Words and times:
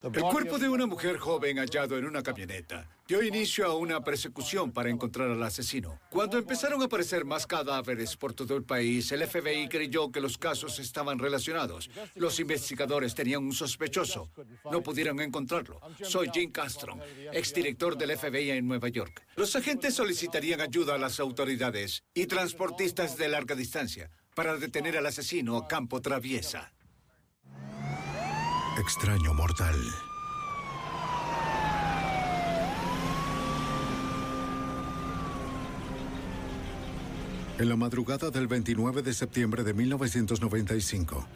El 0.00 0.22
cuerpo 0.22 0.60
de 0.60 0.68
una 0.68 0.86
mujer 0.86 1.18
joven 1.18 1.58
hallado 1.58 1.98
en 1.98 2.04
una 2.04 2.22
camioneta 2.22 2.88
dio 3.08 3.20
inicio 3.20 3.66
a 3.66 3.74
una 3.74 4.04
persecución 4.04 4.70
para 4.70 4.90
encontrar 4.90 5.28
al 5.28 5.42
asesino. 5.42 5.98
Cuando 6.08 6.38
empezaron 6.38 6.80
a 6.82 6.84
aparecer 6.84 7.24
más 7.24 7.48
cadáveres 7.48 8.16
por 8.16 8.32
todo 8.32 8.54
el 8.54 8.62
país, 8.62 9.10
el 9.10 9.26
FBI 9.26 9.68
creyó 9.68 10.12
que 10.12 10.20
los 10.20 10.38
casos 10.38 10.78
estaban 10.78 11.18
relacionados. 11.18 11.90
Los 12.14 12.38
investigadores 12.38 13.16
tenían 13.16 13.42
un 13.42 13.52
sospechoso. 13.52 14.30
No 14.70 14.84
pudieron 14.84 15.20
encontrarlo. 15.20 15.80
Soy 16.04 16.30
Jim 16.32 16.52
Castro, 16.52 16.96
exdirector 17.32 17.98
del 17.98 18.16
FBI 18.16 18.50
en 18.50 18.68
Nueva 18.68 18.88
York. 18.90 19.26
Los 19.34 19.56
agentes 19.56 19.94
solicitarían 19.94 20.60
ayuda 20.60 20.94
a 20.94 20.98
las 20.98 21.18
autoridades 21.18 22.04
y 22.14 22.26
transportistas 22.26 23.16
de 23.16 23.28
larga 23.30 23.56
distancia 23.56 24.12
para 24.36 24.56
detener 24.58 24.96
al 24.96 25.06
asesino 25.06 25.56
a 25.56 25.66
campo 25.66 26.00
traviesa. 26.00 26.72
Extraño 28.78 29.34
mortal. 29.34 29.74
En 37.58 37.68
la 37.68 37.74
madrugada 37.74 38.30
del 38.30 38.46
29 38.46 39.02
de 39.02 39.12
septiembre 39.14 39.64
de 39.64 39.74
1995, 39.74 41.26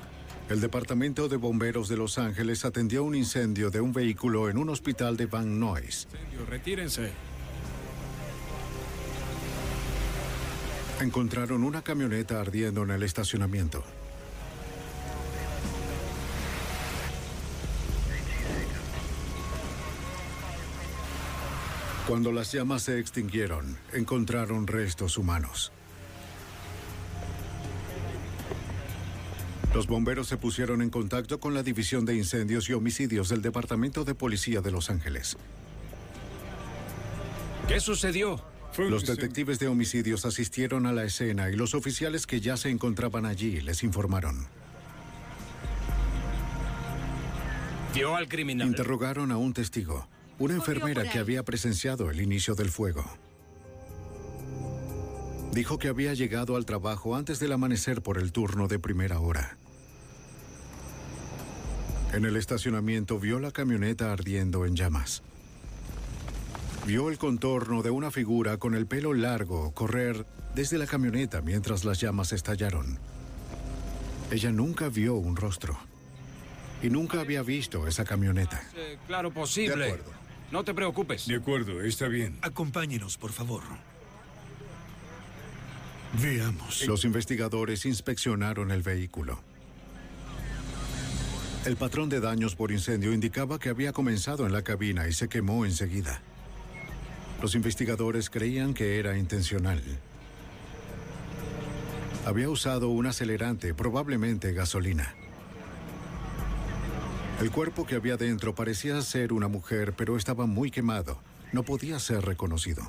el 0.51 0.61
Departamento 0.61 1.29
de 1.29 1.37
Bomberos 1.37 1.89
de 1.89 1.97
Los 1.97 2.17
Ángeles 2.17 2.65
atendió 2.65 3.03
un 3.03 3.17
incendio 3.17 3.71
de 3.71 3.81
un 3.81 3.93
vehículo 3.93 4.49
en 4.49 4.57
un 4.57 4.69
hospital 4.69 5.17
de 5.17 5.27
Van 5.27 5.59
Nuys. 5.59 6.07
Retírense. 6.49 7.11
Encontraron 11.01 11.65
una 11.65 11.83
camioneta 11.83 12.41
ardiendo 12.41 12.85
en 12.85 12.93
el 12.93 13.03
estacionamiento. 13.03 13.83
Cuando 22.07 22.33
las 22.33 22.53
llamas 22.53 22.83
se 22.83 22.99
extinguieron, 22.99 23.79
encontraron 23.93 24.67
restos 24.67 25.17
humanos. 25.17 25.73
Los 29.73 29.87
bomberos 29.87 30.27
se 30.27 30.37
pusieron 30.37 30.83
en 30.83 30.91
contacto 30.91 31.41
con 31.41 31.55
la 31.55 31.63
División 31.63 32.05
de 32.05 32.17
Incendios 32.17 32.69
y 32.69 32.73
Homicidios 32.75 33.29
del 33.29 33.41
Departamento 33.41 34.05
de 34.05 34.15
Policía 34.15 34.61
de 34.61 34.71
Los 34.71 34.91
Ángeles. 34.91 35.37
¿Qué 37.69 37.81
sucedió? 37.81 38.43
Los 38.77 39.07
detectives 39.07 39.59
de 39.59 39.69
homicidios 39.69 40.25
asistieron 40.25 40.87
a 40.87 40.93
la 40.93 41.05
escena 41.05 41.51
y 41.51 41.57
los 41.57 41.75
oficiales 41.75 42.27
que 42.27 42.41
ya 42.41 42.57
se 42.57 42.71
encontraban 42.71 43.27
allí 43.27 43.61
les 43.61 43.83
informaron. 43.83 44.47
Vio 47.95 48.17
al 48.17 48.29
criminal. 48.29 48.69
Interrogaron 48.69 49.31
a 49.31 49.37
un 49.37 49.53
testigo, 49.53 50.09
una 50.43 50.55
enfermera 50.55 51.09
que 51.09 51.21
había 51.21 51.45
presenciado 51.45 52.11
el 52.11 52.21
inicio 52.21 52.57
del 52.57 52.69
fuego. 52.69 53.05
Dijo 55.53 55.79
que 55.79 55.87
había 55.87 56.15
llegado 56.15 56.57
al 56.57 56.67
trabajo 56.67 57.15
antes 57.15 57.39
del 57.39 57.53
amanecer 57.53 58.03
por 58.03 58.19
el 58.19 58.33
turno 58.33 58.67
de 58.67 58.81
primera 58.81 59.21
hora. 59.21 59.57
En 62.13 62.25
el 62.25 62.37
estacionamiento 62.37 63.21
vio 63.21 63.39
la 63.39 63.53
camioneta 63.53 64.13
ardiendo 64.13 64.67
en 64.67 64.75
llamas. 64.75 65.23
Vio 66.89 67.09
el 67.09 67.19
contorno 67.19 67.83
de 67.83 67.91
una 67.91 68.11
figura 68.11 68.57
con 68.57 68.75
el 68.75 68.87
pelo 68.87 69.15
largo 69.15 69.71
correr 69.71 70.27
desde 70.57 70.77
la 70.77 70.89
camioneta 70.89 71.41
mientras 71.41 71.85
las 71.85 72.01
llamas 72.01 72.33
estallaron. 72.33 72.99
Ella 74.33 74.51
nunca 74.51 74.89
vio 74.89 75.15
un 75.15 75.37
rostro. 75.37 75.79
Y 76.83 76.91
nunca 76.91 77.21
había 77.21 77.45
visto 77.45 77.87
esa 77.87 78.05
camioneta. 78.05 78.61
Claro, 79.07 79.33
posible. 79.33 79.77
De 79.77 79.93
acuerdo. 79.93 80.22
No 80.53 80.63
te 80.63 80.75
preocupes. 80.75 81.27
De 81.27 81.37
acuerdo, 81.37 81.81
está 81.81 82.09
bien. 82.09 82.39
Acompáñenos, 82.43 83.17
por 83.17 83.33
favor. 83.33 83.63
Veamos. 86.21 86.87
Los 86.87 87.07
investigadores 87.07 87.87
inspeccionaron 87.87 88.71
el 88.71 88.83
vehículo. 88.83 89.41
El 91.65 91.77
patrón 91.77 92.11
de 92.11 92.21
daños 92.21 92.55
por 92.55 92.71
incendio 92.71 93.15
indicaba 93.15 93.59
que 93.59 93.71
había 93.71 93.95
comenzado 93.95 94.45
en 94.45 94.53
la 94.53 94.63
cabina 94.63 95.09
y 95.09 95.15
se 95.15 95.31
quemó 95.31 95.65
enseguida. 95.65 96.21
Los 97.41 97.55
investigadores 97.55 98.29
creían 98.29 98.75
que 98.75 98.99
era 98.99 99.17
intencional. 99.17 99.83
Había 102.27 102.51
usado 102.51 102.91
un 102.91 103.07
acelerante, 103.07 103.73
probablemente 103.73 104.53
gasolina. 104.53 105.15
El 107.41 107.51
cuerpo 107.51 107.85
que 107.87 107.97
había 107.97 108.17
dentro 108.17 108.55
parecía 108.55 109.01
ser 109.03 109.33
una 109.33 109.49
mujer, 109.49 109.95
pero 109.97 110.17
estaba 110.17 110.47
muy 110.47 110.71
quemado. 110.71 111.19
No 111.53 111.63
podía 111.65 111.99
ser 111.99 112.25
reconocido. 112.25 112.83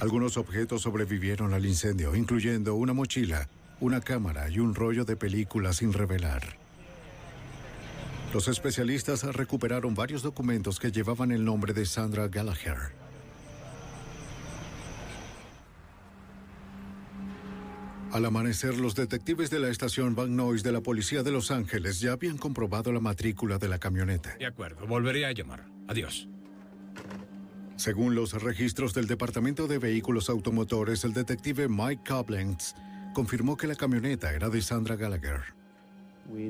Algunos 0.00 0.36
objetos 0.36 0.82
sobrevivieron 0.82 1.54
al 1.54 1.64
incendio, 1.64 2.14
incluyendo 2.14 2.74
una 2.74 2.92
mochila, 2.92 3.48
una 3.80 4.00
cámara 4.00 4.50
y 4.50 4.58
un 4.58 4.74
rollo 4.74 5.04
de 5.04 5.16
película 5.16 5.72
sin 5.72 5.92
revelar. 5.92 6.58
Los 8.34 8.48
especialistas 8.48 9.22
recuperaron 9.22 9.94
varios 9.94 10.22
documentos 10.22 10.80
que 10.80 10.90
llevaban 10.90 11.30
el 11.30 11.44
nombre 11.44 11.72
de 11.72 11.86
Sandra 11.86 12.28
Gallagher. 12.28 13.03
Al 18.14 18.24
amanecer, 18.26 18.78
los 18.78 18.94
detectives 18.94 19.50
de 19.50 19.58
la 19.58 19.70
estación 19.70 20.14
Van 20.14 20.36
Nuys 20.36 20.62
de 20.62 20.70
la 20.70 20.80
Policía 20.80 21.24
de 21.24 21.32
Los 21.32 21.50
Ángeles 21.50 21.98
ya 21.98 22.12
habían 22.12 22.38
comprobado 22.38 22.92
la 22.92 23.00
matrícula 23.00 23.58
de 23.58 23.66
la 23.66 23.80
camioneta. 23.80 24.36
De 24.38 24.46
acuerdo, 24.46 24.86
volveré 24.86 25.26
a 25.26 25.32
llamar. 25.32 25.64
Adiós. 25.88 26.28
Según 27.74 28.14
los 28.14 28.40
registros 28.40 28.94
del 28.94 29.08
Departamento 29.08 29.66
de 29.66 29.78
Vehículos 29.78 30.30
Automotores, 30.30 31.02
el 31.02 31.12
detective 31.12 31.66
Mike 31.68 32.04
Koblenz 32.08 32.74
confirmó 33.14 33.56
que 33.56 33.66
la 33.66 33.74
camioneta 33.74 34.32
era 34.32 34.48
de 34.48 34.62
Sandra 34.62 34.94
Gallagher. 34.94 35.40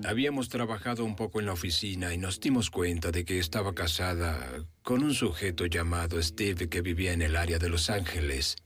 Habíamos 0.05 0.51
trabajado 0.51 1.03
un 1.03 1.17
poco 1.17 1.41
en 1.41 1.47
la 1.47 1.55
oficina 1.55 2.13
y 2.13 2.19
nos 2.19 2.41
dimos 2.41 2.69
cuenta 2.69 3.11
de 3.11 3.25
que 3.25 3.39
estaba 3.39 3.75
casada 3.75 4.39
con 4.83 5.03
un 5.03 5.15
sujeto 5.15 5.65
llamado 5.65 6.23
Steve 6.23 6.69
que 6.69 6.83
vivía 6.83 7.15
en 7.15 7.23
el 7.23 7.37
área 7.37 7.59
de 7.59 7.71
Los 7.71 7.89
Ángeles. 7.89 8.57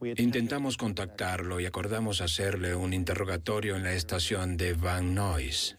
Intentamos 0.00 0.76
contactarlo 0.76 1.58
y 1.60 1.66
acordamos 1.66 2.20
hacerle 2.20 2.74
un 2.74 2.92
interrogatorio 2.92 3.76
en 3.76 3.82
la 3.82 3.92
estación 3.92 4.56
de 4.56 4.74
Van 4.74 5.14
Nuys. 5.14 5.76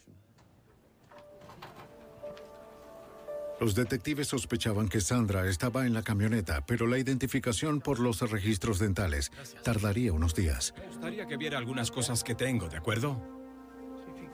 Los 3.59 3.75
detectives 3.75 4.27
sospechaban 4.27 4.87
que 4.87 5.01
Sandra 5.01 5.47
estaba 5.47 5.85
en 5.85 5.93
la 5.93 6.01
camioneta, 6.01 6.65
pero 6.65 6.87
la 6.87 6.97
identificación 6.97 7.81
por 7.81 7.99
los 7.99 8.21
registros 8.29 8.79
dentales 8.79 9.31
tardaría 9.63 10.13
unos 10.13 10.33
días. 10.33 10.73
Me 10.77 10.87
gustaría 10.87 11.25
que 11.25 11.35
viera 11.35 11.57
algunas 11.57 11.91
cosas 11.91 12.23
que 12.23 12.35
tengo, 12.35 12.69
¿de 12.69 12.77
acuerdo? 12.77 13.21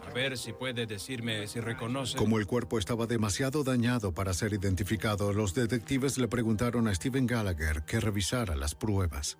A 0.08 0.14
ver 0.14 0.38
si 0.38 0.54
puede 0.54 0.86
decirme 0.86 1.48
si 1.48 1.60
reconoce. 1.60 2.18
Como 2.18 2.38
el 2.38 2.46
cuerpo 2.46 2.78
estaba 2.78 3.08
demasiado 3.08 3.64
dañado 3.64 4.14
para 4.14 4.34
ser 4.34 4.54
identificado, 4.54 5.34
los 5.34 5.56
detectives 5.56 6.20
le 6.20 6.28
preguntaron 6.28 6.88
a 6.88 6.94
Steven 6.94 7.26
Gallagher 7.26 7.84
que 7.84 8.00
revisara 8.00 8.56
las 8.56 8.76
pruebas. 8.76 9.38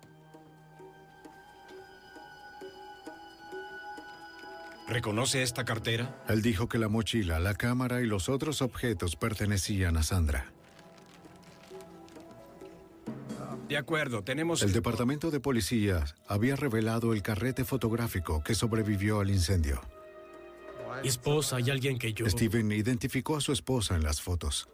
¿Reconoce 4.88 5.42
esta 5.42 5.64
cartera? 5.64 6.22
Él 6.28 6.42
dijo 6.42 6.68
que 6.68 6.78
la 6.78 6.88
mochila, 6.88 7.40
la 7.40 7.54
cámara 7.54 8.00
y 8.02 8.06
los 8.06 8.28
otros 8.28 8.62
objetos 8.62 9.16
pertenecían 9.16 9.96
a 9.96 10.02
Sandra. 10.02 10.52
De 13.68 13.76
acuerdo, 13.76 14.22
tenemos... 14.22 14.62
El 14.62 14.72
departamento 14.72 15.32
de 15.32 15.40
policía 15.40 16.04
había 16.28 16.54
revelado 16.54 17.12
el 17.12 17.22
carrete 17.22 17.64
fotográfico 17.64 18.44
que 18.44 18.54
sobrevivió 18.54 19.18
al 19.18 19.30
incendio. 19.30 19.80
Mi 21.02 21.08
esposa 21.08 21.58
y 21.60 21.70
alguien 21.70 21.98
que 21.98 22.12
yo... 22.12 22.28
Steven 22.30 22.70
identificó 22.70 23.36
a 23.36 23.40
su 23.40 23.52
esposa 23.52 23.96
en 23.96 24.04
las 24.04 24.22
fotos. 24.22 24.68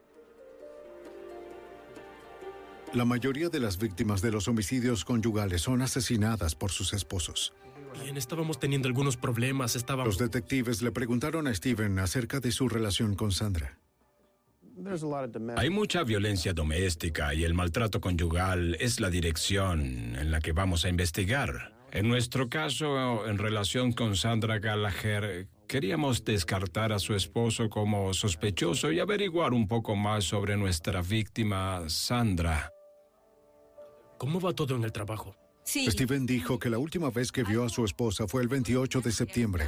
La 2.92 3.06
mayoría 3.06 3.48
de 3.48 3.60
las 3.60 3.78
víctimas 3.78 4.20
de 4.20 4.30
los 4.30 4.46
homicidios 4.46 5.06
conyugales 5.06 5.62
son 5.62 5.80
asesinadas 5.80 6.54
por 6.54 6.70
sus 6.70 6.92
esposos. 6.92 7.54
Bien, 8.12 8.18
estábamos 8.18 8.58
teniendo 8.58 8.88
algunos 8.88 9.16
problemas, 9.16 9.74
estábamos... 9.74 10.08
Los 10.08 10.18
detectives 10.18 10.82
le 10.82 10.92
preguntaron 10.92 11.46
a 11.46 11.54
Steven 11.54 11.98
acerca 11.98 12.40
de 12.40 12.52
su 12.52 12.68
relación 12.68 13.14
con 13.14 13.32
Sandra. 13.32 13.78
Hay 15.56 15.70
mucha 15.70 16.04
violencia 16.04 16.52
doméstica 16.52 17.32
y 17.32 17.44
el 17.44 17.54
maltrato 17.54 18.02
conyugal 18.02 18.76
es 18.80 19.00
la 19.00 19.08
dirección 19.08 20.14
en 20.14 20.30
la 20.30 20.40
que 20.40 20.52
vamos 20.52 20.84
a 20.84 20.90
investigar. 20.90 21.72
En 21.90 22.06
nuestro 22.06 22.50
caso, 22.50 23.26
en 23.26 23.38
relación 23.38 23.92
con 23.92 24.14
Sandra 24.14 24.58
Gallagher, 24.58 25.48
queríamos 25.66 26.22
descartar 26.22 26.92
a 26.92 26.98
su 26.98 27.14
esposo 27.14 27.70
como 27.70 28.12
sospechoso 28.12 28.92
y 28.92 29.00
averiguar 29.00 29.54
un 29.54 29.66
poco 29.66 29.96
más 29.96 30.24
sobre 30.24 30.58
nuestra 30.58 31.00
víctima, 31.00 31.88
Sandra. 31.88 32.70
¿Cómo 34.18 34.38
va 34.38 34.52
todo 34.52 34.76
en 34.76 34.84
el 34.84 34.92
trabajo? 34.92 35.34
Sí. 35.64 35.90
Steven 35.90 36.26
dijo 36.26 36.58
que 36.58 36.68
la 36.70 36.78
última 36.78 37.10
vez 37.10 37.30
que 37.32 37.44
vio 37.44 37.64
a 37.64 37.68
su 37.68 37.84
esposa 37.84 38.26
fue 38.26 38.42
el 38.42 38.48
28 38.48 39.00
de 39.00 39.12
septiembre, 39.12 39.66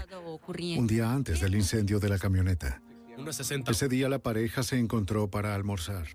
un 0.76 0.87
día 0.87 1.12
antes 1.12 1.41
del 1.41 1.55
incendio 1.55 2.00
de 2.00 2.08
la 2.08 2.19
camioneta. 2.19 2.82
Unas 3.17 3.37
60. 3.37 3.70
Ese 3.70 3.88
día 3.88 4.08
la 4.08 4.19
pareja 4.19 4.62
se 4.62 4.79
encontró 4.79 5.31
para 5.31 5.55
almorzar. 5.55 6.06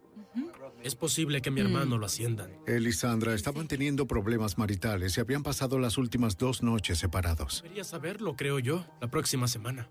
Es 0.84 0.96
posible 0.96 1.42
que 1.42 1.52
mi 1.52 1.60
hermano 1.60 1.98
lo 1.98 2.06
asciendan. 2.06 2.52
Él 2.66 2.88
y 2.88 2.94
Sandra 2.94 3.34
estaban 3.34 3.68
teniendo 3.68 4.08
problemas 4.08 4.58
maritales 4.58 5.18
y 5.18 5.22
habían 5.22 5.44
pasado 5.44 5.78
las 5.78 5.98
últimas 5.98 6.38
dos 6.38 6.64
noches 6.64 7.00
separados. 7.00 7.62
Debería 7.64 7.84
saberlo, 7.84 8.36
creo 8.36 8.60
yo, 8.60 8.86
la 9.02 9.10
próxima 9.10 9.48
semana. 9.48 9.90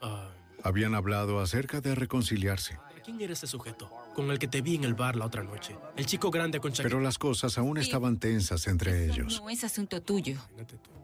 Ah, 0.00 0.30
Habían 0.62 0.94
hablado 0.94 1.40
acerca 1.40 1.80
de 1.80 1.94
reconciliarse, 1.94 2.78
¿Quién 3.04 3.20
era 3.20 3.32
ese 3.34 3.46
sujeto? 3.46 3.90
Con 4.14 4.30
el 4.30 4.38
que 4.38 4.48
te 4.48 4.62
vi 4.62 4.76
en 4.76 4.84
el 4.84 4.94
bar 4.94 5.16
la 5.16 5.26
otra 5.26 5.42
noche. 5.42 5.76
El 5.96 6.06
chico 6.06 6.30
grande 6.30 6.58
con 6.60 6.72
chaqueta. 6.72 6.88
pero 6.88 7.00
las 7.02 7.18
cosas 7.18 7.58
aún 7.58 7.76
estaban 7.76 8.18
tensas 8.18 8.66
entre 8.66 9.06
ellos. 9.06 9.40
No 9.42 9.50
es 9.50 9.62
asunto 9.62 10.00
tuyo. 10.00 10.38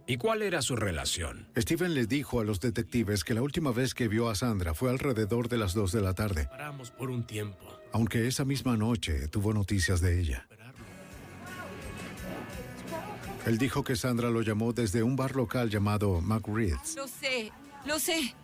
¿Y 0.06 0.16
cuál 0.16 0.42
era 0.42 0.62
su 0.62 0.76
relación? 0.76 1.46
Steven 1.56 1.94
les 1.94 2.08
dijo 2.08 2.40
a 2.40 2.44
los 2.44 2.58
detectives 2.58 3.22
que 3.22 3.34
la 3.34 3.42
última 3.42 3.70
vez 3.70 3.92
que 3.94 4.08
vio 4.08 4.28
a 4.30 4.34
Sandra 4.34 4.72
fue 4.74 4.90
alrededor 4.90 5.48
de 5.48 5.58
las 5.58 5.74
2 5.74 5.92
de 5.92 6.00
la 6.00 6.14
tarde, 6.14 6.46
Paramos 6.46 6.90
por 6.90 7.10
un 7.10 7.24
tiempo. 7.24 7.58
aunque 7.92 8.26
esa 8.26 8.44
misma 8.44 8.76
noche 8.76 9.28
tuvo 9.28 9.52
noticias 9.52 10.00
de 10.00 10.20
ella. 10.20 10.48
Él 13.46 13.58
dijo 13.58 13.84
que 13.84 13.94
Sandra 13.96 14.30
lo 14.30 14.42
llamó 14.42 14.72
desde 14.72 15.02
un 15.02 15.16
bar 15.16 15.36
local 15.36 15.70
llamado 15.70 16.20
McReed's. 16.20 16.96
Lo 16.96 17.06
sé, 17.06 17.52
lo 17.86 17.98
sé. 17.98 18.34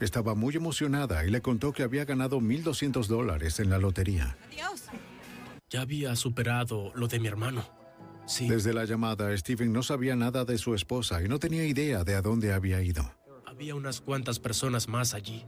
Estaba 0.00 0.34
muy 0.34 0.54
emocionada 0.56 1.24
y 1.24 1.30
le 1.30 1.40
contó 1.40 1.72
que 1.72 1.82
había 1.82 2.04
ganado 2.04 2.40
1.200 2.40 3.06
dólares 3.06 3.60
en 3.60 3.70
la 3.70 3.78
lotería. 3.78 4.36
Adiós. 4.48 4.84
Ya 5.70 5.80
había 5.80 6.14
superado 6.16 6.92
lo 6.94 7.08
de 7.08 7.18
mi 7.18 7.28
hermano. 7.28 7.64
Sí, 8.26 8.48
Desde 8.48 8.74
la 8.74 8.84
llamada, 8.84 9.36
Steven 9.36 9.72
no 9.72 9.82
sabía 9.82 10.16
nada 10.16 10.44
de 10.44 10.58
su 10.58 10.74
esposa 10.74 11.22
y 11.22 11.28
no 11.28 11.38
tenía 11.38 11.64
idea 11.64 12.02
de 12.04 12.14
a 12.16 12.22
dónde 12.22 12.52
había 12.52 12.82
ido. 12.82 13.10
había 13.46 13.74
unas 13.74 14.00
cuantas 14.00 14.38
personas 14.38 14.86
más 14.88 15.14
allí. 15.14 15.44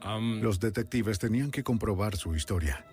Am, 0.00 0.40
Los 0.42 0.58
detectives 0.58 1.18
tenían 1.18 1.50
que 1.50 1.62
comprobar 1.62 2.16
su 2.16 2.34
historia. 2.34 2.84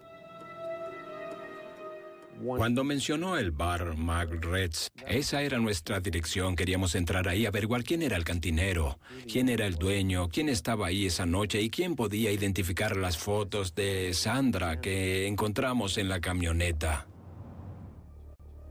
Cuando 2.44 2.84
mencionó 2.84 3.38
el 3.38 3.52
bar 3.52 3.96
Magret's, 3.96 4.92
esa 5.08 5.42
era 5.42 5.60
nuestra 5.60 6.00
dirección. 6.00 6.56
Queríamos 6.56 6.96
entrar 6.96 7.28
ahí, 7.28 7.46
averiguar 7.46 7.84
quién 7.84 8.02
era 8.02 8.18
el 8.18 8.24
cantinero, 8.24 9.00
quién 9.32 9.48
era 9.50 9.68
el 9.68 9.76
dueño, 9.76 10.28
quién 10.30 10.50
estaba 10.50 10.88
ahí 10.88 11.06
esa 11.06 11.26
noche 11.26 11.62
y 11.62 11.70
quién 11.70 11.96
podía 11.96 12.32
identificar 12.32 12.98
las 12.98 13.18
fotos 13.18 13.76
de 13.76 14.14
Sandra 14.14 14.82
que 14.82 15.28
encontramos 15.28 15.98
en 15.98 16.10
la 16.10 16.20
camioneta. 16.20 17.08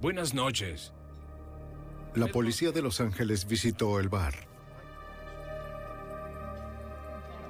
Buenas 0.00 0.34
noches. 0.34 0.92
La 2.14 2.26
policía 2.26 2.72
de 2.72 2.82
Los 2.82 3.00
Ángeles 3.00 3.46
visitó 3.46 4.00
el 4.00 4.08
bar. 4.08 4.34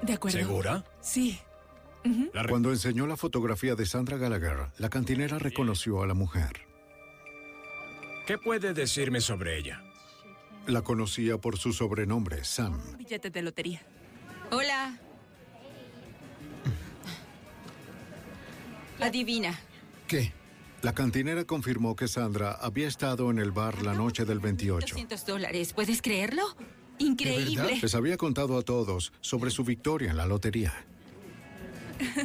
De 0.02 0.12
acuerdo. 0.12 0.38
¿Segura? 0.38 0.84
Sí. 1.00 1.40
Cuando 2.49 2.70
enseñó 2.70 3.06
la 3.06 3.17
fotografía 3.17 3.75
de 3.75 3.87
Sandra 3.87 4.17
Gallagher, 4.17 4.69
la 4.79 4.88
cantinera 4.88 5.38
reconoció 5.38 6.02
a 6.02 6.06
la 6.06 6.14
mujer. 6.14 6.67
¿Qué 8.26 8.38
puede 8.38 8.73
decirme 8.75 9.20
sobre 9.20 9.58
ella? 9.58 9.82
La 10.67 10.82
conocía 10.82 11.38
por 11.38 11.58
su 11.58 11.73
sobrenombre, 11.73 12.44
Sam. 12.44 12.81
Billete 12.97 13.31
de 13.31 13.43
lotería. 13.43 13.82
Hola. 14.50 14.99
Adivina. 19.00 19.58
¿Qué? 20.06 20.32
La 20.82 20.94
cantinera 20.94 21.44
confirmó 21.44 21.97
que 21.97 22.08
Sandra 22.08 22.52
había 22.52 22.88
estado 22.88 23.31
en 23.31 23.38
el 23.38 23.50
bar 23.50 23.82
la 23.82 23.94
noche 23.94 24.25
del 24.25 24.41
28. 24.41 24.87
200 24.87 25.26
dólares. 25.26 25.73
¿Puedes 25.73 26.00
creerlo? 26.00 26.43
Increíble. 26.99 27.79
Les 27.81 27.94
había 27.94 28.17
contado 28.17 28.58
a 28.58 28.62
todos 28.62 29.12
sobre 29.20 29.50
su 29.50 29.64
victoria 29.64 30.11
en 30.11 30.17
la 30.17 30.26
lotería. 30.26 30.73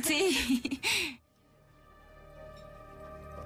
Sí. 0.04 0.80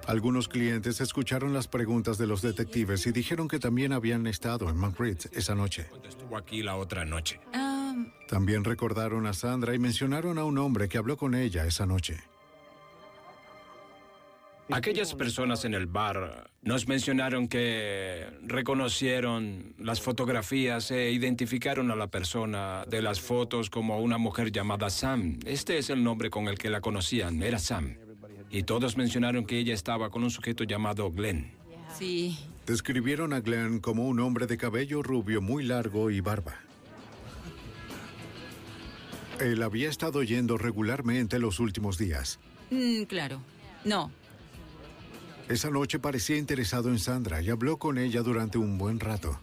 Algunos 0.06 0.48
clientes 0.48 1.00
escucharon 1.00 1.52
las 1.52 1.68
preguntas 1.68 2.18
de 2.18 2.26
los 2.26 2.42
detectives 2.42 3.06
y 3.06 3.12
dijeron 3.12 3.46
que 3.46 3.58
también 3.58 3.92
habían 3.92 4.26
estado 4.26 4.68
en 4.68 4.76
Magritte 4.76 5.28
esa 5.32 5.54
noche. 5.54 5.86
Estuvo 6.08 6.36
aquí 6.36 6.62
la 6.62 6.76
otra 6.76 7.04
noche. 7.04 7.40
Ah, 7.52 7.94
También 8.28 8.64
recordaron 8.64 9.26
a 9.26 9.32
Sandra 9.34 9.74
y 9.74 9.78
mencionaron 9.78 10.38
a 10.38 10.44
un 10.44 10.58
hombre 10.58 10.88
que 10.88 10.98
habló 10.98 11.16
con 11.16 11.34
ella 11.34 11.64
esa 11.66 11.86
noche. 11.86 12.18
Aquellas 14.72 15.14
personas 15.14 15.64
en 15.64 15.74
el 15.74 15.86
bar 15.86 16.50
nos 16.62 16.86
mencionaron 16.86 17.48
que 17.48 18.26
reconocieron 18.42 19.74
las 19.78 20.00
fotografías 20.00 20.90
e 20.90 21.10
identificaron 21.10 21.90
a 21.90 21.96
la 21.96 22.08
persona 22.08 22.84
de 22.88 23.02
las 23.02 23.20
fotos 23.20 23.70
como 23.70 23.98
una 24.00 24.18
mujer 24.18 24.52
llamada 24.52 24.90
Sam. 24.90 25.38
Este 25.44 25.78
es 25.78 25.90
el 25.90 26.02
nombre 26.04 26.30
con 26.30 26.48
el 26.48 26.58
que 26.58 26.70
la 26.70 26.80
conocían, 26.80 27.42
era 27.42 27.58
Sam. 27.58 27.96
Y 28.50 28.64
todos 28.64 28.96
mencionaron 28.96 29.44
que 29.46 29.58
ella 29.58 29.74
estaba 29.74 30.10
con 30.10 30.24
un 30.24 30.30
sujeto 30.30 30.64
llamado 30.64 31.10
Glenn. 31.10 31.52
sí. 31.98 32.38
Describieron 32.66 33.32
a 33.32 33.40
Glenn 33.40 33.80
como 33.80 34.06
un 34.06 34.20
hombre 34.20 34.46
de 34.46 34.56
cabello 34.56 35.02
rubio 35.02 35.42
muy 35.42 35.64
largo 35.64 36.08
y 36.10 36.20
barba. 36.20 36.54
Él 39.40 39.60
había 39.62 39.88
estado 39.88 40.22
yendo 40.22 40.56
regularmente 40.56 41.40
los 41.40 41.58
últimos 41.58 41.98
días. 41.98 42.38
Mm, 42.70 43.04
claro. 43.04 43.40
No. 43.84 44.12
Esa 45.50 45.68
noche 45.68 45.98
parecía 45.98 46.36
interesado 46.36 46.90
en 46.90 47.00
Sandra 47.00 47.42
y 47.42 47.50
habló 47.50 47.76
con 47.76 47.98
ella 47.98 48.22
durante 48.22 48.56
un 48.56 48.78
buen 48.78 49.00
rato. 49.00 49.40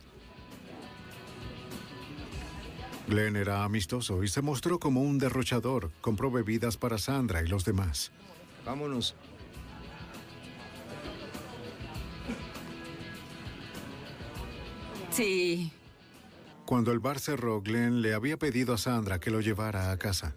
Glenn 3.10 3.36
era 3.36 3.66
amistoso 3.66 4.24
y 4.24 4.30
se 4.30 4.42
mostró 4.42 4.80
como 4.80 5.02
un 5.02 5.18
derrochador. 5.18 5.92
Compró 6.00 6.32
bebidas 6.32 6.78
para 6.78 6.98
Sandra 6.98 7.44
y 7.44 7.48
los 7.48 7.66
demás. 7.66 8.14
Vámonos. 8.66 9.16
Sí. 15.12 15.74
Cuando 16.66 16.94
el 16.94 17.00
bar 17.00 17.20
cerró, 17.20 17.62
Glenn 17.62 18.02
le 18.02 18.14
había 18.14 18.38
pedido 18.38 18.74
a 18.74 18.78
Sandra 18.78 19.20
que 19.20 19.30
lo 19.30 19.42
llevara 19.42 19.92
a 19.92 19.98
casa. 19.98 20.34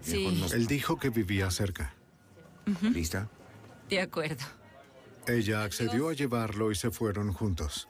Sí. 0.00 0.44
Él 0.52 0.66
dijo 0.66 0.98
que 0.98 1.10
vivía 1.10 1.52
cerca. 1.52 1.94
¿Lista? 2.82 3.28
De 3.88 4.00
acuerdo. 4.00 4.44
Ella 5.26 5.64
accedió 5.64 6.08
a 6.10 6.12
llevarlo 6.12 6.70
y 6.70 6.74
se 6.74 6.90
fueron 6.90 7.32
juntos. 7.32 7.88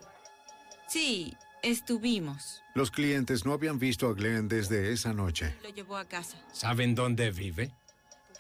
Sí, 0.89 1.35
estuvimos. 1.63 2.63
Los 2.75 2.91
clientes 2.91 3.45
no 3.45 3.53
habían 3.53 3.79
visto 3.79 4.09
a 4.09 4.15
Glenn 4.15 4.49
desde 4.49 4.93
esa 4.93 5.13
noche. 5.13 5.55
Lo 5.63 5.71
llevó 5.71 5.97
a 5.97 6.05
casa. 6.05 6.39
¿Saben 6.53 6.95
dónde 6.95 7.31
vive? 7.31 7.75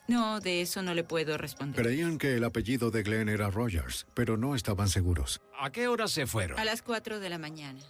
No, 0.07 0.39
de 0.41 0.61
eso 0.61 0.83
no 0.83 0.93
le 0.95 1.03
puedo 1.03 1.39
responder. 1.39 1.83
Creían 1.83 2.19
que 2.19 2.35
el 2.35 2.45
apellido 2.45 2.91
de 2.91 3.03
Glenn 3.03 3.29
era 3.31 3.51
Rogers, 3.51 4.07
pero 4.15 4.37
no 4.37 4.55
estaban 4.55 4.89
seguros. 4.89 5.41
¿A 5.59 5.71
qué 5.73 5.89
hora 5.89 6.07
se 6.09 6.27
fueron? 6.27 6.59
A 6.59 6.65
las 6.65 6.83
4 6.83 7.21
de 7.21 7.31
la 7.31 7.39
mañana. 7.39 7.81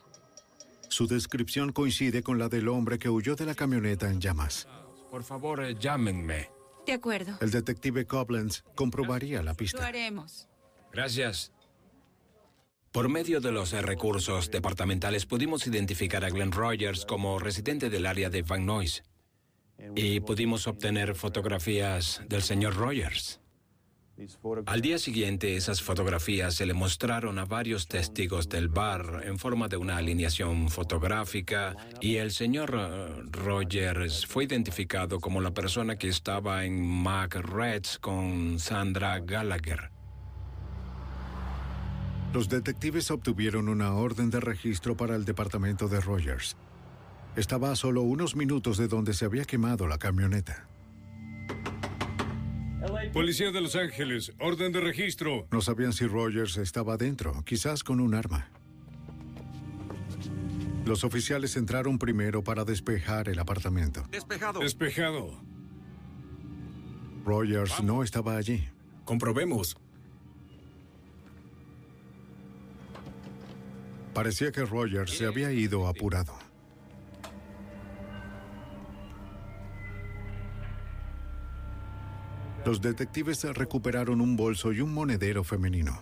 Su 0.88 1.08
descripción 1.08 1.73
coincide 1.73 2.23
con 2.23 2.38
la 2.38 2.49
del 2.49 2.68
hombre 2.68 3.00
que 3.00 3.11
huyó 3.11 3.34
de 3.34 3.46
la 3.46 3.54
camioneta 3.56 4.08
en 4.08 4.20
llamas. 4.20 4.68
Por 5.11 5.25
favor, 5.25 5.64
eh, 5.64 5.75
llámenme. 5.78 6.50
De 6.87 6.92
acuerdo. 6.92 7.37
El 7.40 7.50
detective 7.50 8.06
Koblenz 8.06 8.62
comprobaría 8.76 9.42
la 9.42 9.52
Lo 9.52 9.56
pista. 9.56 9.84
haremos. 9.87 10.46
Gracias. 10.95 11.53
Por 12.93 13.09
medio 13.09 13.41
de 13.41 13.51
los 13.51 13.73
eh, 13.73 13.83
recursos 13.83 14.53
departamentales 14.53 15.27
pudimos 15.27 15.67
identificar 15.67 16.25
a 16.25 16.31
Glenn 16.31 16.53
Rogers 16.53 17.05
como 17.05 17.41
residente 17.41 17.91
del 17.91 18.07
área 18.07 18.31
de 18.31 18.43
Van 18.43 18.65
Nuys. 18.65 19.03
Y 19.97 20.21
pudimos 20.21 20.69
obtener 20.69 21.17
fotografías 21.17 22.23
del 22.29 22.43
señor 22.43 22.77
Rogers. 22.77 23.41
Al 24.67 24.81
día 24.81 24.99
siguiente, 24.99 25.57
esas 25.57 25.83
fotografías 25.83 26.55
se 26.55 26.67
le 26.67 26.75
mostraron 26.75 27.41
a 27.41 27.45
varios 27.45 27.89
testigos 27.89 28.49
del 28.49 28.69
bar 28.69 29.23
en 29.25 29.41
forma 29.41 29.67
de 29.67 29.77
una 29.77 29.97
alineación 29.97 30.69
fotográfica 30.69 31.75
y 32.01 32.17
el 32.17 32.31
señor 32.31 32.77
eh, 32.79 33.23
Rogers 33.33 34.25
fue 34.27 34.45
identificado 34.45 35.19
como 35.19 35.41
la 35.41 35.51
persona 35.51 35.97
que 35.97 36.07
estaba 36.07 36.65
en 36.65 36.81
Mac 36.81 37.35
Reds 37.35 37.99
con 37.99 38.61
Sandra 38.61 39.19
Gallagher. 39.19 39.94
Los 42.35 42.49
detectives 42.49 43.12
obtuvieron 43.12 43.69
una 43.69 43.95
orden 43.95 44.29
de 44.29 44.41
registro 44.41 44.97
para 44.97 45.14
el 45.14 45.25
departamento 45.25 45.87
de 45.87 46.00
Rogers. 46.00 46.57
Estaba 47.37 47.71
a 47.71 47.76
solo 47.76 48.03
unos 48.03 48.35
minutos 48.35 48.76
de 48.76 48.88
donde 48.88 49.14
se 49.14 49.25
había 49.25 49.45
quemado 49.45 49.87
la 49.87 49.99
camioneta. 49.99 50.67
Policía 53.12 53.53
de 53.53 53.61
Los 53.61 53.76
Ángeles, 53.76 54.33
orden 54.41 54.73
de 54.73 54.81
registro. 54.81 55.47
No 55.53 55.61
sabían 55.61 55.93
si 55.93 56.09
Rogers 56.09 56.57
estaba 56.57 56.97
dentro, 56.97 57.41
quizás 57.45 57.85
con 57.85 58.00
un 58.00 58.17
arma. 58.17 58.49
Los 60.85 61.05
oficiales 61.05 61.55
entraron 61.55 62.00
primero 62.00 62.43
para 62.43 62.64
despejar 62.64 63.29
el 63.29 63.38
apartamento. 63.38 64.03
Despejado. 64.11 64.59
Despejado. 64.59 65.41
Rogers 67.25 67.81
no 67.85 68.03
estaba 68.03 68.37
allí. 68.37 68.67
Comprobemos. 69.05 69.76
Parecía 74.14 74.52
que 74.52 74.64
Rogers 74.64 75.16
se 75.16 75.26
había 75.26 75.50
ido 75.50 75.88
apurado. 75.88 76.35
Los 82.64 82.80
detectives 82.80 83.42
recuperaron 83.42 84.21
un 84.21 84.37
bolso 84.37 84.73
y 84.73 84.80
un 84.80 84.94
monedero 84.94 85.44
femenino. 85.44 86.00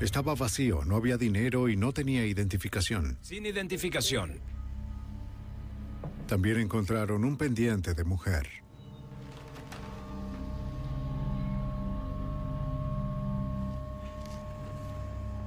Estaba 0.00 0.34
vacío, 0.34 0.84
no 0.84 0.96
había 0.96 1.18
dinero 1.18 1.68
y 1.68 1.76
no 1.76 1.92
tenía 1.92 2.24
identificación. 2.24 3.18
Sin 3.20 3.46
identificación. 3.46 4.40
También 6.26 6.58
encontraron 6.58 7.24
un 7.24 7.36
pendiente 7.36 7.94
de 7.94 8.04
mujer. 8.04 8.48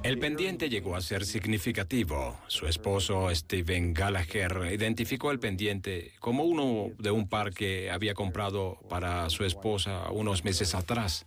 El 0.02 0.18
pendiente 0.18 0.68
llegó 0.68 0.96
a 0.96 1.00
ser 1.00 1.24
significativo. 1.24 2.36
Su 2.48 2.66
esposo, 2.66 3.32
Steven 3.32 3.94
Gallagher, 3.94 4.72
identificó 4.72 5.30
el 5.30 5.38
pendiente 5.38 6.12
como 6.18 6.42
uno 6.42 6.92
de 6.98 7.12
un 7.12 7.28
par 7.28 7.52
que 7.54 7.88
había 7.88 8.12
comprado 8.12 8.80
para 8.88 9.30
su 9.30 9.44
esposa 9.44 10.10
unos 10.10 10.44
meses 10.44 10.74
atrás. 10.74 11.24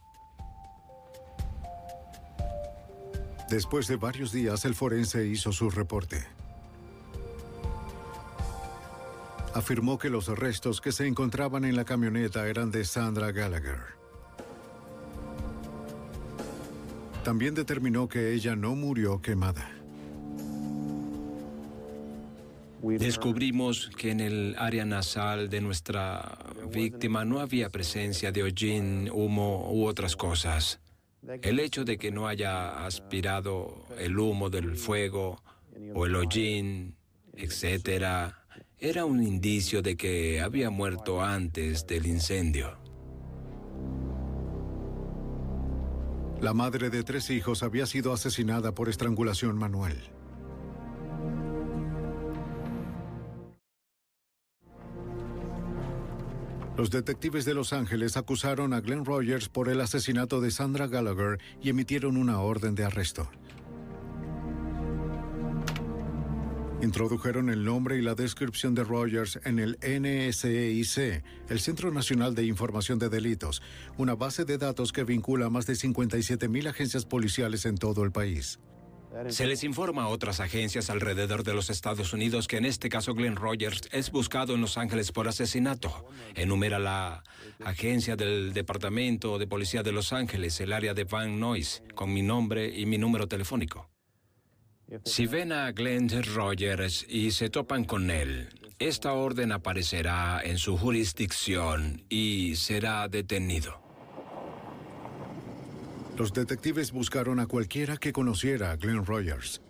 Después 3.50 3.88
de 3.88 3.96
varios 3.96 4.34
días, 4.34 4.66
el 4.66 4.76
forense 4.76 5.26
hizo 5.26 5.54
su 5.54 5.70
reporte. 5.70 6.26
Afirmó 9.54 9.98
que 9.98 10.10
los 10.10 10.28
restos 10.28 10.82
que 10.82 10.92
se 10.92 11.08
encontraban 11.08 11.64
en 11.64 11.78
la 11.78 11.86
camioneta 11.86 12.46
eran 12.50 12.72
de 12.72 12.84
Sandra 12.84 13.32
Gallagher. 13.32 14.05
También 17.26 17.56
determinó 17.56 18.08
que 18.08 18.34
ella 18.34 18.56
no 18.56 18.76
murió 18.76 19.20
quemada. 19.20 19.68
Descubrimos 22.84 23.90
que 23.98 24.12
en 24.12 24.20
el 24.20 24.56
área 24.60 24.86
nasal 24.86 25.50
de 25.50 25.60
nuestra 25.60 26.38
víctima 26.72 27.26
no 27.26 27.40
había 27.40 27.72
presencia 27.72 28.32
de 28.32 28.44
hollín, 28.44 29.10
humo 29.12 29.72
u 29.74 29.88
otras 29.88 30.16
cosas. 30.16 30.80
El 31.42 31.60
hecho 31.60 31.84
de 31.84 31.98
que 31.98 32.12
no 32.12 32.28
haya 32.28 32.86
aspirado 32.86 33.88
el 33.98 34.20
humo 34.20 34.52
del 34.52 34.76
fuego 34.76 35.42
o 35.96 36.06
el 36.06 36.16
hollín, 36.16 36.94
etcétera, 37.34 38.46
era 38.78 39.04
un 39.04 39.24
indicio 39.24 39.82
de 39.82 39.98
que 39.98 40.42
había 40.42 40.70
muerto 40.70 41.24
antes 41.24 41.88
del 41.88 42.06
incendio. 42.06 42.85
La 46.46 46.54
madre 46.54 46.92
de 46.92 47.02
tres 47.02 47.32
hijos 47.32 47.64
había 47.64 47.88
sido 47.88 48.14
asesinada 48.14 48.72
por 48.72 48.88
estrangulación 48.88 49.58
manual. 49.58 50.00
Los 56.78 56.92
detectives 56.92 57.46
de 57.46 57.56
Los 57.56 57.74
Ángeles 57.74 58.16
acusaron 58.16 58.74
a 58.74 58.82
Glenn 58.82 59.06
Rogers 59.06 59.50
por 59.50 59.70
el 59.70 59.82
asesinato 59.82 60.40
de 60.40 60.52
Sandra 60.52 60.86
Gallagher 60.86 61.40
y 61.64 61.70
emitieron 61.70 62.16
una 62.16 62.40
orden 62.40 62.76
de 62.76 62.86
arresto. 62.86 63.28
Introdujeron 66.82 67.50
el 67.50 67.64
nombre 67.64 67.98
y 67.98 68.02
la 68.02 68.16
descripción 68.16 68.76
de 68.76 68.84
Rogers 68.84 69.40
en 69.44 69.60
el 69.60 69.78
NSEIC, 69.82 71.24
el 71.50 71.60
Centro 71.60 71.92
Nacional 71.92 72.36
de 72.36 72.46
Información 72.46 73.00
de 73.00 73.10
Delitos, 73.10 73.62
una 73.98 74.16
base 74.16 74.46
de 74.46 74.58
datos 74.58 74.92
que 74.92 75.04
vincula 75.04 75.48
a 75.48 75.50
más 75.50 75.66
de 75.66 75.76
57 75.76 76.48
mil 76.48 76.68
agencias 76.68 77.06
policiales 77.06 77.66
en 77.66 77.78
todo 77.78 78.04
el 78.04 78.12
país. 78.12 78.60
Se 79.30 79.48
les 79.48 79.64
informa 79.64 80.04
a 80.04 80.08
otras 80.10 80.42
agencias 80.42 80.90
alrededor 80.90 81.44
de 81.44 81.54
los 81.54 81.70
Estados 81.70 82.12
Unidos 82.12 82.50
que 82.50 82.58
en 82.58 82.66
este 82.66 82.90
caso 82.90 83.14
Glenn 83.14 83.38
Rogers 83.38 83.88
es 83.94 84.12
buscado 84.12 84.54
en 84.56 84.62
Los 84.62 84.78
Ángeles 84.78 85.14
por 85.14 85.30
asesinato. 85.30 86.06
Enumera 86.36 86.80
la 86.80 87.24
agencia 87.64 88.18
del 88.18 88.52
Departamento 88.52 89.38
de 89.40 89.48
Policía 89.48 89.84
de 89.84 89.94
Los 89.94 90.12
Ángeles, 90.12 90.60
el 90.60 90.74
área 90.74 90.94
de 90.94 91.06
Van 91.06 91.40
Nuys, 91.40 91.82
con 91.96 92.14
mi 92.14 92.24
nombre 92.24 92.78
y 92.78 92.86
mi 92.86 92.98
número 92.98 93.28
telefónico. 93.30 93.95
Si 95.04 95.26
ven 95.26 95.52
a 95.52 95.72
Glenn 95.72 96.10
Rogers 96.36 97.06
y 97.10 97.32
se 97.32 97.50
topan 97.50 97.86
con 97.86 98.12
él, 98.12 98.50
esta 98.78 99.14
orden 99.14 99.52
aparecerá 99.52 100.42
en 100.44 100.58
su 100.58 100.78
jurisdicción 100.78 102.04
y 102.10 102.56
será 102.56 103.08
detenido. 103.08 103.82
Los 106.18 106.34
detectives 106.34 106.92
buscaron 106.92 107.40
a 107.40 107.48
cualquiera 107.48 107.98
que 107.98 108.14
conociera 108.14 108.72
a 108.72 108.76
Glenn 108.78 109.06
Rogers. 109.06 109.62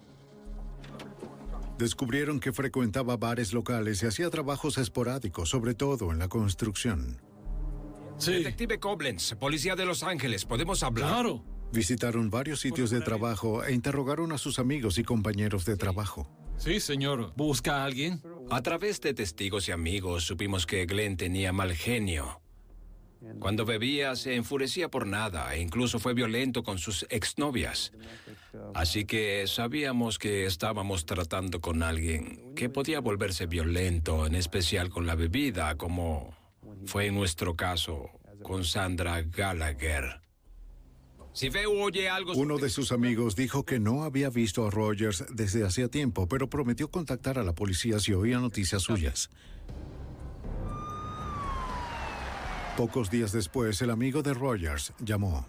Descubrieron 1.78 2.40
que 2.40 2.54
frecuentaba 2.54 3.18
bares 3.18 3.52
locales 3.52 4.04
y 4.04 4.08
hacía 4.08 4.30
trabajos 4.30 4.78
esporádicos, 4.78 5.50
sobre 5.50 5.74
todo 5.74 6.12
en 6.12 6.20
la 6.20 6.28
construcción. 6.28 7.22
Sí. 8.18 8.34
Detective 8.34 8.80
Koblenz, 8.80 9.34
Policía 9.36 9.76
de 9.76 9.86
Los 9.86 10.04
Ángeles, 10.04 10.46
¿podemos 10.46 10.84
hablar? 10.84 11.10
Claro. 11.10 11.55
Visitaron 11.72 12.30
varios 12.30 12.62
sitios 12.62 12.90
de 12.90 13.02
trabajo 13.02 13.64
e 13.64 13.74
interrogaron 13.74 14.32
a 14.32 14.38
sus 14.38 14.60
amigos 14.60 14.98
y 14.98 15.04
compañeros 15.04 15.66
de 15.66 15.76
trabajo. 15.76 16.30
Sí, 16.58 16.80
señor. 16.80 17.34
¿Busca 17.36 17.82
a 17.82 17.86
alguien? 17.86 18.22
A 18.50 18.62
través 18.62 19.02
de 19.02 19.14
testigos 19.14 19.68
y 19.68 19.72
amigos 19.72 20.24
supimos 20.24 20.66
que 20.66 20.86
Glenn 20.86 21.18
tenía 21.18 21.52
mal 21.52 21.74
genio. 21.74 22.42
Cuando 23.40 23.66
bebía 23.66 24.16
se 24.16 24.36
enfurecía 24.36 24.90
por 24.90 25.08
nada 25.08 25.56
e 25.56 25.62
incluso 25.62 26.00
fue 26.00 26.14
violento 26.14 26.64
con 26.64 26.78
sus 26.78 27.06
exnovias. 27.10 27.92
Así 28.74 29.06
que 29.06 29.46
sabíamos 29.48 30.20
que 30.20 30.46
estábamos 30.46 31.06
tratando 31.06 31.60
con 31.60 31.82
alguien 31.84 32.54
que 32.56 32.70
podía 32.70 33.00
volverse 33.00 33.48
violento, 33.48 34.26
en 34.26 34.36
especial 34.36 34.90
con 34.90 35.08
la 35.08 35.16
bebida, 35.16 35.76
como 35.76 36.36
fue 36.86 37.08
en 37.08 37.16
nuestro 37.16 37.56
caso 37.56 38.10
con 38.44 38.64
Sandra 38.64 39.22
Gallagher. 39.24 40.25
Si 41.36 41.50
ve 41.50 41.66
o 41.66 41.84
oye 41.84 42.10
algo... 42.10 42.32
Uno 42.34 42.58
de 42.58 42.70
sus 42.70 42.94
amigos 42.94 43.36
dijo 43.36 43.66
que 43.66 43.78
no 43.78 44.04
había 44.04 44.30
visto 44.30 44.66
a 44.66 44.72
Rogers 44.72 45.26
desde 45.34 45.66
hacía 45.66 45.90
tiempo, 45.90 46.30
pero 46.30 46.50
prometió 46.50 46.90
contactar 46.90 47.38
a 47.38 47.44
la 47.44 47.54
policía 47.54 48.00
si 48.00 48.14
oía 48.14 48.40
noticias 48.40 48.84
suyas. 48.84 49.30
Pocos 52.78 53.12
días 53.12 53.34
después, 53.34 53.82
el 53.82 53.90
amigo 53.90 54.24
de 54.24 54.34
Rogers 54.34 54.94
llamó. 55.00 55.46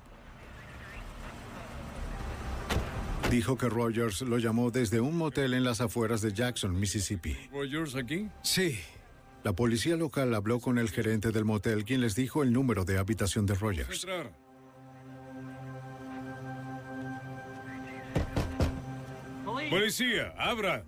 Dijo 3.30 3.56
que 3.56 3.68
Rogers 3.68 4.22
lo 4.22 4.38
llamó 4.38 4.72
desde 4.72 5.00
un 5.00 5.16
motel 5.16 5.54
en 5.54 5.62
las 5.62 5.80
afueras 5.80 6.20
de 6.20 6.32
Jackson, 6.32 6.78
Mississippi. 6.78 7.36
¿Rogers 7.52 7.94
aquí? 7.94 8.28
Sí. 8.42 8.76
La 9.44 9.52
policía 9.52 9.96
local 9.96 10.34
habló 10.34 10.58
con 10.58 10.78
el 10.78 10.90
gerente 10.90 11.30
del 11.30 11.44
motel, 11.44 11.84
quien 11.84 12.00
les 12.00 12.16
dijo 12.16 12.42
el 12.42 12.52
número 12.52 12.84
de 12.84 12.98
habitación 12.98 13.46
de 13.46 13.54
Rogers. 13.54 14.04
Policía, 19.70 20.32
abra. 20.38 20.84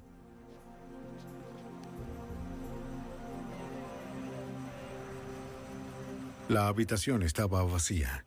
La 6.48 6.68
habitación 6.68 7.22
estaba 7.22 7.62
vacía. 7.64 8.24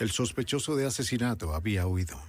El 0.00 0.10
sospechoso 0.10 0.76
de 0.76 0.86
asesinato 0.86 1.54
había 1.54 1.86
huido. 1.86 2.20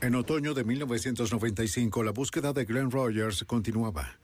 En 0.00 0.14
otoño 0.14 0.54
de 0.54 0.64
1995, 0.64 2.04
la 2.04 2.12
búsqueda 2.12 2.52
de 2.52 2.64
Glenn 2.66 2.90
Rogers 2.90 3.44
continuaba. 3.44 4.18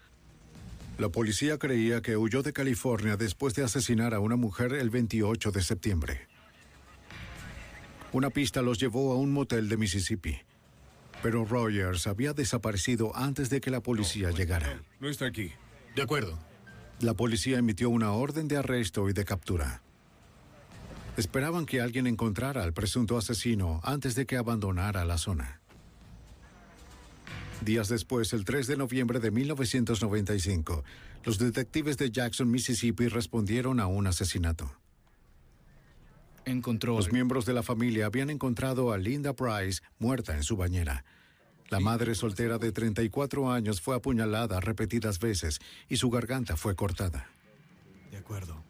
La 0.99 1.09
policía 1.09 1.59
creía 1.59 2.03
que 2.03 2.17
huyó 2.17 2.43
de 2.43 2.53
California 2.53 3.17
después 3.17 3.55
de 3.55 3.65
asesinar 3.65 4.15
a 4.15 4.21
una 4.21 4.37
mujer 4.37 4.75
el 4.75 4.91
28 4.91 5.51
de 5.51 5.63
septiembre. 5.63 6.29
Una 8.13 8.31
pista 8.31 8.61
los 8.61 8.79
llevó 8.79 9.13
a 9.13 9.17
un 9.17 9.33
motel 9.33 9.69
de 9.69 9.77
Mississippi. 9.77 10.39
Pero 11.23 11.45
Rogers 11.45 12.07
había 12.07 12.33
desaparecido 12.33 13.15
antes 13.15 13.51
de 13.51 13.61
que 13.61 13.71
la 13.71 13.81
policía 13.81 14.31
llegara. 14.31 14.83
No 14.99 15.09
está 15.09 15.27
aquí. 15.27 15.53
De 15.95 16.03
acuerdo. 16.03 16.39
La 17.01 17.15
policía 17.15 17.59
emitió 17.59 17.89
una 17.89 18.13
orden 18.13 18.49
de 18.49 18.57
arresto 18.57 19.09
y 19.09 19.13
de 19.13 19.25
captura. 19.25 19.83
Esperaban 21.17 21.67
que 21.67 21.81
alguien 21.81 22.07
encontrara 22.07 22.63
al 22.63 22.73
presunto 22.73 23.17
asesino 23.17 23.81
antes 23.85 24.15
de 24.15 24.27
que 24.27 24.37
abandonara 24.37 25.05
la 25.05 25.19
zona. 25.19 25.61
Días 27.61 27.89
después, 27.89 28.33
el 28.33 28.45
3 28.45 28.67
de 28.67 28.77
noviembre 28.77 29.21
de 29.21 29.31
1995, 29.31 30.83
los 31.25 31.39
detectives 31.39 31.99
de 31.99 32.11
Jackson, 32.11 32.51
Mississippi 32.51 33.09
respondieron 33.09 33.81
a 33.81 33.87
un 33.87 34.07
asesinato. 34.07 34.80
Encontró. 36.45 36.97
Los 36.97 37.13
miembros 37.13 37.47
de 37.47 37.53
la 37.53 37.63
familia 37.63 38.07
habían 38.07 38.31
encontrado 38.31 38.93
a 38.93 38.99
Linda 38.99 39.35
Price 39.35 39.83
muerta 39.99 40.35
en 40.35 40.43
su 40.43 40.57
bañera. 40.57 41.05
La 41.69 41.79
madre 41.79 42.15
soltera 42.15 42.59
de 42.59 42.73
34 42.73 43.53
años 43.53 43.81
fue 43.81 43.95
apuñalada 43.95 44.59
repetidas 44.59 45.21
veces 45.21 45.61
y 45.89 45.97
su 45.97 46.11
garganta 46.11 46.57
fue 46.57 46.75
cortada. 46.75 47.29
De 48.11 48.17
acuerdo. 48.17 48.63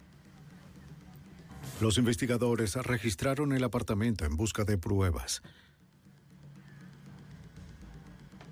Los 1.81 1.97
investigadores 1.97 2.75
registraron 2.75 3.53
el 3.53 3.65
apartamento 3.65 4.27
en 4.27 4.37
busca 4.37 4.65
de 4.65 4.77
pruebas. 4.77 5.43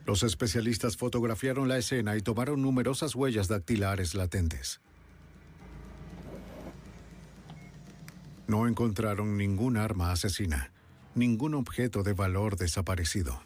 Los 0.06 0.22
especialistas 0.22 0.96
fotografiaron 0.96 1.68
la 1.68 1.76
escena 1.76 2.16
y 2.16 2.22
tomaron 2.22 2.62
numerosas 2.62 3.14
huellas 3.14 3.48
dactilares 3.48 4.14
latentes. 4.14 4.80
No 8.48 8.66
encontraron 8.66 9.36
ningún 9.36 9.76
arma 9.76 10.10
asesina, 10.10 10.72
ningún 11.14 11.54
objeto 11.54 12.02
de 12.02 12.14
valor 12.14 12.56
desaparecido. 12.56 13.42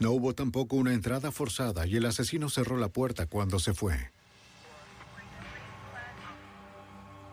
No 0.00 0.10
hubo 0.10 0.34
tampoco 0.34 0.74
una 0.74 0.92
entrada 0.92 1.30
forzada 1.30 1.86
y 1.86 1.96
el 1.96 2.04
asesino 2.04 2.50
cerró 2.50 2.76
la 2.76 2.88
puerta 2.88 3.26
cuando 3.26 3.60
se 3.60 3.74
fue. 3.74 4.10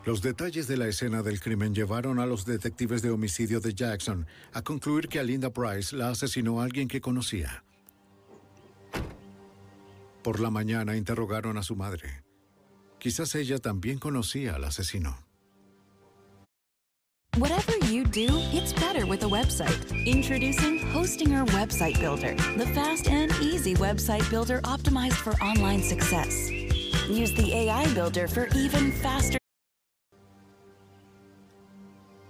Los 0.06 0.22
detalles 0.22 0.68
de 0.68 0.76
la 0.76 0.86
escena 0.86 1.22
del 1.24 1.40
crimen 1.40 1.74
llevaron 1.74 2.20
a 2.20 2.26
los 2.26 2.46
detectives 2.46 3.02
de 3.02 3.10
homicidio 3.10 3.58
de 3.58 3.74
Jackson 3.74 4.28
a 4.52 4.62
concluir 4.62 5.08
que 5.08 5.18
a 5.18 5.24
Linda 5.24 5.50
Price 5.50 5.94
la 5.94 6.10
asesinó 6.10 6.60
alguien 6.60 6.86
que 6.86 7.00
conocía. 7.00 7.64
Por 10.22 10.38
la 10.38 10.50
mañana 10.50 10.96
interrogaron 10.96 11.58
a 11.58 11.64
su 11.64 11.74
madre. 11.74 12.22
Quizás 13.00 13.34
ella 13.34 13.58
también 13.58 13.98
conocía 13.98 14.56
al 14.56 14.64
asesino. 14.64 15.16
Whatever 17.38 17.78
you 17.86 18.04
do, 18.04 18.28
it's 18.52 18.74
better 18.74 19.06
with 19.06 19.22
a 19.22 19.26
website. 19.26 19.90
Introducing 20.04 20.80
Hostinger 20.92 21.46
Website 21.52 21.98
Builder, 21.98 22.34
the 22.58 22.66
fast 22.74 23.08
and 23.08 23.32
easy 23.40 23.74
website 23.74 24.28
builder 24.28 24.60
optimized 24.64 25.14
for 25.14 25.32
online 25.42 25.82
success. 25.82 26.50
Use 27.08 27.32
the 27.34 27.54
AI 27.54 27.86
builder 27.94 28.28
for 28.28 28.48
even 28.54 28.92
faster. 29.00 29.38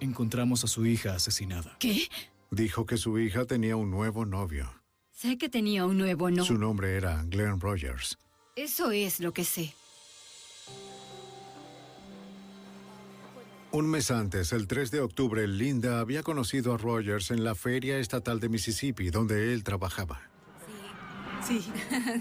Encontramos 0.01 0.63
a 0.63 0.69
su 0.69 0.87
hija 0.87 1.15
asesinada. 1.15 1.77
¿Qué? 1.81 2.09
Dijo 2.53 2.87
que 2.87 2.97
su 2.97 3.19
hija 3.19 3.45
tenía 3.45 3.77
un 3.77 3.91
nuevo 3.91 4.25
novio. 4.25 4.71
Sé 5.11 5.37
que 5.37 5.49
tenía 5.49 5.85
un 5.85 5.99
nuevo 5.99 6.31
no. 6.31 6.45
Su 6.45 6.57
nombre 6.57 6.97
era 6.97 7.25
Glenn 7.27 7.59
Rogers. 7.59 8.17
Eso 8.55 8.93
es 8.93 9.21
lo 9.21 9.33
que 9.33 9.45
sé. 9.45 9.75
Un 13.73 13.89
mes 13.89 14.11
antes, 14.11 14.53
el 14.53 14.67
3 14.67 14.91
de 14.91 15.01
octubre, 15.01 15.47
Linda 15.47 16.01
había 16.01 16.25
conocido 16.25 16.75
a 16.75 16.77
Rogers 16.77 17.31
en 17.31 17.45
la 17.45 17.55
Feria 17.55 17.99
Estatal 17.99 18.41
de 18.41 18.49
Mississippi, 18.49 19.11
donde 19.11 19.53
él 19.53 19.63
trabajaba. 19.63 20.21
Sí. 21.47 21.65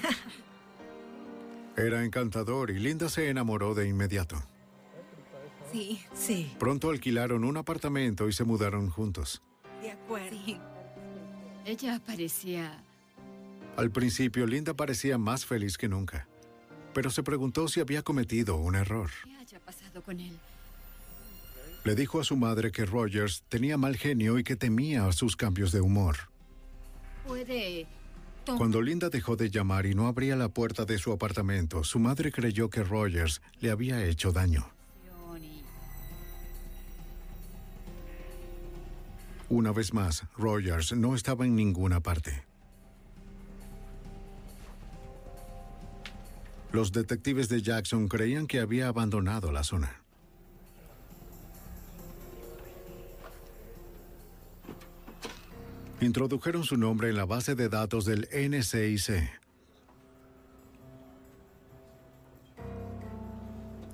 Era 1.76 2.06
encantador 2.06 2.70
y 2.70 2.78
Linda 2.78 3.10
se 3.10 3.30
enamoró 3.30 3.74
de 3.74 3.88
inmediato. 3.88 4.38
Sí. 5.72 6.04
Sí. 6.14 6.54
Pronto 6.60 6.92
alquilaron 6.92 7.44
un 7.44 7.58
apartamento 7.58 8.28
y 8.28 8.34
se 8.34 8.44
mudaron 8.44 8.92
juntos. 8.92 9.42
De 9.82 9.92
acuerdo. 9.92 10.38
Ella 11.66 12.00
parecía... 12.06 12.84
Al 13.76 13.90
principio, 13.90 14.46
Linda 14.46 14.76
parecía 14.76 15.18
más 15.18 15.48
feliz 15.48 15.80
que 15.80 15.88
nunca, 15.88 16.28
pero 16.94 17.10
se 17.10 17.24
preguntó 17.24 17.68
si 17.68 17.80
había 17.80 18.04
cometido 18.04 18.58
un 18.58 18.76
error. 18.76 19.10
¿Qué 19.24 19.36
haya 19.36 19.60
pasado 19.60 20.04
con 20.04 20.20
él? 20.20 20.38
Le 21.84 21.96
dijo 21.96 22.20
a 22.20 22.24
su 22.24 22.36
madre 22.36 22.72
que 22.72 22.86
Rogers 22.86 23.44
tenía 23.50 23.78
mal 23.78 23.96
genio 23.96 24.38
y 24.38 24.44
que 24.44 24.56
temía 24.56 25.12
sus 25.12 25.36
cambios 25.36 25.72
de 25.72 25.82
humor. 25.82 26.18
Puede... 27.26 27.88
Cuando 28.58 28.82
Linda 28.82 29.10
dejó 29.10 29.36
de 29.36 29.50
llamar 29.50 29.86
y 29.86 29.94
no 29.94 30.08
abría 30.08 30.36
la 30.36 30.50
puerta 30.50 30.86
de 30.86 30.98
su 30.98 31.12
apartamento, 31.12 31.84
su 31.84 32.00
madre 32.00 32.32
creyó 32.32 32.70
que 32.70 32.84
Rogers 32.84 33.42
le 33.60 33.70
había 33.70 34.04
hecho 34.06 34.32
daño. 34.32 34.68
Una 39.50 39.72
vez 39.72 39.94
más, 39.94 40.26
Rogers 40.38 40.94
no 40.94 41.16
estaba 41.16 41.46
en 41.46 41.56
ninguna 41.56 42.02
parte. 42.02 42.44
Los 46.72 46.92
detectives 46.92 47.50
de 47.50 47.64
Jackson 47.64 48.08
creían 48.08 48.46
que 48.46 48.60
había 48.60 48.88
abandonado 48.88 49.52
la 49.52 49.64
zona. 49.64 49.99
Introdujeron 56.02 56.64
su 56.64 56.78
nombre 56.78 57.10
en 57.10 57.18
la 57.18 57.26
base 57.26 57.56
de 57.56 57.68
datos 57.68 58.06
del 58.06 58.30
NCIC. 58.32 59.30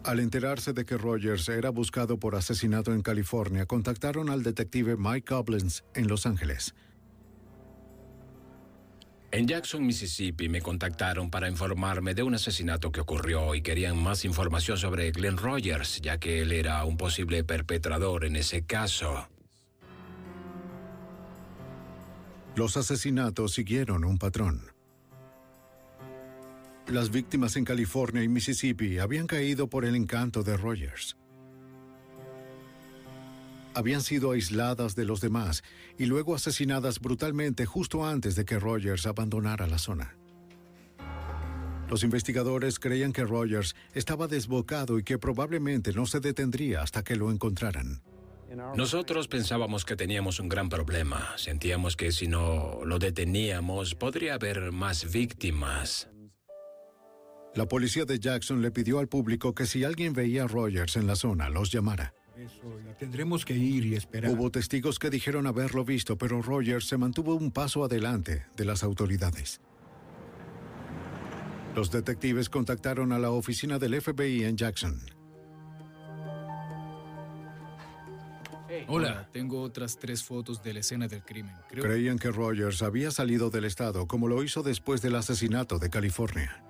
Al 0.03 0.19
enterarse 0.19 0.73
de 0.73 0.85
que 0.85 0.99
Rogers 0.99 1.49
era 1.49 1.71
buscado 1.71 2.19
por 2.19 2.35
asesinato 2.35 2.93
en 2.93 3.01
California, 3.01 3.65
contactaron 3.65 4.29
al 4.29 4.43
detective 4.43 4.95
Mike 4.97 5.33
Goblins 5.33 5.83
en 5.95 6.07
Los 6.07 6.27
Ángeles. 6.27 6.75
En 9.31 9.47
Jackson, 9.47 9.83
Mississippi, 9.83 10.47
me 10.47 10.61
contactaron 10.61 11.31
para 11.31 11.49
informarme 11.49 12.13
de 12.13 12.21
un 12.21 12.35
asesinato 12.35 12.91
que 12.91 13.01
ocurrió 13.01 13.55
y 13.55 13.63
querían 13.63 13.97
más 13.97 14.25
información 14.25 14.77
sobre 14.77 15.09
Glenn 15.09 15.37
Rogers, 15.37 15.99
ya 16.01 16.19
que 16.19 16.43
él 16.43 16.51
era 16.51 16.85
un 16.85 16.97
posible 16.97 17.43
perpetrador 17.43 18.25
en 18.25 18.35
ese 18.35 18.63
caso. 18.63 19.27
Los 22.55 22.77
asesinatos 22.77 23.53
siguieron 23.53 24.05
un 24.05 24.17
patrón. 24.17 24.61
Las 26.87 27.11
víctimas 27.11 27.57
en 27.57 27.65
California 27.65 28.23
y 28.23 28.29
Mississippi 28.29 28.97
habían 28.99 29.27
caído 29.27 29.67
por 29.67 29.83
el 29.83 29.93
encanto 29.93 30.41
de 30.41 30.55
Rogers. 30.55 31.17
Habían 33.73 34.01
sido 34.01 34.31
aisladas 34.31 34.95
de 34.95 35.03
los 35.03 35.19
demás 35.19 35.63
y 35.97 36.05
luego 36.05 36.33
asesinadas 36.33 37.01
brutalmente 37.01 37.65
justo 37.65 38.05
antes 38.05 38.35
de 38.35 38.45
que 38.45 38.57
Rogers 38.57 39.05
abandonara 39.05 39.67
la 39.67 39.77
zona. 39.77 40.15
Los 41.89 42.03
investigadores 42.03 42.79
creían 42.79 43.11
que 43.11 43.25
Rogers 43.25 43.75
estaba 43.93 44.27
desbocado 44.27 44.97
y 44.97 45.03
que 45.03 45.17
probablemente 45.17 45.91
no 45.91 46.05
se 46.05 46.21
detendría 46.21 46.83
hasta 46.83 47.03
que 47.03 47.17
lo 47.17 47.31
encontraran. 47.31 48.01
Nosotros 48.75 49.27
pensábamos 49.27 49.85
que 49.85 49.95
teníamos 49.95 50.39
un 50.39 50.49
gran 50.49 50.69
problema. 50.69 51.33
Sentíamos 51.37 51.95
que 51.95 52.11
si 52.11 52.27
no 52.27 52.79
lo 52.85 52.99
deteníamos, 52.99 53.95
podría 53.95 54.35
haber 54.35 54.71
más 54.71 55.11
víctimas. 55.11 56.09
La 57.55 57.67
policía 57.67 58.05
de 58.05 58.19
Jackson 58.19 58.61
le 58.61 58.71
pidió 58.71 58.99
al 58.99 59.07
público 59.07 59.55
que 59.55 59.65
si 59.65 59.83
alguien 59.83 60.13
veía 60.13 60.43
a 60.43 60.47
Rogers 60.47 60.97
en 60.97 61.07
la 61.07 61.15
zona, 61.15 61.49
los 61.49 61.71
llamara. 61.71 62.13
Tendremos 62.99 63.45
que 63.45 63.55
ir 63.55 63.85
y 63.85 63.95
esperar. 63.95 64.31
Hubo 64.31 64.51
testigos 64.51 64.99
que 64.99 65.09
dijeron 65.09 65.47
haberlo 65.47 65.85
visto, 65.85 66.17
pero 66.17 66.41
Rogers 66.41 66.87
se 66.87 66.97
mantuvo 66.97 67.35
un 67.35 67.51
paso 67.51 67.83
adelante 67.83 68.45
de 68.57 68.65
las 68.65 68.83
autoridades. 68.83 69.61
Los 71.75 71.91
detectives 71.91 72.49
contactaron 72.49 73.11
a 73.11 73.19
la 73.19 73.31
oficina 73.31 73.79
del 73.79 74.01
FBI 74.01 74.43
en 74.43 74.57
Jackson. 74.57 75.01
Hola, 78.87 79.29
tengo 79.31 79.61
otras 79.61 79.97
tres 79.97 80.23
fotos 80.23 80.63
de 80.63 80.73
la 80.73 80.79
escena 80.79 81.07
del 81.07 81.23
crimen. 81.23 81.55
Creo 81.69 81.83
Creían 81.83 82.17
que 82.17 82.31
Rogers 82.31 82.81
había 82.81 83.11
salido 83.11 83.49
del 83.49 83.65
estado 83.65 84.07
como 84.07 84.27
lo 84.27 84.43
hizo 84.43 84.63
después 84.63 85.01
del 85.01 85.15
asesinato 85.15 85.79
de 85.79 85.89
California. 85.89 86.63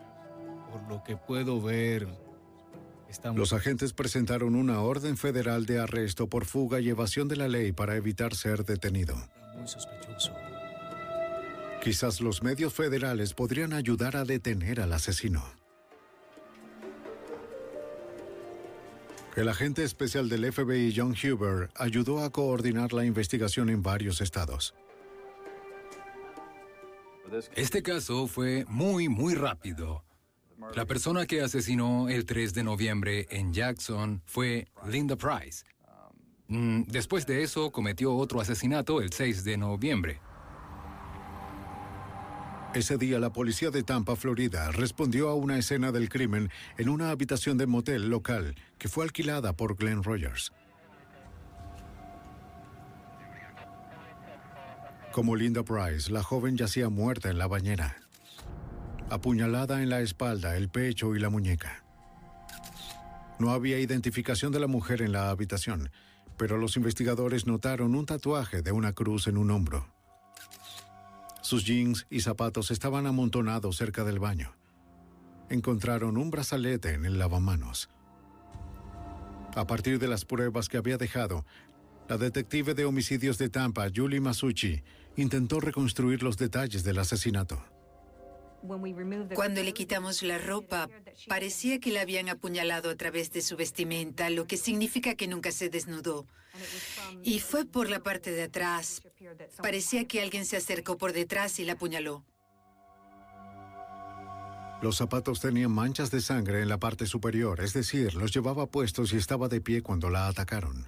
por 0.71 0.81
lo 0.89 1.03
que 1.03 1.15
puedo 1.17 1.61
ver, 1.61 2.07
estamos... 3.09 3.37
Los 3.37 3.53
agentes 3.53 3.93
presentaron 3.93 4.55
una 4.55 4.81
orden 4.81 5.17
federal 5.17 5.65
de 5.65 5.79
arresto 5.79 6.27
por 6.27 6.45
fuga 6.45 6.79
y 6.79 6.89
evasión 6.89 7.27
de 7.27 7.37
la 7.37 7.47
ley 7.47 7.71
para 7.71 7.95
evitar 7.95 8.35
ser 8.35 8.65
detenido. 8.65 9.15
Muy 9.57 9.67
sospechoso. 9.67 10.33
Quizás 11.81 12.19
los 12.19 12.41
medios 12.43 12.73
federales 12.73 13.33
podrían 13.33 13.71
ayudar 13.71 14.17
a 14.17 14.25
detener 14.25 14.81
al 14.81 14.91
asesino. 14.91 15.43
El 19.35 19.49
agente 19.49 19.83
especial 19.83 20.29
del 20.29 20.51
FBI, 20.51 20.93
John 20.95 21.13
Huber, 21.13 21.69
ayudó 21.75 22.23
a 22.23 22.29
coordinar 22.31 22.93
la 22.93 23.03
investigación 23.03 23.69
en 23.69 23.83
varios 23.83 24.21
estados. 24.21 24.73
Este 27.53 27.83
caso 27.83 28.27
fue 28.27 28.63
muy, 28.69 29.09
muy 29.09 29.35
rápido. 29.35 30.05
La 30.73 30.85
persona 30.85 31.25
que 31.25 31.41
asesinó 31.41 32.07
el 32.07 32.25
3 32.25 32.53
de 32.53 32.63
noviembre 32.63 33.27
en 33.29 33.51
Jackson 33.51 34.21
fue 34.25 34.67
Linda 34.87 35.17
Price. 35.17 35.65
Mm, 36.47 36.83
Después 36.83 37.25
de 37.25 37.43
eso, 37.43 37.71
cometió 37.71 38.15
otro 38.15 38.39
asesinato 38.39 39.01
el 39.01 39.11
6 39.11 39.43
de 39.43 39.57
noviembre. 39.57 40.21
Ese 42.75 42.97
día 42.97 43.19
la 43.19 43.31
policía 43.31 43.71
de 43.71 43.83
Tampa, 43.83 44.17
Florida, 44.17 44.69
respondió 44.69 45.29
a 45.29 45.33
una 45.33 45.57
escena 45.57 45.93
del 45.93 46.09
crimen 46.09 46.51
en 46.77 46.89
una 46.89 47.09
habitación 47.09 47.57
de 47.57 47.67
motel 47.67 48.09
local 48.09 48.53
que 48.77 48.89
fue 48.89 49.05
alquilada 49.05 49.53
por 49.53 49.77
Glenn 49.77 50.03
Rogers. 50.03 50.51
Como 55.13 55.37
Linda 55.37 55.63
Price, 55.63 56.11
la 56.11 56.21
joven 56.21 56.57
yacía 56.57 56.89
muerta 56.89 57.29
en 57.29 57.37
la 57.37 57.47
bañera, 57.47 57.95
apuñalada 59.09 59.81
en 59.81 59.89
la 59.89 60.01
espalda, 60.01 60.57
el 60.57 60.67
pecho 60.67 61.15
y 61.15 61.19
la 61.19 61.29
muñeca. 61.29 61.81
No 63.39 63.51
había 63.51 63.79
identificación 63.79 64.51
de 64.51 64.59
la 64.59 64.67
mujer 64.67 65.01
en 65.01 65.13
la 65.13 65.29
habitación, 65.29 65.91
pero 66.35 66.57
los 66.57 66.75
investigadores 66.75 67.47
notaron 67.47 67.95
un 67.95 68.05
tatuaje 68.05 68.61
de 68.61 68.73
una 68.73 68.91
cruz 68.91 69.27
en 69.27 69.37
un 69.37 69.49
hombro. 69.51 69.94
Sus 71.45 71.63
jeans 71.63 72.07
y 72.09 72.21
zapatos 72.21 72.71
estaban 72.71 73.05
amontonados 73.05 73.77
cerca 73.77 74.03
del 74.03 74.17
baño. 74.17 74.55
Encontraron 75.51 76.17
un 76.17 76.31
brazalete 76.31 76.95
en 76.95 77.05
el 77.05 77.19
lavamanos. 77.19 77.87
A 79.55 79.67
partir 79.67 79.99
de 79.99 80.07
las 80.07 80.25
pruebas 80.25 80.69
que 80.69 80.77
había 80.77 80.97
dejado, 80.97 81.45
la 82.09 82.17
detective 82.17 82.73
de 82.73 82.85
homicidios 82.85 83.37
de 83.37 83.49
Tampa, 83.49 83.89
Julie 83.95 84.21
Masucci, 84.21 84.81
intentó 85.17 85.59
reconstruir 85.59 86.23
los 86.23 86.35
detalles 86.35 86.83
del 86.83 86.97
asesinato. 86.97 87.63
Cuando 89.33 89.63
le 89.63 89.73
quitamos 89.73 90.23
la 90.23 90.37
ropa, 90.37 90.89
parecía 91.27 91.79
que 91.79 91.91
la 91.91 92.01
habían 92.01 92.29
apuñalado 92.29 92.89
a 92.89 92.95
través 92.95 93.31
de 93.31 93.41
su 93.41 93.55
vestimenta, 93.55 94.29
lo 94.29 94.45
que 94.45 94.57
significa 94.57 95.15
que 95.15 95.27
nunca 95.27 95.51
se 95.51 95.69
desnudó. 95.69 96.25
Y 97.23 97.39
fue 97.39 97.65
por 97.65 97.89
la 97.89 97.99
parte 97.99 98.31
de 98.31 98.43
atrás. 98.43 99.01
Parecía 99.61 100.07
que 100.07 100.21
alguien 100.21 100.45
se 100.45 100.57
acercó 100.57 100.97
por 100.97 101.13
detrás 101.13 101.59
y 101.59 101.65
la 101.65 101.73
apuñaló. 101.73 102.23
Los 104.81 104.97
zapatos 104.97 105.39
tenían 105.39 105.71
manchas 105.71 106.11
de 106.11 106.21
sangre 106.21 106.61
en 106.61 106.69
la 106.69 106.77
parte 106.77 107.05
superior, 107.05 107.61
es 107.61 107.73
decir, 107.73 108.13
los 108.15 108.33
llevaba 108.33 108.67
puestos 108.67 109.13
y 109.13 109.17
estaba 109.17 109.47
de 109.47 109.61
pie 109.61 109.81
cuando 109.81 110.09
la 110.09 110.27
atacaron. 110.27 110.87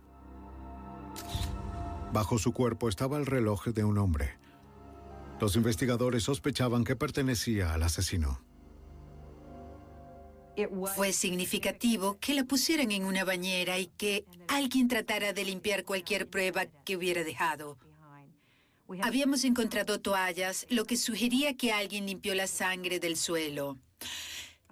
Bajo 2.14 2.38
su 2.38 2.54
cuerpo 2.54 2.90
estaba 2.90 3.18
el 3.18 3.26
reloj 3.26 3.66
de 3.68 3.84
un 3.84 3.98
hombre. 3.98 4.38
Los 5.40 5.56
investigadores 5.56 6.24
sospechaban 6.24 6.84
que 6.84 6.96
pertenecía 6.96 7.74
al 7.74 7.84
asesino. 7.84 8.42
Fue 10.96 11.14
significativo 11.14 12.18
que 12.20 12.34
la 12.34 12.44
pusieran 12.44 12.92
en 12.92 13.06
una 13.06 13.24
bañera 13.24 13.78
y 13.78 13.88
que 13.88 14.26
alguien 14.48 14.88
tratara 14.88 15.32
de 15.32 15.46
limpiar 15.46 15.84
cualquier 15.84 16.28
prueba 16.28 16.66
que 16.66 16.98
hubiera 16.98 17.24
dejado. 17.24 17.78
Habíamos 19.04 19.44
encontrado 19.44 20.00
toallas, 20.00 20.66
lo 20.70 20.86
que 20.86 20.98
sugería 20.98 21.56
que 21.56 21.74
alguien 21.74 22.08
limpió 22.08 22.34
la 22.34 22.48
sangre 22.48 23.00
del 23.00 23.18
suelo. 23.18 23.78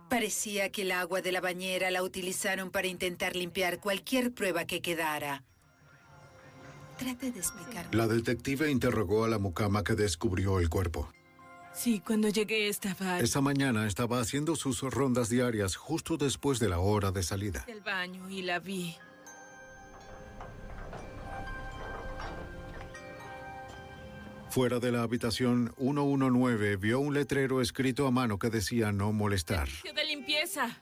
Parecía 0.10 0.71
que 0.71 0.84
el 0.84 0.91
agua 0.91 1.21
de 1.21 1.32
la 1.32 1.41
bañera 1.41 1.91
la 1.91 2.01
utilizaron 2.01 2.71
para 2.71 2.88
intentar 2.88 3.36
limpiar 3.36 3.80
cualquier 3.80 4.34
prueba 4.34 4.65
que 4.65 4.82
quedara. 4.82 5.43
Trate 6.97 7.31
de. 7.31 7.41
La 7.91 8.08
detective 8.08 8.71
interrogó 8.71 9.25
a 9.25 9.27
la 9.27 9.38
mucama 9.38 9.84
que 9.84 9.95
descubrió 9.95 10.60
el 10.60 10.69
cuerpo. 10.69 11.10
Sí, 11.73 11.99
cuando 11.99 12.29
llegué 12.29 12.69
estaba 12.69 13.19
Esa 13.19 13.41
mañana 13.41 13.86
estaba 13.86 14.21
haciendo 14.21 14.55
sus 14.55 14.79
rondas 14.81 15.27
diarias 15.27 15.75
justo 15.75 16.15
después 16.15 16.58
de 16.60 16.69
la 16.69 16.79
hora 16.79 17.12
de 17.12 17.21
salida. 17.21 17.65
del 17.67 17.81
baño 17.81 18.29
y 18.29 18.43
la 18.43 18.60
vi. 18.60 18.95
Fuera 24.49 24.79
de 24.79 24.91
la 24.91 25.01
habitación 25.01 25.73
119 25.77 26.77
vio 26.77 26.99
un 27.01 27.13
letrero 27.13 27.62
escrito 27.62 28.08
a 28.08 28.12
mano 28.12 28.39
que 28.39 28.49
decía 28.49 28.93
no 28.93 29.12
molestar. 29.12 29.67
Servicio 29.67 29.93
de 29.93 30.05
limpieza. 30.05 30.77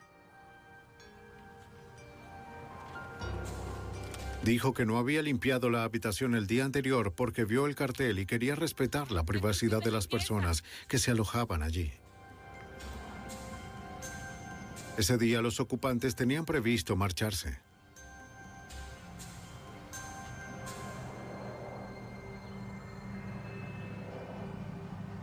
Dijo 4.44 4.74
que 4.74 4.84
no 4.84 4.98
había 4.98 5.22
limpiado 5.22 5.70
la 5.70 5.84
habitación 5.84 6.34
el 6.34 6.46
día 6.46 6.66
anterior 6.66 7.14
porque 7.14 7.46
vio 7.46 7.64
el 7.64 7.74
cartel 7.74 8.18
y 8.18 8.26
quería 8.26 8.54
respetar 8.54 9.10
la 9.10 9.24
privacidad 9.24 9.82
de 9.82 9.90
las 9.90 10.06
personas 10.06 10.64
que 10.86 10.98
se 10.98 11.10
alojaban 11.10 11.62
allí. 11.62 11.92
Ese 14.98 15.16
día 15.16 15.40
los 15.40 15.60
ocupantes 15.60 16.14
tenían 16.14 16.44
previsto 16.44 16.94
marcharse. 16.94 17.58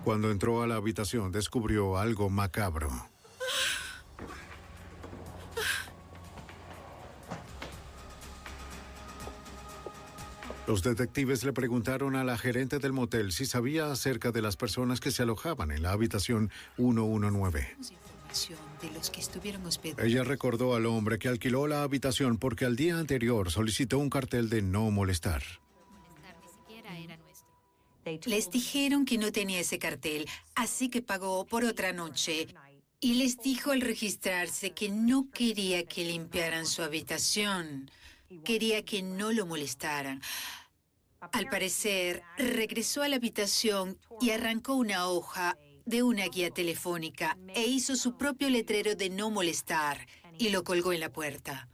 Cuando 0.03 0.31
entró 0.31 0.63
a 0.63 0.67
la 0.67 0.77
habitación 0.77 1.31
descubrió 1.31 1.99
algo 1.99 2.31
macabro. 2.31 2.89
Los 10.71 10.83
detectives 10.83 11.43
le 11.43 11.51
preguntaron 11.51 12.15
a 12.15 12.23
la 12.23 12.37
gerente 12.37 12.79
del 12.79 12.93
motel 12.93 13.33
si 13.33 13.45
sabía 13.45 13.91
acerca 13.91 14.31
de 14.31 14.41
las 14.41 14.55
personas 14.55 15.01
que 15.01 15.11
se 15.11 15.21
alojaban 15.21 15.69
en 15.69 15.81
la 15.81 15.91
habitación 15.91 16.49
119. 16.77 17.75
Información 17.77 18.57
de 18.81 18.91
los 18.91 19.09
que 19.09 19.19
estuvieron 19.19 19.65
hospedados. 19.65 20.05
Ella 20.05 20.23
recordó 20.23 20.73
al 20.73 20.85
hombre 20.85 21.19
que 21.19 21.27
alquiló 21.27 21.67
la 21.67 21.83
habitación 21.83 22.37
porque 22.37 22.63
al 22.63 22.77
día 22.77 22.97
anterior 22.97 23.51
solicitó 23.51 23.97
un 23.97 24.09
cartel 24.09 24.47
de 24.47 24.61
no 24.61 24.89
molestar. 24.91 25.43
Les 28.23 28.49
dijeron 28.49 29.03
que 29.03 29.17
no 29.17 29.33
tenía 29.33 29.59
ese 29.59 29.77
cartel, 29.77 30.25
así 30.55 30.87
que 30.87 31.01
pagó 31.01 31.45
por 31.45 31.65
otra 31.65 31.91
noche. 31.91 32.47
Y 33.01 33.15
les 33.15 33.41
dijo 33.41 33.71
al 33.71 33.81
registrarse 33.81 34.71
que 34.71 34.87
no 34.87 35.29
quería 35.31 35.83
que 35.83 36.05
limpiaran 36.05 36.65
su 36.65 36.81
habitación. 36.81 37.91
Quería 38.45 38.85
que 38.85 39.01
no 39.01 39.33
lo 39.33 39.45
molestaran. 39.45 40.21
Al 41.31 41.49
parecer, 41.49 42.23
regresó 42.35 43.03
a 43.03 43.07
la 43.07 43.17
habitación 43.17 43.97
y 44.19 44.31
arrancó 44.31 44.73
una 44.73 45.07
hoja 45.07 45.55
de 45.85 46.01
una 46.01 46.25
guía 46.25 46.49
telefónica 46.49 47.37
e 47.53 47.67
hizo 47.67 47.95
su 47.95 48.17
propio 48.17 48.49
letrero 48.49 48.95
de 48.95 49.11
no 49.11 49.29
molestar 49.29 50.07
y 50.39 50.49
lo 50.49 50.63
colgó 50.63 50.93
en 50.93 50.99
la 50.99 51.11
puerta. 51.11 51.67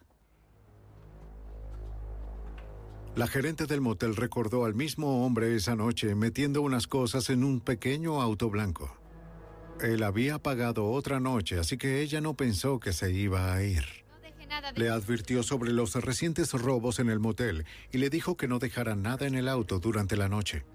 La 3.15 3.27
gerente 3.27 3.65
del 3.65 3.79
motel 3.79 4.15
recordó 4.17 4.65
al 4.65 4.75
mismo 4.75 5.25
hombre 5.25 5.55
esa 5.55 5.75
noche 5.75 6.13
metiendo 6.13 6.62
unas 6.62 6.86
cosas 6.86 7.29
en 7.29 7.43
un 7.43 7.62
pequeño 7.62 8.21
auto 8.21 8.49
blanco. 8.49 8.95
Él 9.81 10.03
había 10.03 10.39
pagado 10.39 10.91
otra 10.91 11.19
noche, 11.19 11.57
así 11.57 11.77
que 11.77 12.01
ella 12.01 12.19
no 12.19 12.33
pensó 12.33 12.79
que 12.79 12.91
se 12.91 13.12
iba 13.12 13.53
a 13.53 13.63
ir. 13.63 14.06
Le 14.75 14.89
advirtió 14.89 15.43
sobre 15.43 15.71
los 15.71 15.95
recientes 15.95 16.53
robos 16.53 16.99
en 16.99 17.10
el 17.10 17.19
motel 17.19 17.65
y 17.91 17.97
le 17.97 18.10
dijo 18.10 18.38
que 18.38 18.47
no 18.47 18.60
dejara 18.60 18.95
nada 18.95 19.27
en 19.27 19.36
el 19.36 19.47
auto 19.47 19.79
durante 19.79 20.17
la 20.17 20.29
noche. 20.29 20.65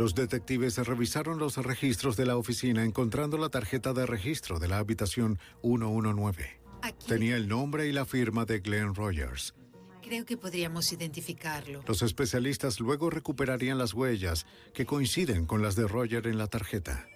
Los 0.00 0.14
detectives 0.14 0.78
revisaron 0.78 1.38
los 1.38 1.58
registros 1.58 2.16
de 2.16 2.24
la 2.24 2.38
oficina 2.38 2.84
encontrando 2.84 3.36
la 3.36 3.50
tarjeta 3.50 3.92
de 3.92 4.06
registro 4.06 4.58
de 4.58 4.66
la 4.66 4.78
habitación 4.78 5.38
119. 5.60 6.59
Tenía 7.06 7.36
el 7.36 7.48
nombre 7.48 7.88
y 7.88 7.92
la 7.92 8.04
firma 8.04 8.44
de 8.44 8.60
Glenn 8.60 8.94
Rogers. 8.94 9.54
Creo 10.02 10.24
que 10.24 10.36
podríamos 10.36 10.92
identificarlo. 10.92 11.82
Los 11.86 12.02
especialistas 12.02 12.80
luego 12.80 13.10
recuperarían 13.10 13.78
las 13.78 13.94
huellas 13.94 14.46
que 14.74 14.86
coinciden 14.86 15.46
con 15.46 15.62
las 15.62 15.76
de 15.76 15.86
Roger 15.86 16.26
en 16.26 16.38
la 16.38 16.46
tarjeta. 16.46 17.06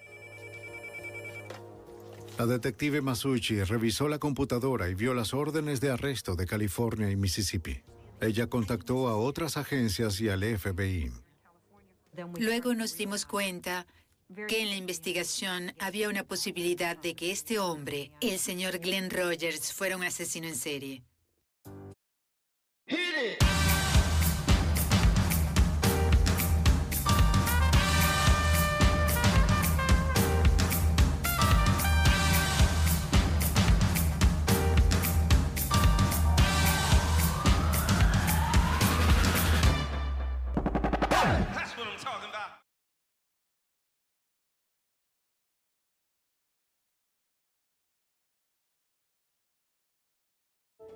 La 2.39 2.47
detective 2.47 3.01
Masucci 3.01 3.63
revisó 3.63 4.09
la 4.09 4.19
computadora 4.19 4.89
y 4.89 4.95
vio 4.95 5.15
las 5.15 5.35
órdenes 5.35 5.81
de 5.81 5.91
arresto 5.91 6.35
de 6.35 6.47
California 6.47 7.11
y 7.11 7.17
Mississippi. 7.17 7.83
Ella 8.21 8.49
contactó 8.49 9.09
a 9.09 9.17
otras 9.17 9.57
agencias 9.57 10.21
y 10.21 10.29
al 10.29 10.43
FBI. 10.43 11.13
Luego 12.39 12.75
nos 12.75 12.97
dimos 12.97 13.25
cuenta 13.25 13.87
que 14.49 14.63
en 14.63 14.71
la 14.71 14.77
investigación 14.77 15.75
había 15.79 16.09
una 16.09 16.25
posibilidad 16.25 16.97
de 16.97 17.15
que 17.15 17.31
este 17.31 17.59
hombre, 17.59 18.11
el 18.21 18.39
señor 18.39 18.79
Glenn 18.79 19.11
Rogers, 19.11 19.73
fuera 19.73 19.97
un 19.97 20.05
asesino 20.05 20.47
en 20.47 20.57
serie. 20.57 21.03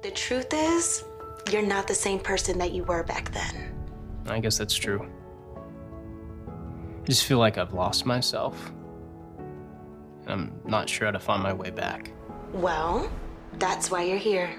The 0.01 0.11
truth 0.13 0.53
is, 0.53 1.05
you're 1.51 1.63
not 1.63 1.89
the 1.89 1.95
same 1.95 2.21
person 2.21 2.59
that 2.59 2.73
you 2.73 2.85
were 2.85 3.03
back 3.03 3.33
then. 3.33 3.75
I 4.27 4.39
guess 4.39 4.57
that's 4.57 4.75
true. 4.75 5.11
I 6.47 7.05
just 7.05 7.25
feel 7.25 7.39
like 7.39 7.59
I've 7.59 7.73
lost 7.73 8.07
myself. 8.07 8.73
And 10.27 10.31
I'm 10.31 10.53
not 10.65 10.89
sure 10.89 11.07
how 11.07 11.13
to 11.13 11.19
find 11.19 11.43
my 11.43 11.53
way 11.53 11.71
back. 11.71 12.13
Well, 12.53 13.11
that's 13.55 13.91
why 13.91 14.05
you're 14.05 14.19
here. 14.19 14.51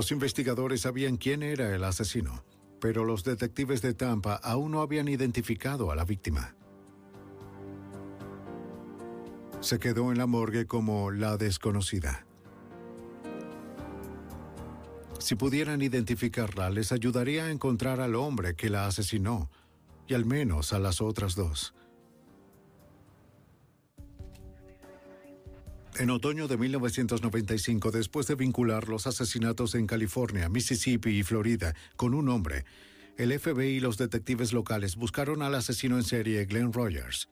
Los 0.00 0.12
investigadores 0.12 0.80
sabían 0.80 1.18
quién 1.18 1.42
era 1.42 1.74
el 1.76 1.84
asesino, 1.84 2.42
pero 2.80 3.04
los 3.04 3.22
detectives 3.22 3.82
de 3.82 3.92
Tampa 3.92 4.36
aún 4.36 4.72
no 4.72 4.80
habían 4.80 5.08
identificado 5.08 5.90
a 5.90 5.94
la 5.94 6.06
víctima. 6.06 6.56
Se 9.60 9.78
quedó 9.78 10.10
en 10.10 10.16
la 10.16 10.24
morgue 10.24 10.66
como 10.66 11.10
la 11.10 11.36
desconocida. 11.36 12.24
Si 15.18 15.34
pudieran 15.34 15.82
identificarla, 15.82 16.70
les 16.70 16.92
ayudaría 16.92 17.44
a 17.44 17.50
encontrar 17.50 18.00
al 18.00 18.14
hombre 18.14 18.56
que 18.56 18.70
la 18.70 18.86
asesinó 18.86 19.50
y 20.08 20.14
al 20.14 20.24
menos 20.24 20.72
a 20.72 20.78
las 20.78 21.02
otras 21.02 21.34
dos. 21.34 21.74
En 26.00 26.08
otoño 26.08 26.48
de 26.48 26.56
1995, 26.56 27.90
después 27.90 28.26
de 28.26 28.34
vincular 28.34 28.88
los 28.88 29.06
asesinatos 29.06 29.74
en 29.74 29.86
California, 29.86 30.48
Mississippi 30.48 31.10
y 31.10 31.22
Florida 31.22 31.74
con 31.96 32.14
un 32.14 32.30
hombre, 32.30 32.64
el 33.18 33.38
FBI 33.38 33.76
y 33.76 33.80
los 33.80 33.98
detectives 33.98 34.54
locales 34.54 34.96
buscaron 34.96 35.42
al 35.42 35.54
asesino 35.54 35.98
en 35.98 36.04
serie 36.04 36.46
Glenn 36.46 36.72
Rogers. 36.72 37.28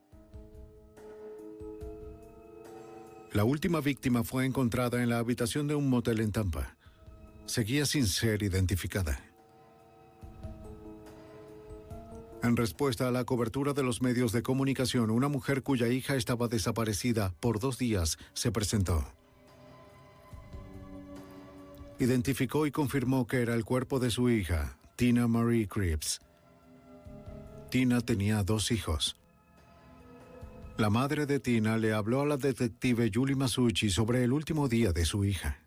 La 3.33 3.45
última 3.45 3.81
víctima 3.81 4.23
fue 4.23 4.45
encontrada 4.45 5.03
en 5.03 5.09
la 5.09 5.17
habitación 5.17 5.67
de 5.67 5.75
un 5.75 5.89
motel 5.89 6.21
en 6.21 6.33
Tampa. 6.33 6.77
Seguía 7.47 7.87
sin 7.87 8.07
ser 8.07 8.43
identificada. 8.43 9.28
En 12.43 12.57
respuesta 12.57 13.09
a 13.09 13.11
la 13.11 13.25
cobertura 13.25 13.73
de 13.73 13.83
los 13.83 14.01
medios 14.01 14.31
de 14.33 14.43
comunicación, 14.43 15.11
una 15.11 15.29
mujer 15.29 15.63
cuya 15.63 15.89
hija 15.89 16.15
estaba 16.15 16.47
desaparecida 16.47 17.35
por 17.41 17.59
dos 17.59 17.79
días 17.79 18.17
se 18.33 18.53
presentó. 18.53 19.05
Identificó 21.99 22.67
y 22.67 22.71
confirmó 22.71 23.27
que 23.27 23.43
era 23.43 23.55
el 23.55 23.65
cuerpo 23.65 23.99
de 23.99 24.11
su 24.11 24.31
hija, 24.31 24.79
Tina 24.95 25.27
Marie 25.27 25.67
Cripps. 25.67 26.21
Tina 27.71 28.01
tenía 28.01 28.45
dos 28.45 28.71
hijos. 28.71 29.17
La 30.77 30.91
madre 30.91 31.27
de 31.27 31.41
Tina 31.41 31.77
le 31.77 31.93
habló 31.93 32.21
a 32.21 32.27
la 32.27 32.37
detective 32.37 33.11
Julie 33.13 33.35
Masucci 33.35 33.91
sobre 33.91 34.23
el 34.23 34.33
último 34.33 34.69
día 34.69 34.93
de 34.93 35.05
su 35.05 35.25
hija. 35.25 35.59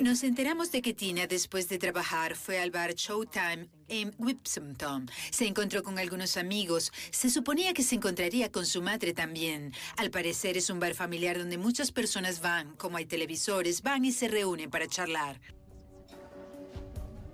Nos 0.00 0.24
enteramos 0.24 0.72
de 0.72 0.82
que 0.82 0.94
Tina, 0.94 1.26
después 1.26 1.68
de 1.68 1.78
trabajar, 1.78 2.36
fue 2.36 2.58
al 2.58 2.70
bar 2.70 2.94
Showtime 2.94 3.68
en 3.88 4.14
Whipsomton. 4.18 5.08
Se 5.30 5.46
encontró 5.46 5.82
con 5.82 5.98
algunos 5.98 6.36
amigos. 6.36 6.92
Se 7.10 7.30
suponía 7.30 7.72
que 7.72 7.82
se 7.82 7.96
encontraría 7.96 8.50
con 8.50 8.66
su 8.66 8.82
madre 8.82 9.14
también. 9.14 9.72
Al 9.96 10.10
parecer 10.10 10.56
es 10.56 10.70
un 10.70 10.80
bar 10.80 10.94
familiar 10.94 11.38
donde 11.38 11.58
muchas 11.58 11.92
personas 11.92 12.40
van, 12.40 12.74
como 12.76 12.96
hay 12.96 13.06
televisores, 13.06 13.82
van 13.82 14.04
y 14.04 14.12
se 14.12 14.28
reúnen 14.28 14.70
para 14.70 14.86
charlar. 14.86 15.40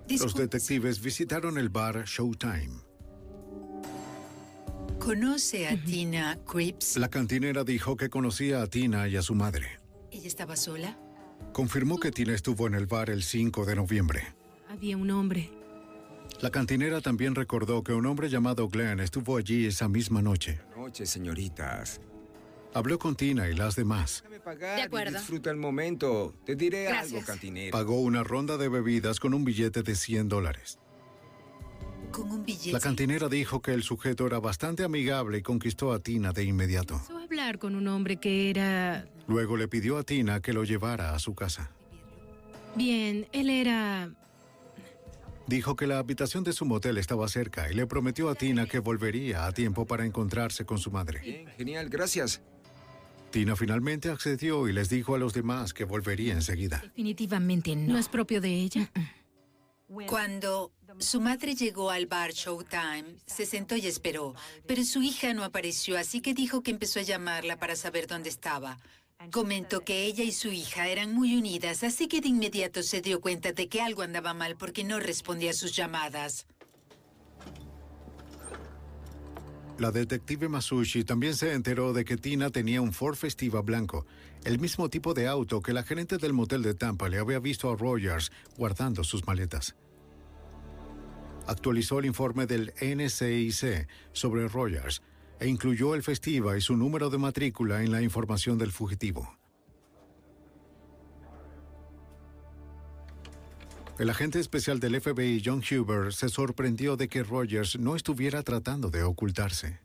Los 0.09 0.35
detectives 0.35 1.01
visitaron 1.01 1.57
el 1.57 1.69
bar 1.69 2.03
Showtime. 2.05 2.81
¿Conoce 4.99 5.67
a 5.67 5.83
Tina 5.83 6.39
Cripps? 6.45 6.97
La 6.97 7.09
cantinera 7.09 7.63
dijo 7.63 7.97
que 7.97 8.09
conocía 8.09 8.61
a 8.61 8.67
Tina 8.67 9.07
y 9.07 9.17
a 9.17 9.21
su 9.21 9.35
madre. 9.35 9.79
¿Ella 10.11 10.27
estaba 10.27 10.55
sola? 10.55 10.97
Confirmó 11.51 11.99
que 11.99 12.11
Tina 12.11 12.33
estuvo 12.33 12.67
en 12.67 12.73
el 12.73 12.87
bar 12.87 13.09
el 13.09 13.23
5 13.23 13.65
de 13.65 13.75
noviembre. 13.75 14.33
Había 14.69 14.97
un 14.97 15.11
hombre. 15.11 15.51
La 16.41 16.49
cantinera 16.49 16.99
también 17.01 17.35
recordó 17.35 17.83
que 17.83 17.93
un 17.93 18.05
hombre 18.05 18.29
llamado 18.29 18.67
Glenn 18.67 18.99
estuvo 18.99 19.37
allí 19.37 19.65
esa 19.65 19.87
misma 19.87 20.21
noche. 20.21 20.59
Noche, 20.75 21.05
señoritas. 21.05 22.01
Habló 22.73 22.97
con 22.97 23.15
Tina 23.15 23.47
y 23.49 23.53
las 23.53 23.75
demás. 23.75 24.23
de 24.59 24.81
acuerdo. 24.81 25.17
Disfruta 25.17 25.51
el 25.51 25.57
momento. 25.57 26.33
Te 26.43 26.55
diré 26.55 26.87
algo, 26.87 27.21
cantinera. 27.23 27.71
Pagó 27.71 28.01
una 28.01 28.23
ronda 28.23 28.57
de 28.57 28.67
bebidas 28.67 29.19
con 29.19 29.33
un 29.35 29.43
billete 29.43 29.83
de 29.83 29.95
100 29.95 30.27
dólares. 30.27 30.79
Con 32.13 32.31
un 32.31 32.45
billete. 32.45 32.71
La 32.71 32.79
cantinera 32.79 33.27
dijo 33.27 33.61
que 33.61 33.73
el 33.73 33.81
sujeto 33.81 34.27
era 34.27 34.39
bastante 34.39 34.83
amigable 34.83 35.39
y 35.39 35.41
conquistó 35.41 35.91
a 35.91 35.99
Tina 35.99 36.31
de 36.31 36.43
inmediato. 36.43 36.93
Empezó 36.93 37.17
a 37.17 37.23
hablar 37.23 37.57
con 37.57 37.75
un 37.75 37.87
hombre 37.87 38.17
que 38.17 38.51
era... 38.51 39.07
Luego 39.27 39.57
le 39.57 39.67
pidió 39.67 39.97
a 39.97 40.03
Tina 40.03 40.39
que 40.39 40.53
lo 40.53 40.63
llevara 40.63 41.15
a 41.15 41.19
su 41.19 41.33
casa. 41.33 41.71
Bien, 42.75 43.27
él 43.31 43.49
era... 43.49 44.11
Dijo 45.47 45.75
que 45.75 45.87
la 45.87 45.97
habitación 45.97 46.43
de 46.43 46.53
su 46.53 46.65
motel 46.65 46.97
estaba 46.97 47.27
cerca 47.27 47.69
y 47.69 47.73
le 47.73 47.87
prometió 47.87 48.29
a 48.29 48.35
Tina 48.35 48.67
que 48.67 48.79
volvería 48.79 49.45
a 49.45 49.51
tiempo 49.51 49.85
para 49.85 50.05
encontrarse 50.05 50.65
con 50.65 50.77
su 50.77 50.91
madre. 50.91 51.19
Bien, 51.19 51.47
genial, 51.57 51.89
gracias. 51.89 52.41
Tina 53.31 53.55
finalmente 53.55 54.11
accedió 54.11 54.67
y 54.67 54.73
les 54.73 54.89
dijo 54.89 55.15
a 55.15 55.17
los 55.17 55.33
demás 55.33 55.73
que 55.73 55.83
volvería 55.85 56.33
enseguida. 56.33 56.79
Definitivamente 56.83 57.75
no. 57.75 57.93
¿No 57.93 57.99
es 57.99 58.07
propio 58.07 58.39
de 58.39 58.53
ella? 58.53 58.91
Cuando 60.07 60.71
su 60.99 61.21
madre 61.21 61.55
llegó 61.55 61.89
al 61.89 62.05
bar 62.05 62.31
Showtime, 62.33 63.17
se 63.25 63.45
sentó 63.45 63.75
y 63.75 63.87
esperó, 63.87 64.35
pero 64.67 64.83
su 64.83 65.01
hija 65.01 65.33
no 65.33 65.43
apareció, 65.43 65.97
así 65.97 66.21
que 66.21 66.33
dijo 66.33 66.61
que 66.61 66.71
empezó 66.71 66.99
a 66.99 67.03
llamarla 67.03 67.57
para 67.57 67.75
saber 67.75 68.07
dónde 68.07 68.29
estaba. 68.29 68.79
Comentó 69.31 69.81
que 69.81 70.05
ella 70.05 70.23
y 70.23 70.31
su 70.31 70.49
hija 70.49 70.87
eran 70.89 71.13
muy 71.13 71.35
unidas, 71.35 71.83
así 71.83 72.07
que 72.07 72.21
de 72.21 72.27
inmediato 72.27 72.83
se 72.83 73.01
dio 73.01 73.21
cuenta 73.21 73.53
de 73.53 73.69
que 73.69 73.81
algo 73.81 74.01
andaba 74.01 74.33
mal 74.33 74.57
porque 74.57 74.83
no 74.83 74.99
respondía 74.99 75.51
a 75.51 75.53
sus 75.53 75.75
llamadas. 75.75 76.45
La 79.79 79.91
detective 79.91 80.49
Masushi 80.49 81.03
también 81.03 81.35
se 81.35 81.53
enteró 81.53 81.93
de 81.93 82.05
que 82.05 82.17
Tina 82.17 82.51
tenía 82.51 82.81
un 82.81 82.93
Ford 82.93 83.15
Festiva 83.15 83.61
blanco, 83.61 84.05
el 84.43 84.59
mismo 84.59 84.89
tipo 84.89 85.13
de 85.13 85.27
auto 85.27 85.61
que 85.61 85.73
la 85.73 85.83
gerente 85.83 86.17
del 86.17 86.33
motel 86.33 86.61
de 86.61 86.75
Tampa 86.75 87.09
le 87.09 87.17
había 87.17 87.39
visto 87.39 87.71
a 87.71 87.75
Rogers 87.75 88.31
guardando 88.55 89.03
sus 89.03 89.25
maletas. 89.25 89.75
Actualizó 91.47 91.99
el 91.99 92.05
informe 92.05 92.45
del 92.45 92.73
NCIC 92.81 93.87
sobre 94.13 94.47
Rogers 94.47 95.01
e 95.39 95.47
incluyó 95.47 95.93
el 95.93 96.03
Festiva 96.03 96.57
y 96.57 96.61
su 96.61 96.77
número 96.77 97.09
de 97.09 97.17
matrícula 97.17 97.83
en 97.83 97.91
la 97.91 98.01
información 98.01 98.57
del 98.57 98.71
fugitivo. 98.71 99.37
El 103.99 104.09
agente 104.09 104.39
especial 104.39 104.79
del 104.79 104.99
FBI, 104.99 105.41
John 105.45 105.61
Huber, 105.61 106.13
se 106.13 106.29
sorprendió 106.29 106.97
de 106.97 107.07
que 107.07 107.23
Rogers 107.23 107.77
no 107.77 107.95
estuviera 107.95 108.41
tratando 108.41 108.89
de 108.89 109.03
ocultarse. 109.03 109.81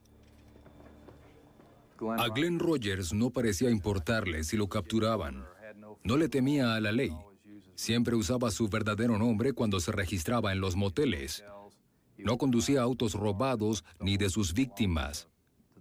A 2.18 2.29
Glenn 2.29 2.59
Rogers 2.59 3.12
no 3.12 3.31
parecía 3.31 3.71
importarle 3.71 4.44
si 4.44 4.57
lo 4.57 4.68
capturaban. 4.68 5.44
No 6.05 6.16
le 6.16 6.29
temía 6.29 6.75
a 6.75 6.81
la 6.81 6.92
ley. 6.92 7.12
Siempre 7.79 8.17
usaba 8.17 8.51
su 8.51 8.69
verdadero 8.69 9.19
nombre 9.19 9.53
cuando 9.53 9.79
se 9.79 9.93
registraba 9.93 10.51
en 10.51 10.61
los 10.61 10.75
moteles. 10.75 11.45
No 12.17 12.37
conducía 12.37 12.83
autos 12.83 13.14
robados 13.14 13.85
ni 14.01 14.17
de 14.17 14.31
sus 14.31 14.53
víctimas, 14.53 15.29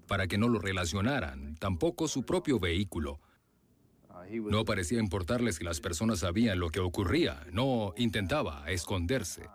para 0.05 0.27
que 0.27 0.37
no 0.37 0.47
lo 0.47 0.59
relacionaran, 0.59 1.55
tampoco 1.55 2.07
su 2.07 2.23
propio 2.23 2.59
vehículo. 2.59 3.19
No 4.29 4.63
parecía 4.63 4.99
importarle 4.99 5.51
si 5.53 5.63
las 5.63 5.81
personas 5.81 6.19
sabían 6.19 6.59
lo 6.59 6.69
que 6.69 6.81
ocurría, 6.81 7.47
no 7.51 7.95
intentaba 7.97 8.63
esconderse. 8.69 9.49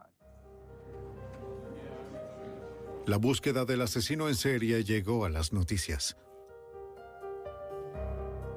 La 3.06 3.18
búsqueda 3.18 3.64
del 3.64 3.82
asesino 3.82 4.28
en 4.28 4.34
serie 4.34 4.82
llegó 4.82 5.24
a 5.24 5.30
las 5.30 5.52
noticias. 5.52 6.16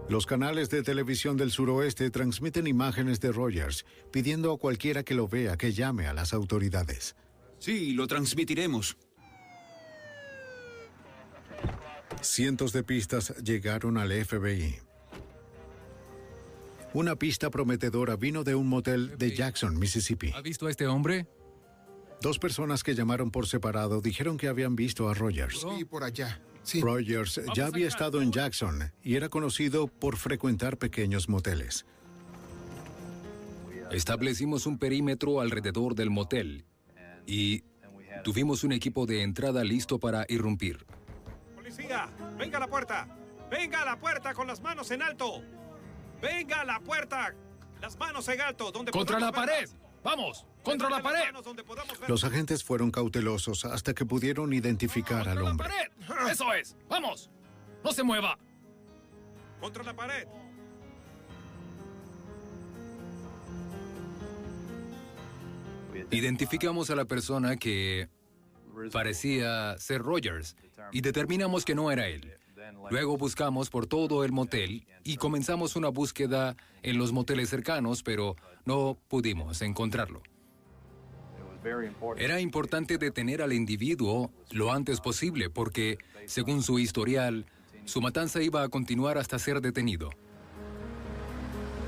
Los 0.07 0.27
canales 0.27 0.69
de 0.69 0.83
televisión 0.83 1.35
del 1.35 1.49
suroeste 1.49 2.11
transmiten 2.11 2.67
imágenes 2.67 3.19
de 3.19 3.31
Rogers, 3.31 3.85
pidiendo 4.11 4.53
a 4.53 4.57
cualquiera 4.59 5.03
que 5.03 5.15
lo 5.15 5.27
vea 5.27 5.57
que 5.57 5.73
llame 5.73 6.05
a 6.05 6.13
las 6.13 6.31
autoridades. 6.31 7.15
Sí, 7.57 7.93
lo 7.93 8.05
transmitiremos. 8.05 8.97
Cientos 12.21 12.71
de 12.71 12.83
pistas 12.83 13.35
llegaron 13.43 13.97
al 13.97 14.11
FBI. 14.11 14.75
Una 16.93 17.15
pista 17.15 17.49
prometedora 17.49 18.15
vino 18.15 18.43
de 18.43 18.53
un 18.53 18.67
motel 18.69 19.17
de 19.17 19.35
Jackson, 19.35 19.77
Mississippi. 19.77 20.31
¿Ha 20.35 20.41
visto 20.41 20.67
a 20.67 20.69
este 20.69 20.85
hombre? 20.85 21.27
Dos 22.21 22.37
personas 22.37 22.83
que 22.83 22.93
llamaron 22.93 23.31
por 23.31 23.47
separado 23.47 24.01
dijeron 24.01 24.37
que 24.37 24.47
habían 24.47 24.75
visto 24.75 25.09
a 25.09 25.13
Rogers. 25.15 25.61
Sí, 25.61 25.83
por 25.83 26.03
allá. 26.03 26.41
Rogers 26.81 27.41
ya 27.55 27.67
había 27.67 27.87
estado 27.87 28.21
en 28.21 28.31
Jackson 28.31 28.91
y 29.01 29.15
era 29.15 29.29
conocido 29.29 29.87
por 29.87 30.17
frecuentar 30.17 30.77
pequeños 30.77 31.29
moteles. 31.29 31.85
Establecimos 33.91 34.65
un 34.65 34.77
perímetro 34.77 35.39
alrededor 35.41 35.95
del 35.95 36.09
motel 36.09 36.65
y 37.25 37.63
tuvimos 38.23 38.63
un 38.63 38.71
equipo 38.71 39.05
de 39.05 39.21
entrada 39.21 39.63
listo 39.63 39.99
para 39.99 40.25
irrumpir. 40.27 40.85
¡Policía! 41.55 42.09
¡Venga 42.37 42.57
a 42.57 42.61
la 42.61 42.67
puerta! 42.67 43.07
¡Venga 43.49 43.81
a 43.83 43.85
la 43.85 43.99
puerta 43.99 44.33
con 44.33 44.47
las 44.47 44.61
manos 44.61 44.89
en 44.91 45.01
alto! 45.01 45.43
¡Venga 46.21 46.61
a 46.61 46.65
la 46.65 46.79
puerta! 46.79 47.35
¡Las 47.81 47.97
manos 47.97 48.27
en 48.27 48.41
alto! 48.41 48.71
Donde 48.71 48.91
¡Contra 48.91 49.19
la 49.19 49.31
pared! 49.31 49.69
¡Vamos! 50.05 50.45
¡Contra 50.61 50.87
la 50.87 51.01
pared! 51.01 51.33
Los 52.07 52.23
agentes 52.23 52.63
fueron 52.63 52.91
cautelosos 52.91 53.65
hasta 53.65 53.95
que 53.95 54.05
pudieron 54.05 54.53
identificar 54.53 55.27
al 55.27 55.41
hombre. 55.41 55.67
¡Pared! 55.67 56.31
¡Eso 56.31 56.53
es! 56.53 56.77
¡Vamos! 56.87 57.31
¡No 57.83 57.91
se 57.91 58.03
mueva! 58.03 58.37
¡Contra 59.59 59.83
la 59.83 59.95
pared! 59.95 60.27
Identificamos 66.11 66.91
a 66.91 66.95
la 66.95 67.05
persona 67.05 67.57
que 67.57 68.07
parecía 68.91 69.75
ser 69.79 70.03
Rogers 70.03 70.55
y 70.91 71.01
determinamos 71.01 71.65
que 71.65 71.73
no 71.73 71.91
era 71.91 72.07
él. 72.07 72.37
Luego 72.89 73.17
buscamos 73.17 73.69
por 73.69 73.87
todo 73.87 74.23
el 74.23 74.31
motel 74.31 74.85
y 75.03 75.17
comenzamos 75.17 75.75
una 75.75 75.89
búsqueda 75.89 76.55
en 76.83 76.97
los 76.97 77.11
moteles 77.11 77.49
cercanos, 77.49 78.03
pero 78.03 78.35
no 78.65 78.97
pudimos 79.07 79.61
encontrarlo. 79.61 80.21
Era 82.17 82.39
importante 82.39 82.97
detener 82.97 83.41
al 83.41 83.53
individuo 83.53 84.31
lo 84.51 84.71
antes 84.71 85.01
posible 85.01 85.49
porque, 85.49 85.97
según 86.27 86.61
su 86.61 86.77
historial, 86.77 87.47
su 87.85 88.01
matanza 88.01 88.41
iba 88.41 88.61
a 88.61 88.69
continuar 88.69 89.17
hasta 89.17 89.39
ser 89.39 89.61
detenido. 89.61 90.11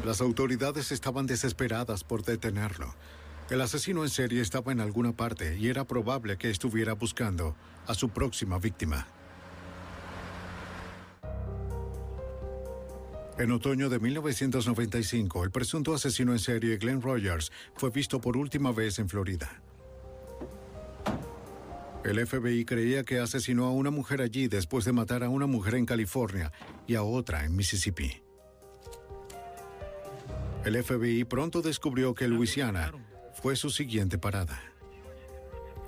Las 0.06 0.22
autoridades 0.22 0.92
estaban 0.92 1.28
desesperadas 1.28 2.04
por 2.04 2.24
detenerlo. 2.24 2.96
El 3.50 3.62
asesino 3.62 4.04
en 4.04 4.10
serie 4.10 4.42
estaba 4.42 4.72
en 4.72 4.82
alguna 4.82 5.13
parte 5.13 5.58
y 5.58 5.68
era 5.70 5.86
probable 5.86 6.38
que 6.38 6.50
estuviera 6.50 6.94
buscando 6.94 7.56
a 7.86 7.94
su 7.94 8.10
próxima 8.10 8.58
víctima. 8.58 9.08
En 13.39 13.52
otoño 13.52 13.88
de 13.89 14.00
1995, 14.00 15.43
el 15.43 15.52
presunto 15.52 15.93
asesino 15.93 16.32
en 16.32 16.39
serie 16.39 16.78
Glenn 16.78 17.04
Rogers 17.04 17.52
fue 17.76 17.91
visto 17.91 18.19
por 18.19 18.36
última 18.36 18.71
vez 18.71 18.97
en 18.97 19.08
Florida. 19.08 19.62
El 22.04 22.26
FBI 22.26 22.65
creía 22.65 23.04
que 23.04 23.19
asesinó 23.19 23.65
a 23.65 23.71
una 23.71 23.91
mujer 23.91 24.21
allí 24.21 24.47
después 24.47 24.86
de 24.86 24.91
matar 24.91 25.23
a 25.23 25.30
una 25.30 25.45
mujer 25.45 25.76
en 25.76 25.86
California 25.86 26.52
y 26.88 26.95
a 26.95 27.04
otra 27.04 27.45
en 27.45 27.56
Mississippi. 27.56 28.23
El 30.65 30.84
FBI 30.84 31.23
pronto 31.26 31.62
descubrió 31.62 32.15
que 32.15 32.28
Luisiana 32.28 32.91
fue 33.34 33.56
su 33.56 33.69
siguiente 33.69 34.17
parada. 34.17 34.60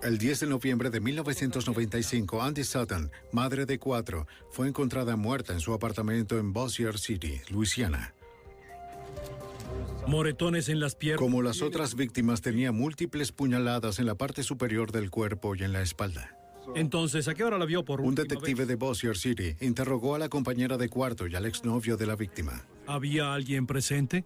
El 0.01 0.17
10 0.17 0.39
de 0.39 0.47
noviembre 0.47 0.89
de 0.89 1.01
1995, 1.01 2.41
Andy 2.41 2.63
Sutton, 2.63 3.11
madre 3.33 3.65
de 3.65 3.79
cuatro, 3.79 4.27
fue 4.49 4.67
encontrada 4.69 5.17
muerta 5.17 5.51
en 5.51 5.59
su 5.59 5.73
apartamento 5.73 6.39
en 6.39 6.53
Bossier 6.53 6.97
City, 6.97 7.41
Luisiana. 7.49 8.13
Moretones 10.07 10.69
en 10.69 10.79
las 10.79 10.95
piernas. 10.95 11.19
Como 11.19 11.41
las 11.41 11.61
otras 11.61 11.95
víctimas, 11.95 12.41
tenía 12.41 12.71
múltiples 12.71 13.33
puñaladas 13.33 13.99
en 13.99 14.05
la 14.05 14.15
parte 14.15 14.43
superior 14.43 14.93
del 14.93 15.09
cuerpo 15.09 15.53
y 15.55 15.63
en 15.63 15.73
la 15.73 15.81
espalda. 15.81 16.35
Entonces, 16.75 17.27
¿a 17.27 17.33
qué 17.33 17.43
hora 17.43 17.57
la 17.57 17.65
vio 17.65 17.83
por 17.83 17.99
Un 17.99 18.15
detective 18.15 18.65
de 18.65 18.75
Bossier 18.75 19.17
City 19.17 19.55
interrogó 19.59 20.15
a 20.15 20.19
la 20.19 20.29
compañera 20.29 20.77
de 20.77 20.87
cuarto 20.87 21.27
y 21.27 21.35
al 21.35 21.45
exnovio 21.45 21.97
de 21.97 22.05
la 22.05 22.15
víctima. 22.15 22.63
¿Había 22.87 23.33
alguien 23.33 23.67
presente? 23.67 24.23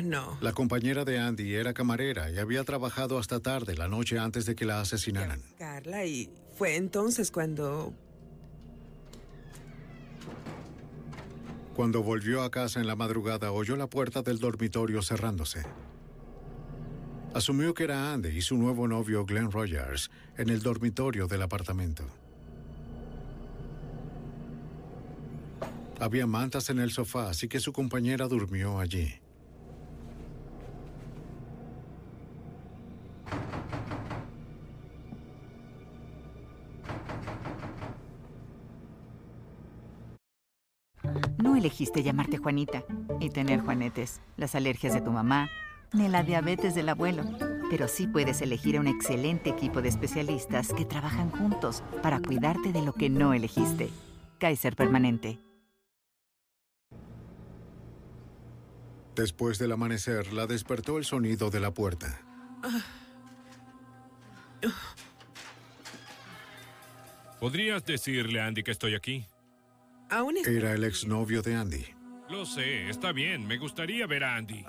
No. 0.00 0.38
La 0.40 0.52
compañera 0.52 1.04
de 1.04 1.18
Andy 1.18 1.54
era 1.54 1.74
camarera 1.74 2.30
y 2.30 2.38
había 2.38 2.64
trabajado 2.64 3.18
hasta 3.18 3.40
tarde 3.40 3.76
la 3.76 3.88
noche 3.88 4.18
antes 4.18 4.46
de 4.46 4.54
que 4.54 4.64
la 4.64 4.80
asesinaran. 4.80 5.42
Carla, 5.58 6.06
y 6.06 6.30
fue 6.56 6.76
entonces 6.76 7.30
cuando... 7.30 7.92
Cuando 11.74 12.02
volvió 12.02 12.42
a 12.42 12.50
casa 12.50 12.80
en 12.80 12.86
la 12.86 12.96
madrugada, 12.96 13.50
oyó 13.50 13.76
la 13.76 13.86
puerta 13.86 14.22
del 14.22 14.38
dormitorio 14.38 15.02
cerrándose. 15.02 15.64
Asumió 17.34 17.72
que 17.72 17.84
era 17.84 18.12
Andy 18.12 18.28
y 18.28 18.42
su 18.42 18.56
nuevo 18.56 18.86
novio 18.86 19.24
Glenn 19.24 19.50
Rogers 19.50 20.10
en 20.36 20.50
el 20.50 20.60
dormitorio 20.60 21.26
del 21.26 21.40
apartamento. 21.40 22.04
Había 25.98 26.26
mantas 26.26 26.68
en 26.68 26.78
el 26.78 26.90
sofá, 26.90 27.30
así 27.30 27.48
que 27.48 27.60
su 27.60 27.72
compañera 27.72 28.28
durmió 28.28 28.78
allí. 28.78 29.21
Elegiste 41.72 42.02
llamarte 42.02 42.36
Juanita 42.36 42.84
y 43.18 43.30
tener 43.30 43.60
juanetes, 43.60 44.20
las 44.36 44.54
alergias 44.54 44.92
de 44.92 45.00
tu 45.00 45.10
mamá, 45.10 45.48
ni 45.94 46.06
la 46.06 46.22
diabetes 46.22 46.74
del 46.74 46.90
abuelo. 46.90 47.24
Pero 47.70 47.88
sí 47.88 48.06
puedes 48.06 48.42
elegir 48.42 48.76
a 48.76 48.80
un 48.80 48.88
excelente 48.88 49.48
equipo 49.48 49.80
de 49.80 49.88
especialistas 49.88 50.70
que 50.74 50.84
trabajan 50.84 51.30
juntos 51.30 51.82
para 52.02 52.20
cuidarte 52.20 52.74
de 52.74 52.82
lo 52.82 52.92
que 52.92 53.08
no 53.08 53.32
elegiste. 53.32 53.88
Kaiser 54.38 54.76
Permanente. 54.76 55.40
Después 59.16 59.58
del 59.58 59.72
amanecer, 59.72 60.30
la 60.34 60.46
despertó 60.46 60.98
el 60.98 61.06
sonido 61.06 61.48
de 61.48 61.60
la 61.60 61.72
puerta. 61.72 62.20
¿Podrías 67.40 67.82
decirle 67.86 68.42
a 68.42 68.46
Andy 68.46 68.62
que 68.62 68.72
estoy 68.72 68.94
aquí? 68.94 69.26
Aún 70.12 70.36
es... 70.36 70.46
Era 70.46 70.74
el 70.74 70.84
exnovio 70.84 71.40
de 71.40 71.54
Andy. 71.54 71.86
Lo 72.28 72.44
sé, 72.44 72.90
está 72.90 73.12
bien. 73.12 73.46
Me 73.46 73.56
gustaría 73.56 74.06
ver 74.06 74.24
a 74.24 74.36
Andy. 74.36 74.62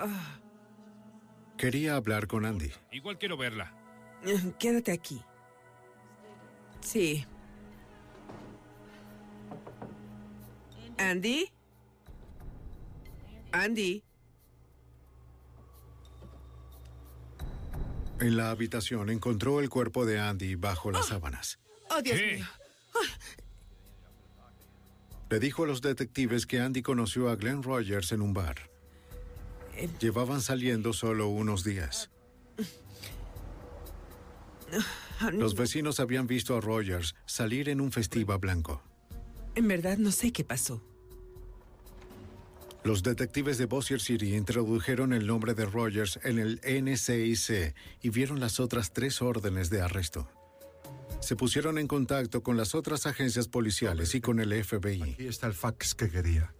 Quería 1.57 1.97
hablar 1.97 2.27
con 2.27 2.45
Andy. 2.45 2.71
Igual 2.93 3.17
quiero 3.17 3.35
verla. 3.35 3.75
Quédate 4.59 4.93
aquí. 4.93 5.21
Sí. 6.79 7.25
¿Andy? 10.97 11.51
Andy. 13.51 14.01
En 18.21 18.37
la 18.37 18.49
habitación 18.49 19.09
encontró 19.09 19.59
el 19.59 19.69
cuerpo 19.69 20.05
de 20.05 20.21
Andy 20.21 20.55
bajo 20.55 20.89
las 20.89 21.07
sábanas. 21.07 21.59
Oh, 21.89 22.01
Dios 22.01 22.17
mío. 22.17 22.45
Le 25.33 25.39
dijo 25.39 25.63
a 25.63 25.65
los 25.65 25.81
detectives 25.81 26.45
que 26.45 26.59
Andy 26.59 26.83
conoció 26.83 27.27
a 27.27 27.35
Glenn 27.35 27.63
Rogers 27.63 28.11
en 28.11 28.21
un 28.21 28.35
bar. 28.35 28.69
Llevaban 29.99 30.41
saliendo 30.41 30.93
solo 30.93 31.27
unos 31.27 31.63
días. 31.63 32.11
Los 35.31 35.55
vecinos 35.55 35.99
habían 35.99 36.27
visto 36.27 36.55
a 36.55 36.61
Rogers 36.61 37.15
salir 37.25 37.69
en 37.69 37.81
un 37.81 37.91
festiva 37.91 38.37
blanco. 38.37 38.83
En 39.55 39.67
verdad 39.67 39.97
no 39.97 40.11
sé 40.11 40.31
qué 40.31 40.43
pasó. 40.43 40.83
Los 42.83 43.01
detectives 43.01 43.57
de 43.57 43.65
Bossier 43.65 44.01
City 44.01 44.35
introdujeron 44.35 45.13
el 45.13 45.25
nombre 45.25 45.55
de 45.55 45.65
Rogers 45.65 46.19
en 46.21 46.37
el 46.37 46.61
NCIC 46.63 47.73
y 48.03 48.09
vieron 48.09 48.39
las 48.39 48.59
otras 48.59 48.93
tres 48.93 49.19
órdenes 49.19 49.71
de 49.71 49.81
arresto. 49.81 50.29
Se 51.23 51.37
pusieron 51.37 51.77
en 51.77 51.87
contacto 51.87 52.43
con 52.43 52.57
las 52.57 52.75
otras 52.75 53.05
agencias 53.05 53.47
policiales 53.47 54.13
y 54.13 54.19
con 54.19 54.41
el 54.41 54.61
FBI. 54.61 55.13
Aquí 55.13 55.25
está 55.25 55.47
el 55.47 55.53
fax 55.53 55.95
que 55.95 56.09
quería. 56.09 56.53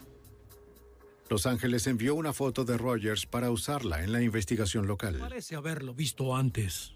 Los 1.30 1.46
Ángeles 1.46 1.86
envió 1.86 2.16
una 2.16 2.32
foto 2.32 2.64
de 2.64 2.78
Rogers 2.78 3.26
para 3.26 3.52
usarla 3.52 4.06
en 4.06 4.14
la 4.14 4.22
investigación 4.22 4.88
local. 4.88 5.18
Parece 5.20 5.58
haberlo 5.58 5.94
visto 5.94 6.34
antes. 6.34 6.94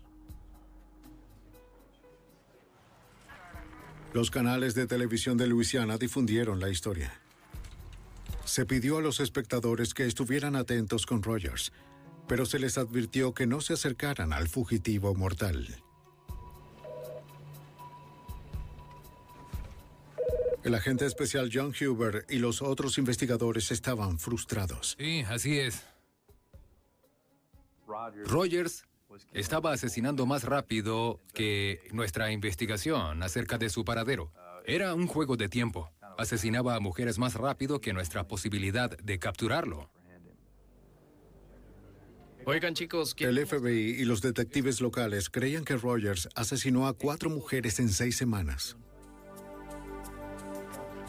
Los 4.14 4.32
canales 4.32 4.74
de 4.74 4.88
televisión 4.88 5.38
de 5.38 5.48
Luisiana 5.48 5.98
difundieron 5.98 6.62
la 6.62 6.70
historia. 6.70 7.20
Se 8.46 8.66
pidió 8.66 9.00
a 9.00 9.02
los 9.02 9.20
espectadores 9.20 9.94
que 9.94 10.06
estuvieran 10.06 10.56
atentos 10.56 11.06
con 11.06 11.22
Rogers, 11.22 11.74
pero 12.30 12.46
se 12.46 12.60
les 12.60 12.78
advirtió 12.78 13.34
que 13.34 13.46
no 13.46 13.60
se 13.60 13.74
acercaran 13.74 14.32
al 14.32 14.48
fugitivo 14.48 15.14
mortal. 15.16 15.84
El 20.68 20.76
agente 20.76 21.06
especial 21.06 21.50
John 21.54 21.72
Huber 21.80 22.26
y 22.28 22.40
los 22.40 22.62
otros 22.62 22.98
investigadores 22.98 23.72
estaban 23.72 24.20
frustrados. 24.20 24.98
Sí, 25.00 25.24
así 25.30 25.58
es. 25.58 25.82
Rogers 28.26 28.84
estaba 29.32 29.72
asesinando 29.72 30.26
más 30.26 30.44
rápido 30.44 31.22
que 31.34 31.88
nuestra 31.94 32.34
investigación 32.34 33.24
acerca 33.24 33.58
de 33.58 33.70
su 33.70 33.86
paradero. 33.86 34.34
Era 34.66 34.94
un 34.94 35.08
juego 35.08 35.38
de 35.38 35.48
tiempo. 35.48 35.90
Asesinaba 36.18 36.76
a 36.76 36.82
mujeres 36.82 37.18
más 37.18 37.36
rápido 37.36 37.80
que 37.80 37.94
nuestra 37.94 38.28
posibilidad 38.28 38.90
de 38.90 39.20
capturarlo. 39.20 39.90
Oigan, 42.44 42.74
chicos, 42.74 43.16
El 43.20 43.48
FBI 43.48 44.02
y 44.02 44.04
los 44.04 44.22
detectives 44.22 44.82
locales 44.82 45.30
creían 45.30 45.64
que 45.64 45.78
Rogers 45.78 46.28
asesinó 46.36 46.88
a 46.88 46.94
cuatro 46.94 47.30
mujeres 47.30 47.80
en 47.80 47.88
seis 47.88 48.18
semanas. 48.18 48.76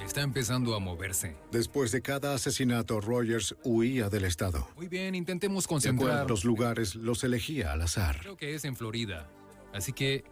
Está 0.08 0.22
empezando 0.22 0.74
a 0.74 0.80
moverse. 0.80 1.36
Después 1.52 1.92
de 1.92 2.00
cada 2.00 2.32
asesinato, 2.32 2.98
Rogers 2.98 3.54
huía 3.62 4.08
del 4.08 4.24
estado. 4.24 4.66
Muy 4.74 4.88
bien, 4.88 5.14
intentemos 5.14 5.66
concentrar. 5.66 6.26
los 6.30 6.46
lugares 6.46 6.94
los 6.94 7.24
elegía 7.24 7.72
al 7.72 7.82
azar. 7.82 8.16
Creo 8.20 8.38
que 8.38 8.54
es 8.54 8.64
en 8.64 8.74
Florida. 8.74 9.30
Así 9.74 9.92
que 9.92 10.24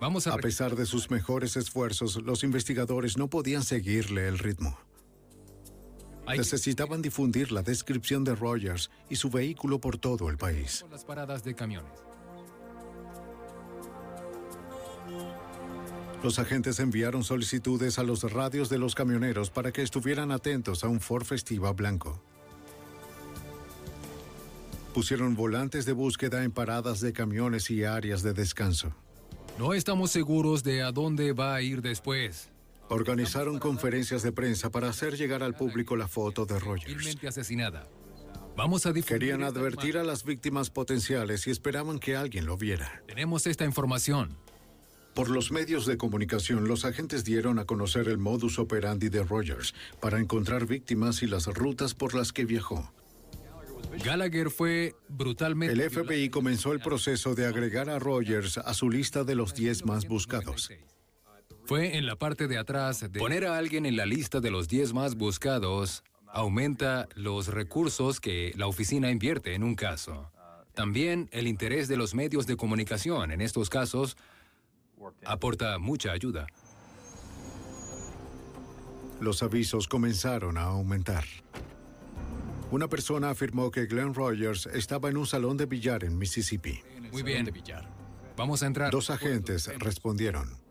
vamos 0.00 0.26
a... 0.26 0.34
A 0.34 0.38
pesar 0.38 0.74
de 0.74 0.86
sus 0.86 1.08
mejores 1.08 1.56
esfuerzos, 1.56 2.20
los 2.20 2.42
investigadores 2.42 3.16
no 3.16 3.30
podían 3.30 3.62
seguirle 3.62 4.26
el 4.26 4.40
ritmo. 4.40 4.76
Necesitaban 6.26 7.00
difundir 7.00 7.52
la 7.52 7.62
descripción 7.62 8.24
de 8.24 8.34
Rogers 8.34 8.90
y 9.08 9.14
su 9.14 9.30
vehículo 9.30 9.80
por 9.80 9.98
todo 9.98 10.28
el 10.28 10.36
país. 10.36 10.84
las 10.90 11.04
paradas 11.04 11.44
de 11.44 11.54
camiones. 11.54 11.92
Los 16.22 16.38
agentes 16.38 16.80
enviaron 16.80 17.24
solicitudes 17.24 17.98
a 17.98 18.02
los 18.02 18.22
radios 18.32 18.68
de 18.68 18.78
los 18.78 18.94
camioneros 18.94 19.50
para 19.50 19.72
que 19.72 19.82
estuvieran 19.82 20.32
atentos 20.32 20.82
a 20.82 20.88
un 20.88 21.00
Ford 21.00 21.24
Festiva 21.24 21.72
blanco. 21.72 22.20
Pusieron 24.94 25.36
volantes 25.36 25.84
de 25.84 25.92
búsqueda 25.92 26.42
en 26.42 26.52
paradas 26.52 27.00
de 27.00 27.12
camiones 27.12 27.70
y 27.70 27.84
áreas 27.84 28.22
de 28.22 28.32
descanso. 28.32 28.94
No 29.58 29.74
estamos 29.74 30.10
seguros 30.10 30.64
de 30.64 30.82
a 30.82 30.90
dónde 30.90 31.32
va 31.32 31.54
a 31.54 31.62
ir 31.62 31.82
después. 31.82 32.50
Organizaron 32.88 33.58
conferencias 33.58 34.22
de 34.22 34.32
prensa 34.32 34.70
para 34.70 34.88
hacer 34.88 35.16
llegar 35.16 35.42
al 35.42 35.54
público 35.54 35.96
la 35.96 36.08
foto 36.08 36.46
de 36.46 36.58
Rogers. 36.58 37.16
Asesinada. 37.26 37.86
Vamos 38.56 38.86
a 38.86 38.92
difundir 38.92 39.18
Querían 39.18 39.42
advertir 39.42 39.98
a 39.98 40.04
las 40.04 40.24
víctimas 40.24 40.70
potenciales 40.70 41.46
y 41.46 41.50
esperaban 41.50 41.98
que 41.98 42.16
alguien 42.16 42.46
lo 42.46 42.56
viera. 42.56 43.02
Tenemos 43.06 43.46
esta 43.46 43.66
información. 43.66 44.36
Por 45.16 45.30
los 45.30 45.50
medios 45.50 45.86
de 45.86 45.96
comunicación, 45.96 46.68
los 46.68 46.84
agentes 46.84 47.24
dieron 47.24 47.58
a 47.58 47.64
conocer 47.64 48.06
el 48.08 48.18
modus 48.18 48.58
operandi 48.58 49.08
de 49.08 49.24
Rogers 49.24 49.74
para 49.98 50.20
encontrar 50.20 50.66
víctimas 50.66 51.22
y 51.22 51.26
las 51.26 51.46
rutas 51.46 51.94
por 51.94 52.14
las 52.14 52.34
que 52.34 52.44
viajó. 52.44 52.92
Gallagher 54.04 54.50
fue 54.50 54.94
brutalmente... 55.08 55.72
El 55.72 55.90
FBI 55.90 56.28
comenzó 56.28 56.74
el 56.74 56.80
proceso 56.80 57.34
de 57.34 57.46
agregar 57.46 57.88
a 57.88 57.98
Rogers 57.98 58.58
a 58.58 58.74
su 58.74 58.90
lista 58.90 59.24
de 59.24 59.36
los 59.36 59.54
10 59.54 59.86
más 59.86 60.06
buscados. 60.06 60.70
Fue 61.64 61.96
en 61.96 62.04
la 62.04 62.16
parte 62.16 62.46
de 62.46 62.58
atrás 62.58 63.00
de 63.00 63.18
poner 63.18 63.46
a 63.46 63.56
alguien 63.56 63.86
en 63.86 63.96
la 63.96 64.04
lista 64.04 64.40
de 64.40 64.50
los 64.50 64.68
10 64.68 64.92
más 64.92 65.14
buscados 65.14 66.04
aumenta 66.26 67.08
los 67.14 67.48
recursos 67.48 68.20
que 68.20 68.52
la 68.54 68.66
oficina 68.66 69.10
invierte 69.10 69.54
en 69.54 69.62
un 69.62 69.76
caso. 69.76 70.30
También 70.74 71.30
el 71.32 71.46
interés 71.46 71.88
de 71.88 71.96
los 71.96 72.14
medios 72.14 72.46
de 72.46 72.58
comunicación 72.58 73.32
en 73.32 73.40
estos 73.40 73.70
casos 73.70 74.18
aporta 75.24 75.78
mucha 75.78 76.12
ayuda. 76.12 76.46
Los 79.20 79.42
avisos 79.42 79.88
comenzaron 79.88 80.58
a 80.58 80.62
aumentar. 80.64 81.24
Una 82.70 82.88
persona 82.88 83.30
afirmó 83.30 83.70
que 83.70 83.86
Glenn 83.86 84.12
Rogers 84.12 84.66
estaba 84.66 85.08
en 85.08 85.16
un 85.16 85.26
salón 85.26 85.56
de 85.56 85.66
billar 85.66 86.04
en 86.04 86.18
Mississippi. 86.18 86.82
Muy 87.12 87.22
bien. 87.22 87.48
Vamos 88.36 88.62
a 88.62 88.66
entrar. 88.66 88.90
Dos 88.90 89.10
agentes 89.10 89.70
respondieron. 89.78 90.65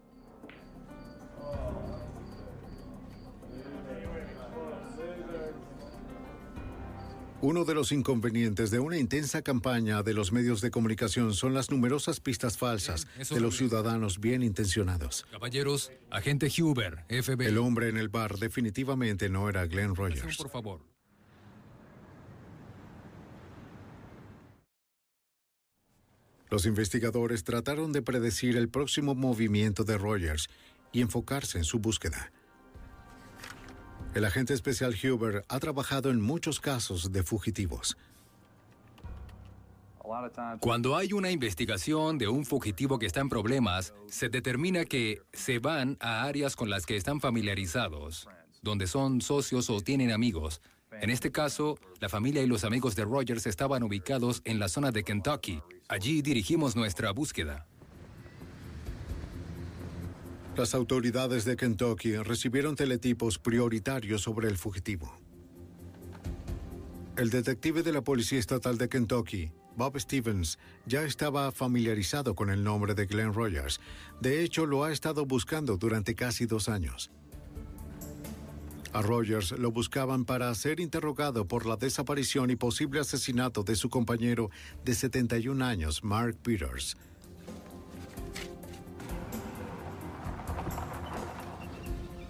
Uno 7.46 7.64
de 7.64 7.76
los 7.76 7.92
inconvenientes 7.92 8.72
de 8.72 8.80
una 8.80 8.98
intensa 8.98 9.44
campaña 9.44 10.02
de 10.02 10.16
los 10.16 10.32
medios 10.32 10.62
de 10.62 10.72
comunicación 10.72 11.36
son 11.36 11.54
las 11.54 11.70
numerosas 11.70 12.20
pistas 12.20 12.58
falsas 12.58 13.06
de 13.30 13.40
los 13.40 13.56
ciudadanos 13.56 14.20
bien 14.20 14.42
intencionados. 14.42 15.28
Caballeros, 15.30 15.92
agente 16.10 16.48
Huber, 16.48 17.06
FBI. 17.08 17.46
El 17.46 17.60
hombre 17.60 17.90
en 17.90 17.98
el 17.98 18.10
bar 18.10 18.40
definitivamente 18.40 19.30
no 19.30 19.48
era 19.48 19.68
Glenn 19.68 19.94
Rogers. 19.94 20.38
Por 20.38 20.50
favor. 20.50 20.82
Los 26.50 26.66
investigadores 26.66 27.44
trataron 27.44 27.92
de 27.92 28.02
predecir 28.02 28.58
el 28.58 28.70
próximo 28.70 29.14
movimiento 29.14 29.84
de 29.84 30.00
Rogers 30.00 30.50
y 30.92 31.02
enfocarse 31.02 31.60
en 31.60 31.64
su 31.64 31.78
búsqueda. 31.78 32.32
El 34.16 34.24
agente 34.24 34.54
especial 34.54 34.96
Huber 34.96 35.44
ha 35.50 35.60
trabajado 35.60 36.10
en 36.10 36.22
muchos 36.22 36.62
casos 36.62 37.12
de 37.12 37.22
fugitivos. 37.22 37.98
Cuando 40.62 40.96
hay 40.96 41.12
una 41.12 41.32
investigación 41.32 42.18
de 42.18 42.30
un 42.30 42.46
fugitivo 42.46 42.98
que 42.98 43.08
está 43.08 43.20
en 43.20 43.28
problemas, 43.28 43.94
se 44.08 44.30
determina 44.30 44.86
que 44.86 45.22
se 45.34 45.60
van 45.60 45.98
a 46.00 46.24
áreas 46.24 46.56
con 46.56 46.70
las 46.70 46.86
que 46.86 46.96
están 46.96 47.20
familiarizados, 47.20 48.30
donde 48.62 48.88
son 48.88 49.20
socios 49.20 49.70
o 49.70 49.82
tienen 49.82 50.14
amigos. 50.14 50.62
En 51.02 51.10
este 51.10 51.34
caso, 51.34 51.78
la 52.00 52.08
familia 52.08 52.42
y 52.42 52.48
los 52.48 52.64
amigos 52.64 52.96
de 52.96 53.04
Rogers 53.04 53.46
estaban 53.48 53.84
ubicados 53.84 54.42
en 54.46 54.60
la 54.60 54.70
zona 54.70 54.92
de 54.92 55.04
Kentucky. 55.04 55.62
Allí 55.90 56.22
dirigimos 56.22 56.78
nuestra 56.78 57.12
búsqueda. 57.12 57.68
Las 60.58 60.74
autoridades 60.74 61.44
de 61.44 61.58
Kentucky 61.58 62.16
recibieron 62.16 62.78
teletipos 62.78 63.38
prioritarios 63.38 64.22
sobre 64.22 64.48
el 64.48 64.58
fugitivo. 64.58 65.14
El 67.18 67.30
detective 67.30 67.84
de 67.84 67.92
la 67.92 68.02
Policía 68.02 68.40
Estatal 68.40 68.78
de 68.78 68.88
Kentucky, 68.88 69.52
Bob 69.76 70.00
Stevens, 70.00 70.58
ya 70.86 71.04
estaba 71.04 71.52
familiarizado 71.52 72.36
con 72.36 72.50
el 72.50 72.64
nombre 72.64 72.94
de 72.94 73.06
Glenn 73.06 73.34
Rogers. 73.34 73.82
De 74.22 74.46
hecho, 74.46 74.66
lo 74.66 74.86
ha 74.86 74.94
estado 74.94 75.26
buscando 75.26 75.76
durante 75.76 76.16
casi 76.16 76.46
dos 76.46 76.70
años. 76.70 77.12
A 78.94 79.02
Rogers 79.02 79.52
lo 79.52 79.72
buscaban 79.72 80.24
para 80.24 80.56
ser 80.56 80.80
interrogado 80.80 81.46
por 81.50 81.66
la 81.66 81.76
desaparición 81.76 82.50
y 82.50 82.56
posible 82.56 83.02
asesinato 83.02 83.64
de 83.64 83.76
su 83.76 83.90
compañero 83.90 84.50
de 84.86 84.96
71 84.96 85.66
años, 85.66 86.02
Mark 86.02 86.38
Peters. 86.42 86.96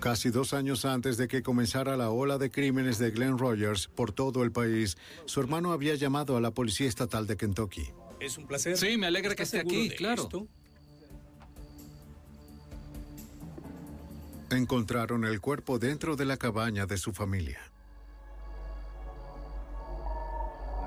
Casi 0.06 0.30
dos 0.30 0.54
años 0.54 0.86
antes 0.86 1.18
de 1.18 1.28
que 1.28 1.42
comenzara 1.42 1.98
la 1.98 2.12
ola 2.12 2.38
de 2.38 2.52
crímenes 2.52 3.00
de 3.00 3.10
Glenn 3.10 3.40
Rogers 3.40 3.88
por 3.88 4.12
todo 4.12 4.44
el 4.44 4.52
país, 4.52 4.98
su 5.26 5.40
hermano 5.40 5.72
había 5.72 5.96
llamado 5.96 6.38
a 6.38 6.42
la 6.42 6.52
Policía 6.52 6.88
Estatal 6.88 7.26
de 7.26 7.36
Kentucky. 7.38 7.90
Es 8.20 8.38
un 8.38 8.46
placer. 8.46 8.78
Sí, 8.78 8.98
me 8.98 9.08
alegra 9.08 9.34
que 9.34 9.42
¿Estás 9.42 9.62
esté 9.62 9.76
aquí, 9.76 9.90
claro. 9.90 10.22
esto? 10.22 10.48
Encontraron 14.52 15.26
el 15.26 15.42
cuerpo 15.42 15.80
dentro 15.80 16.16
de 16.16 16.26
la 16.26 16.38
cabaña 16.38 16.86
de 16.86 16.98
su 16.98 17.12
familia. 17.12 17.60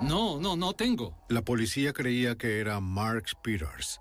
No, 0.00 0.38
no, 0.38 0.54
no 0.54 0.74
tengo. 0.74 1.12
La 1.28 1.42
policía 1.42 1.92
creía 1.92 2.38
que 2.38 2.60
era 2.60 2.78
Mark 2.78 3.24
Peters. 3.42 4.00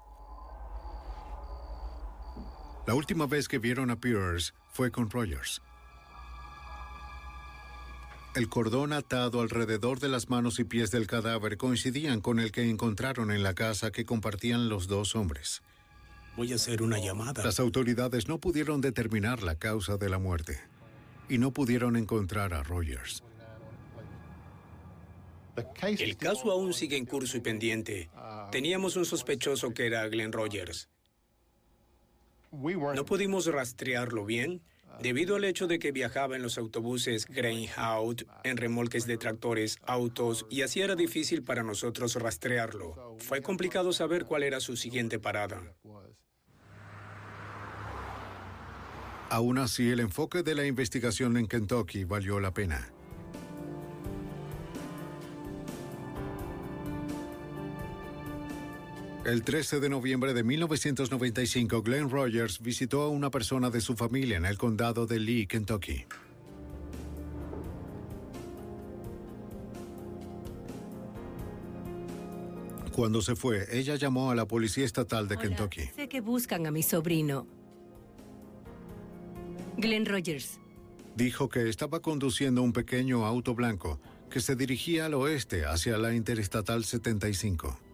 La 2.86 2.94
última 2.94 3.26
vez 3.26 3.48
que 3.48 3.58
vieron 3.58 3.90
a 3.90 3.96
Peters 3.96 4.54
fue 4.78 4.92
con 4.92 5.10
Rogers. 5.10 5.64
El 8.36 8.48
cordón 8.48 8.94
atado 8.94 9.42
alrededor 9.42 10.00
de 10.00 10.08
las 10.08 10.30
manos 10.30 10.60
y 10.60 10.66
pies 10.66 10.92
del 10.92 11.08
cadáver 11.08 11.58
coincidían 11.58 12.22
con 12.22 12.40
el 12.40 12.52
que 12.52 12.70
encontraron 12.70 13.32
en 13.32 13.42
la 13.42 13.56
casa 13.56 13.92
que 13.92 14.06
compartían 14.06 14.70
los 14.70 14.86
dos 14.86 15.16
hombres. 15.16 15.64
Voy 16.36 16.52
a 16.52 16.58
hacer 16.58 16.84
una 16.84 17.00
llamada. 17.00 17.44
Las 17.44 17.60
autoridades 17.60 18.28
no 18.28 18.38
pudieron 18.38 18.80
determinar 18.80 19.42
la 19.42 19.56
causa 19.56 19.98
de 19.98 20.10
la 20.10 20.20
muerte 20.20 20.60
y 21.28 21.40
no 21.40 21.50
pudieron 21.50 21.96
encontrar 21.96 22.54
a 22.54 22.62
Rogers. 22.62 23.24
El 25.82 26.18
caso 26.18 26.52
aún 26.52 26.76
sigue 26.76 26.98
en 26.98 27.08
curso 27.08 27.36
y 27.36 27.40
pendiente. 27.40 28.12
Teníamos 28.52 28.96
un 28.96 29.06
sospechoso 29.06 29.74
que 29.74 29.88
era 29.88 30.08
Glenn 30.08 30.32
Rogers. 30.32 30.88
No 32.52 33.06
pudimos 33.06 33.46
rastrearlo 33.48 34.26
bien 34.26 34.62
debido 35.02 35.36
al 35.36 35.44
hecho 35.44 35.68
de 35.68 35.80
que 35.80 35.92
viajaba 35.92 36.36
en 36.36 36.42
los 36.42 36.58
autobuses 36.58 37.28
Greyhound, 37.28 38.26
en 38.44 38.58
remolques 38.58 39.06
de 39.06 39.18
tractores, 39.18 39.78
autos, 39.86 40.46
y 40.50 40.62
así 40.62 40.82
era 40.82 40.96
difícil 40.96 41.44
para 41.44 41.64
nosotros 41.64 42.16
rastrearlo. 42.16 43.16
Fue 43.20 43.42
complicado 43.42 43.94
saber 43.94 44.26
cuál 44.26 44.44
era 44.44 44.60
su 44.60 44.76
siguiente 44.76 45.20
parada. 45.20 45.62
Aún 49.30 49.58
así, 49.58 49.90
el 49.90 50.00
enfoque 50.00 50.42
de 50.42 50.56
la 50.56 50.66
investigación 50.66 51.38
en 51.38 51.48
Kentucky 51.48 52.06
valió 52.06 52.40
la 52.40 52.54
pena. 52.54 52.94
El 59.28 59.44
13 59.44 59.82
de 59.82 59.90
noviembre 59.90 60.34
de 60.34 60.42
1995, 60.42 61.82
Glenn 61.82 62.10
Rogers 62.10 62.62
visitó 62.62 63.02
a 63.02 63.10
una 63.10 63.30
persona 63.30 63.70
de 63.70 63.82
su 63.82 63.98
familia 63.98 64.38
en 64.38 64.46
el 64.46 64.58
condado 64.58 65.06
de 65.06 65.20
Lee, 65.20 65.48
Kentucky. 65.48 66.06
Cuando 72.94 73.22
se 73.22 73.36
fue, 73.36 73.68
ella 73.78 73.98
llamó 73.98 74.32
a 74.32 74.36
la 74.36 74.46
policía 74.46 74.86
estatal 74.86 75.28
de 75.28 75.36
Kentucky. 75.36 75.90
Sé 75.94 76.08
que 76.08 76.22
buscan 76.22 76.66
a 76.66 76.72
mi 76.72 76.82
sobrino. 76.82 77.46
Glenn 79.76 80.06
Rogers. 80.06 80.58
Dijo 81.18 81.50
que 81.50 81.68
estaba 81.68 82.00
conduciendo 82.02 82.62
un 82.62 82.72
pequeño 82.72 83.26
auto 83.26 83.56
blanco 83.56 84.00
que 84.30 84.40
se 84.40 84.56
dirigía 84.56 85.08
al 85.08 85.16
oeste 85.16 85.66
hacia 85.66 85.98
la 85.98 86.14
Interestatal 86.14 86.86
75. 86.86 87.87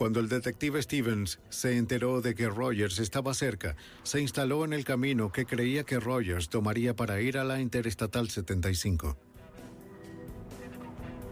Cuando 0.00 0.20
el 0.20 0.30
detective 0.30 0.80
Stevens 0.80 1.40
se 1.50 1.76
enteró 1.76 2.22
de 2.22 2.34
que 2.34 2.48
Rogers 2.48 3.00
estaba 3.00 3.34
cerca, 3.34 3.76
se 4.02 4.18
instaló 4.18 4.64
en 4.64 4.72
el 4.72 4.82
camino 4.82 5.30
que 5.30 5.44
creía 5.44 5.84
que 5.84 6.00
Rogers 6.00 6.48
tomaría 6.48 6.96
para 6.96 7.20
ir 7.20 7.36
a 7.36 7.44
la 7.44 7.60
Interestatal 7.60 8.30
75. 8.30 9.18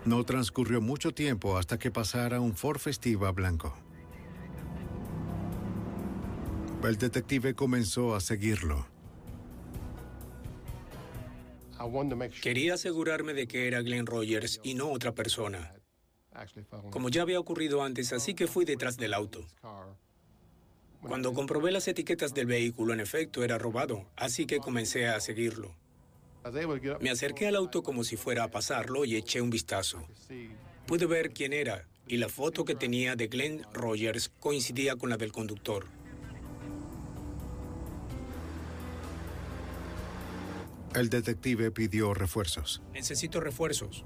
No 0.04 0.22
transcurrió 0.24 0.82
mucho 0.82 1.12
tiempo 1.12 1.56
hasta 1.56 1.78
que 1.78 1.90
pasara 1.90 2.40
un 2.40 2.54
Ford 2.54 2.78
Festiva 2.78 3.32
blanco. 3.32 3.74
El 6.84 6.98
detective 6.98 7.54
comenzó 7.54 8.14
a 8.14 8.20
seguirlo. 8.20 8.86
Quería 12.42 12.74
asegurarme 12.74 13.32
de 13.32 13.48
que 13.48 13.66
era 13.66 13.80
Glenn 13.80 14.04
Rogers 14.04 14.60
y 14.62 14.74
no 14.74 14.90
otra 14.90 15.14
persona. 15.14 15.77
Como 16.90 17.08
ya 17.08 17.22
había 17.22 17.40
ocurrido 17.40 17.82
antes, 17.82 18.12
así 18.12 18.34
que 18.34 18.46
fui 18.46 18.64
detrás 18.64 18.96
del 18.96 19.14
auto. 19.14 19.46
Cuando 21.00 21.32
comprobé 21.32 21.70
las 21.70 21.86
etiquetas 21.88 22.34
del 22.34 22.46
vehículo, 22.46 22.92
en 22.92 23.00
efecto, 23.00 23.44
era 23.44 23.58
robado, 23.58 24.06
así 24.16 24.46
que 24.46 24.58
comencé 24.58 25.06
a 25.06 25.20
seguirlo. 25.20 25.74
Me 27.00 27.10
acerqué 27.10 27.46
al 27.46 27.56
auto 27.56 27.82
como 27.82 28.04
si 28.04 28.16
fuera 28.16 28.44
a 28.44 28.50
pasarlo 28.50 29.04
y 29.04 29.16
eché 29.16 29.40
un 29.40 29.50
vistazo. 29.50 30.06
Pude 30.86 31.06
ver 31.06 31.32
quién 31.32 31.52
era 31.52 31.86
y 32.06 32.16
la 32.16 32.28
foto 32.28 32.64
que 32.64 32.74
tenía 32.74 33.16
de 33.16 33.28
Glenn 33.28 33.64
Rogers 33.72 34.30
coincidía 34.40 34.96
con 34.96 35.10
la 35.10 35.18
del 35.18 35.30
conductor. 35.30 35.86
El 40.94 41.10
detective 41.10 41.70
pidió 41.70 42.14
refuerzos. 42.14 42.82
Necesito 42.92 43.40
refuerzos. 43.40 44.04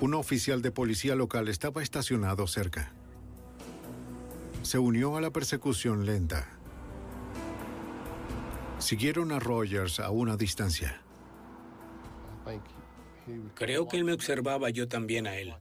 Un 0.00 0.14
oficial 0.14 0.62
de 0.62 0.70
policía 0.70 1.14
local 1.14 1.48
estaba 1.48 1.82
estacionado 1.82 2.46
cerca. 2.46 2.92
Se 4.62 4.78
unió 4.78 5.16
a 5.16 5.20
la 5.20 5.30
persecución 5.30 6.06
lenta. 6.06 6.48
Siguieron 8.78 9.30
a 9.30 9.38
Rogers 9.38 10.00
a 10.00 10.10
una 10.10 10.38
distancia. 10.38 11.02
Creo 13.54 13.88
que 13.88 13.98
él 13.98 14.04
me 14.04 14.14
observaba 14.14 14.70
yo 14.70 14.88
también 14.88 15.26
a 15.26 15.36
él. 15.36 15.54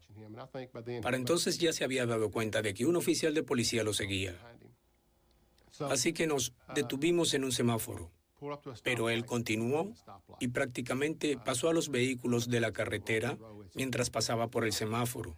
Para 1.01 1.17
entonces 1.17 1.57
ya 1.57 1.73
se 1.73 1.83
había 1.83 2.05
dado 2.05 2.31
cuenta 2.31 2.61
de 2.61 2.73
que 2.73 2.85
un 2.85 2.95
oficial 2.95 3.33
de 3.33 3.43
policía 3.43 3.83
lo 3.83 3.93
seguía. 3.93 4.37
Así 5.81 6.13
que 6.13 6.27
nos 6.27 6.53
detuvimos 6.73 7.33
en 7.33 7.43
un 7.43 7.51
semáforo. 7.51 8.09
Pero 8.83 9.09
él 9.09 9.25
continuó 9.25 9.91
y 10.39 10.49
prácticamente 10.49 11.37
pasó 11.37 11.69
a 11.69 11.73
los 11.73 11.89
vehículos 11.89 12.49
de 12.49 12.59
la 12.59 12.71
carretera 12.71 13.37
mientras 13.75 14.09
pasaba 14.09 14.47
por 14.47 14.65
el 14.65 14.73
semáforo. 14.73 15.35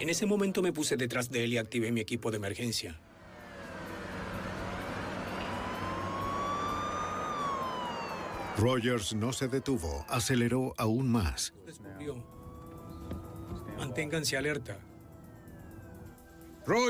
En 0.00 0.08
ese 0.08 0.26
momento 0.26 0.62
me 0.62 0.72
puse 0.72 0.96
detrás 0.96 1.30
de 1.30 1.44
él 1.44 1.52
y 1.52 1.58
activé 1.58 1.92
mi 1.92 2.00
equipo 2.00 2.30
de 2.30 2.38
emergencia. 2.38 3.00
Rogers 8.58 9.14
no 9.14 9.32
se 9.34 9.48
detuvo, 9.48 10.06
aceleró 10.08 10.72
aún 10.78 11.10
más. 11.10 11.52
Manténganse 13.76 14.36
alerta. 14.36 14.78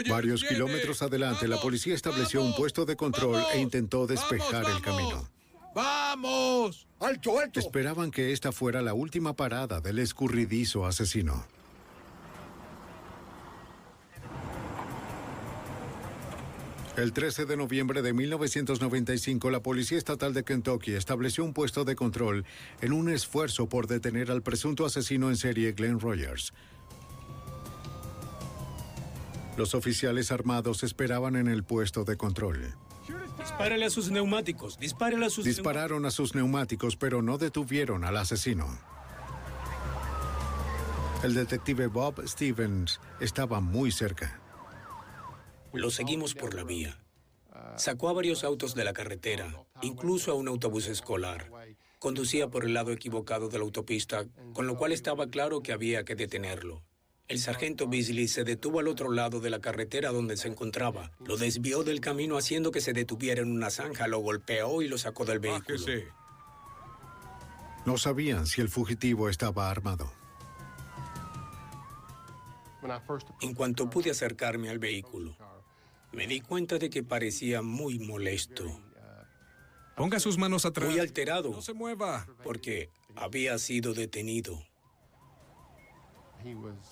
Varios 0.08 0.42
kilómetros 0.42 1.02
adelante, 1.02 1.46
la 1.46 1.60
policía 1.60 1.94
estableció 1.94 2.42
un 2.42 2.54
puesto 2.54 2.86
de 2.86 2.96
control 2.96 3.42
e 3.52 3.60
intentó 3.60 4.06
despejar 4.06 4.64
el 4.70 4.80
camino. 4.80 5.28
¡Vamos! 5.74 6.86
¡Alto, 7.00 7.38
alto! 7.38 7.60
Esperaban 7.60 8.10
que 8.10 8.32
esta 8.32 8.52
fuera 8.52 8.80
la 8.80 8.94
última 8.94 9.36
parada 9.36 9.80
del 9.80 9.98
escurridizo 9.98 10.86
asesino. 10.86 11.44
El 16.96 17.12
13 17.12 17.44
de 17.44 17.58
noviembre 17.58 18.00
de 18.00 18.14
1995, 18.14 19.50
la 19.50 19.60
Policía 19.60 19.98
Estatal 19.98 20.32
de 20.32 20.44
Kentucky 20.44 20.94
estableció 20.94 21.44
un 21.44 21.52
puesto 21.52 21.84
de 21.84 21.94
control 21.94 22.46
en 22.80 22.94
un 22.94 23.10
esfuerzo 23.10 23.68
por 23.68 23.86
detener 23.86 24.30
al 24.30 24.40
presunto 24.40 24.86
asesino 24.86 25.28
en 25.28 25.36
serie 25.36 25.72
Glenn 25.72 26.00
Rogers. 26.00 26.54
Los 29.56 29.74
oficiales 29.74 30.32
armados 30.32 30.82
esperaban 30.82 31.36
en 31.36 31.48
el 31.48 31.64
puesto 31.64 32.04
de 32.04 32.16
control. 32.16 32.74
Dispárale 33.38 33.86
a 33.86 33.90
sus 33.90 34.10
neumáticos, 34.10 34.78
dispárale 34.78 35.26
a 35.26 35.30
sus 35.30 35.44
Dispararon 35.44 36.04
a 36.04 36.10
sus 36.10 36.34
neumáticos, 36.34 36.96
pero 36.96 37.22
no 37.22 37.38
detuvieron 37.38 38.04
al 38.04 38.16
asesino. 38.16 38.66
El 41.22 41.34
detective 41.34 41.86
Bob 41.86 42.26
Stevens 42.26 43.00
estaba 43.20 43.60
muy 43.60 43.90
cerca. 43.90 44.40
Lo 45.72 45.90
seguimos 45.90 46.34
por 46.34 46.54
la 46.54 46.64
vía. 46.64 46.98
Sacó 47.76 48.08
a 48.08 48.12
varios 48.12 48.44
autos 48.44 48.74
de 48.74 48.84
la 48.84 48.92
carretera, 48.92 49.66
incluso 49.82 50.32
a 50.32 50.34
un 50.34 50.48
autobús 50.48 50.86
escolar. 50.86 51.50
Conducía 51.98 52.48
por 52.48 52.64
el 52.64 52.74
lado 52.74 52.92
equivocado 52.92 53.48
de 53.48 53.58
la 53.58 53.64
autopista, 53.64 54.26
con 54.52 54.66
lo 54.66 54.76
cual 54.76 54.92
estaba 54.92 55.28
claro 55.28 55.62
que 55.62 55.72
había 55.72 56.04
que 56.04 56.14
detenerlo. 56.14 56.82
El 57.28 57.40
sargento 57.40 57.88
Beasley 57.88 58.28
se 58.28 58.44
detuvo 58.44 58.78
al 58.78 58.88
otro 58.88 59.10
lado 59.10 59.40
de 59.40 59.50
la 59.50 59.60
carretera 59.60 60.10
donde 60.10 60.36
se 60.36 60.48
encontraba. 60.48 61.10
Lo 61.24 61.36
desvió 61.36 61.82
del 61.82 62.00
camino 62.00 62.36
haciendo 62.36 62.70
que 62.70 62.80
se 62.80 62.92
detuviera 62.92 63.42
en 63.42 63.50
una 63.50 63.70
zanja, 63.70 64.06
lo 64.06 64.20
golpeó 64.20 64.80
y 64.80 64.88
lo 64.88 64.96
sacó 64.96 65.24
del 65.24 65.40
vehículo. 65.40 65.84
No 67.84 67.98
sabían 67.98 68.46
si 68.46 68.60
el 68.60 68.68
fugitivo 68.68 69.28
estaba 69.28 69.70
armado. 69.70 70.12
En 73.40 73.54
cuanto 73.54 73.90
pude 73.90 74.10
acercarme 74.10 74.70
al 74.70 74.78
vehículo, 74.78 75.36
me 76.12 76.28
di 76.28 76.40
cuenta 76.40 76.78
de 76.78 76.88
que 76.88 77.02
parecía 77.02 77.60
muy 77.60 77.98
molesto. 77.98 78.80
Ponga 79.96 80.20
sus 80.20 80.38
manos 80.38 80.64
atrás. 80.66 80.90
Muy 80.90 81.00
alterado. 81.00 81.50
No 81.50 81.62
se 81.62 81.72
mueva. 81.72 82.26
Porque 82.44 82.90
había 83.16 83.58
sido 83.58 83.94
detenido. 83.94 84.62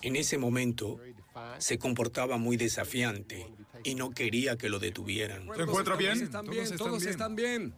En 0.01 0.15
ese 0.15 0.37
momento 0.37 0.99
se 1.57 1.77
comportaba 1.77 2.37
muy 2.37 2.57
desafiante 2.57 3.47
y 3.83 3.95
no 3.95 4.11
quería 4.11 4.57
que 4.57 4.69
lo 4.69 4.79
detuvieran. 4.79 5.47
¿Se 5.55 5.61
encuentra 5.63 5.95
bien? 5.95 6.21
Están 6.21 6.45
bien, 6.47 6.77
todos 6.77 7.05
están 7.05 7.35
bien. 7.35 7.73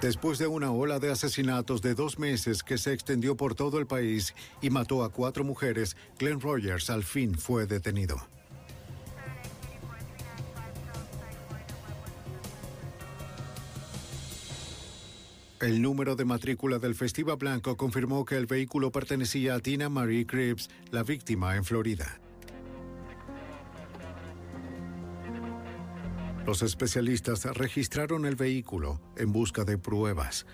Después 0.00 0.38
de 0.38 0.46
una 0.46 0.72
ola 0.72 0.98
de 0.98 1.10
asesinatos 1.10 1.82
de 1.82 1.94
dos 1.94 2.18
meses 2.18 2.62
que 2.62 2.78
se 2.78 2.94
extendió 2.94 3.36
por 3.36 3.54
todo 3.54 3.78
el 3.78 3.86
país 3.86 4.34
y 4.62 4.70
mató 4.70 5.04
a 5.04 5.12
cuatro 5.12 5.44
mujeres, 5.44 5.94
Glenn 6.18 6.40
Rogers 6.40 6.88
al 6.88 7.04
fin 7.04 7.34
fue 7.34 7.66
detenido. 7.66 8.16
El 15.60 15.82
número 15.82 16.16
de 16.16 16.24
matrícula 16.24 16.78
del 16.78 16.94
Festiva 16.94 17.36
Blanco 17.36 17.76
confirmó 17.76 18.24
que 18.24 18.38
el 18.38 18.46
vehículo 18.46 18.90
pertenecía 18.90 19.56
a 19.56 19.60
Tina 19.60 19.90
Marie 19.90 20.26
Cripps, 20.26 20.70
la 20.90 21.02
víctima 21.02 21.54
en 21.54 21.64
Florida. 21.66 22.18
Los 26.46 26.62
especialistas 26.62 27.44
registraron 27.44 28.24
el 28.24 28.36
vehículo 28.36 29.02
en 29.18 29.32
busca 29.32 29.64
de 29.64 29.76
pruebas. 29.76 30.46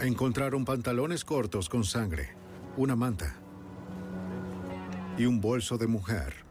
Encontraron 0.00 0.64
pantalones 0.64 1.24
cortos 1.24 1.68
con 1.68 1.84
sangre, 1.84 2.30
una 2.76 2.96
manta 2.96 3.36
y 5.16 5.26
un 5.26 5.40
bolso 5.40 5.78
de 5.78 5.86
mujer. 5.86 6.49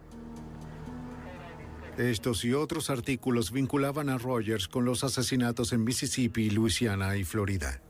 Estos 2.00 2.45
y 2.45 2.54
otros 2.54 2.89
artículos 2.89 3.52
vinculaban 3.52 4.08
a 4.08 4.18
Rogers 4.18 4.70
con 4.70 4.86
los 4.86 5.04
asesinatos 5.04 5.74
en 5.74 5.84
Mississippi, 5.84 6.50
Luisiana 6.50 7.18
y 7.18 7.26
Florida. 7.26 7.82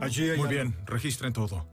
Allí 0.00 0.30
hay 0.30 0.38
Muy 0.38 0.48
bien, 0.48 0.74
registren 0.86 1.34
todo. 1.34 1.68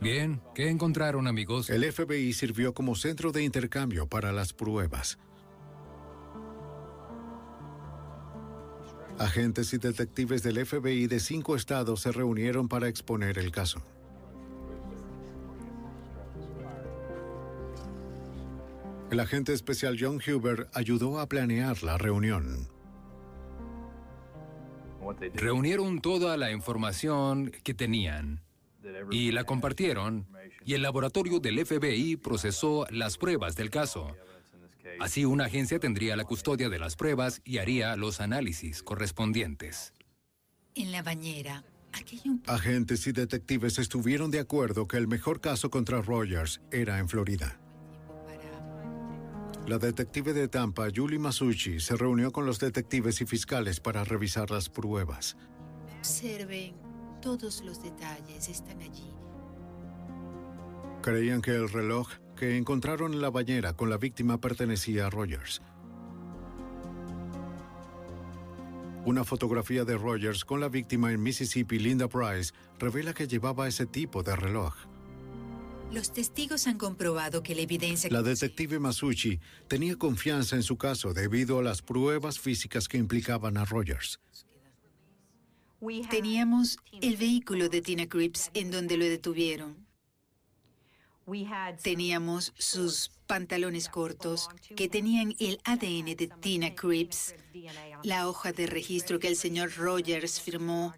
Bien, 0.00 0.40
¿qué 0.54 0.70
encontraron, 0.70 1.26
amigos? 1.26 1.68
El 1.68 1.82
FBI 1.92 2.32
sirvió 2.32 2.72
como 2.72 2.94
centro 2.94 3.32
de 3.32 3.42
intercambio 3.42 4.06
para 4.06 4.30
las 4.30 4.52
pruebas. 4.52 5.18
Agentes 9.18 9.72
y 9.72 9.78
detectives 9.78 10.44
del 10.44 10.64
FBI 10.64 11.08
de 11.08 11.18
cinco 11.18 11.56
estados 11.56 12.02
se 12.02 12.12
reunieron 12.12 12.68
para 12.68 12.86
exponer 12.86 13.36
el 13.38 13.50
caso. 13.50 13.82
El 19.12 19.20
agente 19.20 19.52
especial 19.52 19.98
John 20.00 20.22
Huber 20.26 20.70
ayudó 20.72 21.20
a 21.20 21.28
planear 21.28 21.82
la 21.82 21.98
reunión. 21.98 22.66
Reunieron 25.34 26.00
toda 26.00 26.38
la 26.38 26.50
información 26.50 27.52
que 27.62 27.74
tenían 27.74 28.40
y 29.10 29.32
la 29.32 29.44
compartieron 29.44 30.26
y 30.64 30.72
el 30.72 30.80
laboratorio 30.80 31.40
del 31.40 31.66
FBI 31.66 32.16
procesó 32.16 32.86
las 32.88 33.18
pruebas 33.18 33.54
del 33.54 33.68
caso. 33.68 34.16
Así 34.98 35.26
una 35.26 35.44
agencia 35.44 35.78
tendría 35.78 36.16
la 36.16 36.24
custodia 36.24 36.70
de 36.70 36.78
las 36.78 36.96
pruebas 36.96 37.42
y 37.44 37.58
haría 37.58 37.94
los 37.96 38.18
análisis 38.22 38.82
correspondientes. 38.82 39.92
En 40.74 40.90
la 40.90 41.02
bañera, 41.02 41.64
aquello 41.92 42.38
Agentes 42.46 43.06
y 43.06 43.12
detectives 43.12 43.78
estuvieron 43.78 44.30
de 44.30 44.40
acuerdo 44.40 44.88
que 44.88 44.96
el 44.96 45.06
mejor 45.06 45.42
caso 45.42 45.68
contra 45.68 46.00
Rogers 46.00 46.62
era 46.70 46.98
en 46.98 47.10
Florida. 47.10 47.61
La 49.66 49.78
detective 49.78 50.32
de 50.32 50.48
Tampa, 50.48 50.88
Julie 50.94 51.20
Masucci, 51.20 51.78
se 51.78 51.96
reunió 51.96 52.32
con 52.32 52.44
los 52.44 52.58
detectives 52.58 53.20
y 53.20 53.26
fiscales 53.26 53.78
para 53.78 54.02
revisar 54.02 54.50
las 54.50 54.68
pruebas. 54.68 55.36
observen, 56.00 56.74
todos 57.20 57.62
los 57.62 57.80
detalles 57.80 58.48
están 58.48 58.80
allí. 58.82 59.14
Creían 61.00 61.40
que 61.42 61.52
el 61.52 61.68
reloj 61.68 62.08
que 62.36 62.56
encontraron 62.56 63.14
en 63.14 63.22
la 63.22 63.30
bañera 63.30 63.74
con 63.74 63.88
la 63.88 63.98
víctima 63.98 64.40
pertenecía 64.40 65.06
a 65.06 65.10
Rogers. 65.10 65.62
Una 69.04 69.24
fotografía 69.24 69.84
de 69.84 69.96
Rogers 69.96 70.44
con 70.44 70.60
la 70.60 70.68
víctima 70.68 71.12
en 71.12 71.22
Mississippi, 71.22 71.78
Linda 71.78 72.08
Price, 72.08 72.52
revela 72.80 73.14
que 73.14 73.28
llevaba 73.28 73.68
ese 73.68 73.86
tipo 73.86 74.24
de 74.24 74.34
reloj. 74.34 74.74
Los 75.92 76.12
testigos 76.12 76.66
han 76.66 76.78
comprobado 76.78 77.42
que 77.42 77.54
la 77.54 77.60
evidencia 77.60 78.10
La 78.10 78.22
detective 78.22 78.78
Masucci 78.78 79.38
tenía 79.68 79.96
confianza 79.96 80.56
en 80.56 80.62
su 80.62 80.78
caso 80.78 81.12
debido 81.12 81.58
a 81.58 81.62
las 81.62 81.82
pruebas 81.82 82.38
físicas 82.38 82.88
que 82.88 82.96
implicaban 82.96 83.58
a 83.58 83.64
Rogers. 83.64 84.18
Teníamos 86.10 86.78
el 87.00 87.16
vehículo 87.16 87.68
de 87.68 87.82
Tina 87.82 88.08
Cripps 88.08 88.50
en 88.54 88.70
donde 88.70 88.96
lo 88.96 89.04
detuvieron. 89.04 89.86
Teníamos 91.82 92.52
sus 92.56 93.10
pantalones 93.26 93.88
cortos 93.88 94.48
que 94.76 94.88
tenían 94.88 95.34
el 95.38 95.60
ADN 95.64 96.16
de 96.16 96.30
Tina 96.40 96.74
Cripps, 96.74 97.34
la 98.02 98.28
hoja 98.28 98.52
de 98.52 98.66
registro 98.66 99.18
que 99.18 99.28
el 99.28 99.36
señor 99.36 99.72
Rogers 99.76 100.40
firmó, 100.40 100.94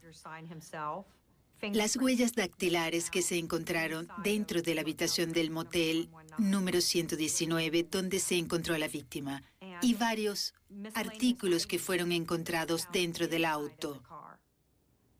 las 1.73 1.97
huellas 1.97 2.33
dactilares 2.33 3.11
que 3.11 3.23
se 3.23 3.39
encontraron 3.39 4.09
dentro 4.23 4.62
de 4.62 4.75
la 4.75 4.83
habitación 4.83 5.33
del 5.33 5.51
motel 5.51 6.09
número 6.39 6.81
119 6.81 7.87
donde 7.91 8.19
se 8.19 8.37
encontró 8.37 8.75
a 8.75 8.79
la 8.79 8.89
víctima 8.89 9.43
y 9.81 9.95
varios 9.95 10.55
artículos 10.95 11.67
que 11.67 11.79
fueron 11.79 12.12
encontrados 12.12 12.89
dentro 12.93 13.29
del 13.29 13.45
auto 13.45 14.03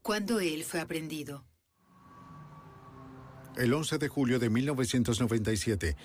cuando 0.03 0.39
él 0.41 0.65
fue 0.65 0.81
aprendido. 0.81 1.45
El 3.57 3.73
11 3.73 3.99
de 3.99 4.09
julio 4.09 4.39
de 4.39 4.51
1997, 4.51 5.97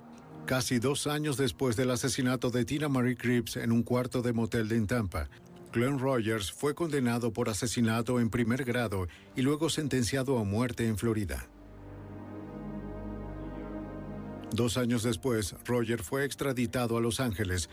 casi 0.45 0.79
dos 0.79 1.07
años 1.07 1.35
después 1.35 1.75
del 1.75 1.91
asesinato 1.91 2.49
de 2.49 2.63
Tina 2.63 2.87
Marie 2.87 3.17
Cripps 3.17 3.57
en 3.57 3.71
un 3.71 3.83
cuarto 3.83 4.21
de 4.21 4.31
motel 4.31 4.69
de 4.69 4.79
Tampa, 4.81 5.29
Glenn 5.71 5.99
Rogers 5.99 6.51
fue 6.51 6.73
condenado 6.73 7.31
por 7.31 7.47
asesinato 7.47 8.19
en 8.19 8.29
primer 8.29 8.63
grado 8.63 9.07
y 9.35 9.43
luego 9.43 9.69
sentenciado 9.69 10.39
a 10.39 10.43
muerte 10.43 10.87
en 10.87 10.97
Florida. 10.97 11.47
Dos 14.51 14.77
años 14.77 15.03
después, 15.03 15.55
Roger 15.65 16.01
fue 16.01 16.25
extraditado 16.25 16.97
a 16.97 17.01
Los 17.01 17.19
Ángeles 17.19 17.69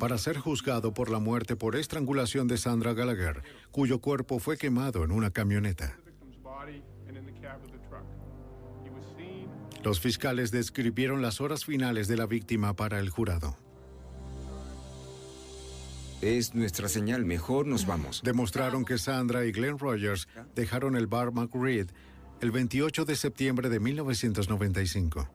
para 0.00 0.18
ser 0.18 0.38
juzgado 0.38 0.92
por 0.92 1.08
la 1.08 1.20
muerte 1.20 1.54
por 1.54 1.76
estrangulación 1.76 2.48
de 2.48 2.58
Sandra 2.58 2.94
Gallagher, 2.94 3.42
cuyo 3.70 4.00
cuerpo 4.00 4.40
fue 4.40 4.58
quemado 4.58 5.04
en 5.04 5.12
una 5.12 5.30
camioneta. 5.30 5.96
Los 9.84 10.00
fiscales 10.00 10.50
describieron 10.50 11.22
las 11.22 11.40
horas 11.40 11.64
finales 11.64 12.08
de 12.08 12.16
la 12.16 12.26
víctima 12.26 12.74
para 12.74 12.98
el 12.98 13.08
jurado. 13.08 13.56
Es 16.22 16.54
nuestra 16.54 16.88
señal, 16.88 17.24
mejor 17.26 17.66
nos 17.66 17.86
vamos. 17.86 18.22
Demostraron 18.24 18.84
que 18.84 18.96
Sandra 18.96 19.44
y 19.44 19.52
Glenn 19.52 19.78
Rogers 19.78 20.28
dejaron 20.54 20.96
el 20.96 21.06
bar 21.06 21.32
McReed 21.32 21.88
el 22.40 22.50
28 22.50 23.04
de 23.04 23.16
septiembre 23.16 23.68
de 23.68 23.80
1995. 23.80 25.28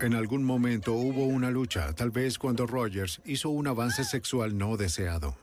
En 0.00 0.14
algún 0.14 0.44
momento 0.44 0.92
hubo 0.92 1.24
una 1.24 1.50
lucha, 1.50 1.92
tal 1.92 2.10
vez 2.10 2.38
cuando 2.38 2.66
Rogers 2.66 3.20
hizo 3.24 3.50
un 3.50 3.66
avance 3.66 4.04
sexual 4.04 4.56
no 4.56 4.76
deseado. 4.76 5.36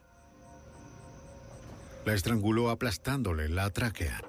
La 2.06 2.14
estranguló 2.14 2.70
aplastándole 2.70 3.50
la 3.50 3.70
tráquea. 3.70 4.22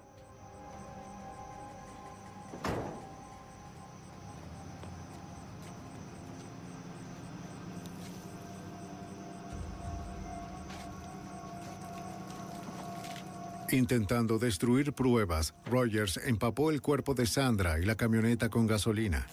Intentando 13.72 14.38
destruir 14.38 14.92
pruebas, 14.92 15.54
Rogers 15.66 16.18
empapó 16.24 16.70
el 16.70 16.80
cuerpo 16.80 17.14
de 17.14 17.26
Sandra 17.26 17.80
y 17.80 17.84
la 17.84 17.96
camioneta 17.96 18.48
con 18.48 18.66
gasolina. 18.66 19.26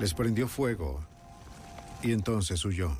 Les 0.00 0.14
prendió 0.14 0.48
fuego 0.48 1.04
y 2.02 2.12
entonces 2.12 2.64
huyó. 2.64 2.96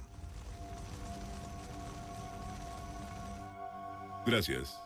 Gracias. 4.26 4.78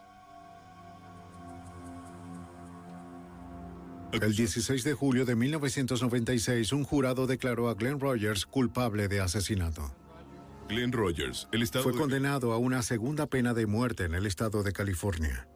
El 4.13 4.35
16 4.35 4.85
de 4.85 4.95
julio 4.95 5.27
de 5.27 5.35
1996, 5.35 6.73
un 6.73 6.85
jurado 6.85 7.27
declaró 7.27 7.69
a 7.69 7.75
Glenn 7.75 8.01
Rogers 8.01 8.47
culpable 8.47 9.09
de 9.09 9.21
asesinato. 9.21 9.93
Glenn 10.69 10.93
Rogers, 10.93 11.49
el 11.53 11.63
estado 11.63 11.85
Fue 11.85 11.93
de- 11.93 11.99
condenado 11.99 12.53
a 12.53 12.59
una 12.59 12.83
segunda 12.83 13.27
pena 13.27 13.55
de 13.55 13.67
muerte 13.67 14.05
en 14.05 14.15
el 14.15 14.27
estado 14.27 14.63
de 14.63 14.73
California. 14.73 15.47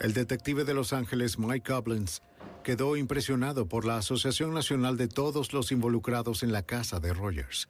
El 0.00 0.14
detective 0.14 0.64
de 0.64 0.72
Los 0.74 0.92
Ángeles, 0.94 1.38
Mike 1.38 1.70
Goblins, 1.72 2.22
quedó 2.64 2.96
impresionado 2.96 3.66
por 3.66 3.84
la 3.84 3.98
Asociación 3.98 4.54
Nacional 4.54 4.96
de 4.96 5.08
todos 5.08 5.52
los 5.52 5.72
involucrados 5.72 6.42
en 6.42 6.52
la 6.52 6.62
casa 6.62 7.00
de 7.00 7.12
Rogers. 7.12 7.68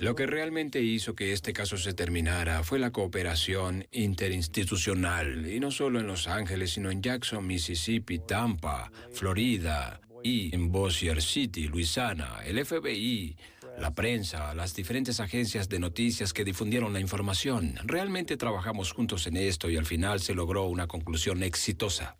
Lo 0.00 0.14
que 0.16 0.26
realmente 0.26 0.82
hizo 0.82 1.14
que 1.14 1.32
este 1.32 1.52
caso 1.52 1.76
se 1.76 1.94
terminara 1.94 2.64
fue 2.64 2.78
la 2.78 2.90
cooperación 2.90 3.86
interinstitucional, 3.92 5.46
y 5.48 5.60
no 5.60 5.70
solo 5.70 6.00
en 6.00 6.06
Los 6.06 6.26
Ángeles, 6.26 6.72
sino 6.72 6.90
en 6.90 7.00
Jackson, 7.00 7.46
Mississippi, 7.46 8.18
Tampa, 8.18 8.90
Florida 9.12 10.00
y 10.22 10.54
en 10.54 10.70
Bossier 10.70 11.22
City, 11.22 11.68
Luisiana, 11.68 12.40
el 12.44 12.64
FBI, 12.64 13.36
la 13.78 13.94
prensa, 13.94 14.54
las 14.54 14.74
diferentes 14.74 15.20
agencias 15.20 15.68
de 15.68 15.78
noticias 15.78 16.32
que 16.32 16.44
difundieron 16.44 16.92
la 16.92 17.00
información. 17.00 17.76
Realmente 17.84 18.36
trabajamos 18.36 18.92
juntos 18.92 19.26
en 19.26 19.36
esto 19.36 19.70
y 19.70 19.76
al 19.76 19.86
final 19.86 20.20
se 20.20 20.34
logró 20.34 20.64
una 20.64 20.86
conclusión 20.86 21.42
exitosa. 21.42 22.16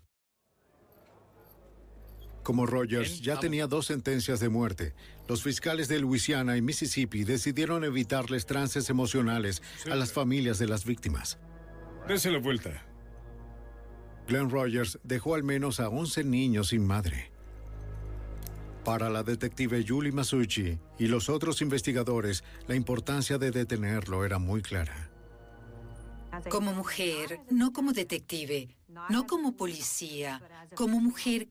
Como 2.42 2.64
Rogers 2.64 3.20
ya 3.20 3.38
tenía 3.38 3.66
dos 3.66 3.86
sentencias 3.86 4.40
de 4.40 4.48
muerte, 4.48 4.94
los 5.28 5.42
fiscales 5.42 5.86
de 5.88 5.98
Luisiana 5.98 6.56
y 6.56 6.62
Mississippi 6.62 7.24
decidieron 7.24 7.84
evitarles 7.84 8.46
trances 8.46 8.88
emocionales 8.88 9.62
a 9.90 9.94
las 9.96 10.12
familias 10.12 10.58
de 10.58 10.66
las 10.66 10.86
víctimas. 10.86 11.38
Dese 12.06 12.30
la 12.30 12.38
vuelta. 12.38 12.86
Glenn 14.26 14.48
Rogers 14.48 14.98
dejó 15.02 15.34
al 15.34 15.42
menos 15.42 15.78
a 15.80 15.90
11 15.90 16.24
niños 16.24 16.68
sin 16.68 16.86
madre. 16.86 17.32
Para 18.88 19.10
la 19.10 19.22
detective 19.22 19.84
Julie 19.86 20.12
Masucci 20.12 20.78
y 20.98 21.08
los 21.08 21.28
otros 21.28 21.60
investigadores, 21.60 22.42
la 22.66 22.74
importancia 22.74 23.36
de 23.36 23.50
detenerlo 23.50 24.24
era 24.24 24.38
muy 24.38 24.62
clara. 24.62 25.10
Como 26.48 26.72
mujer, 26.72 27.38
no 27.50 27.74
como 27.74 27.92
detective, 27.92 28.74
no 29.10 29.26
como 29.26 29.54
policía, 29.58 30.40
como 30.74 31.02
mujer, 31.02 31.48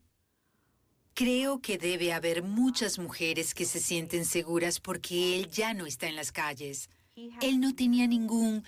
creo 1.14 1.62
que 1.62 1.78
debe 1.78 2.12
haber 2.12 2.42
muchas 2.42 2.98
mujeres 2.98 3.54
que 3.54 3.66
se 3.66 3.82
sienten 3.82 4.26
seguras 4.26 4.80
porque 4.80 5.36
él 5.36 5.48
ya 5.52 5.76
no 5.76 5.86
está 5.86 6.08
en 6.08 6.16
las 6.16 6.32
calles. 6.32 6.90
Él 7.42 7.60
no 7.60 7.76
tenía 7.76 8.08
ningún 8.08 8.64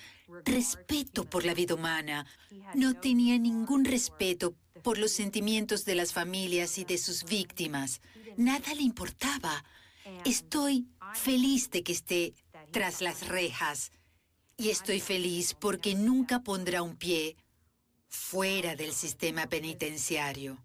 respeto 0.45 1.25
por 1.27 1.43
la 1.43 1.55
vida 1.55 1.73
humana, 1.73 2.27
no 2.75 2.93
tenía 2.93 3.39
ningún 3.39 3.83
respeto 3.83 4.53
por 4.81 4.97
los 4.97 5.11
sentimientos 5.11 5.85
de 5.85 5.95
las 5.95 6.13
familias 6.13 6.77
y 6.77 6.85
de 6.85 6.97
sus 6.97 7.23
víctimas. 7.25 8.01
Nada 8.37 8.73
le 8.73 8.81
importaba. 8.81 9.63
Estoy 10.25 10.87
feliz 11.13 11.69
de 11.69 11.83
que 11.83 11.91
esté 11.91 12.33
tras 12.71 13.01
las 13.01 13.27
rejas. 13.27 13.91
Y 14.57 14.69
estoy 14.69 14.99
feliz 14.99 15.53
porque 15.53 15.95
nunca 15.95 16.43
pondrá 16.43 16.81
un 16.81 16.97
pie 16.97 17.37
fuera 18.09 18.75
del 18.75 18.91
sistema 18.91 19.47
penitenciario, 19.47 20.57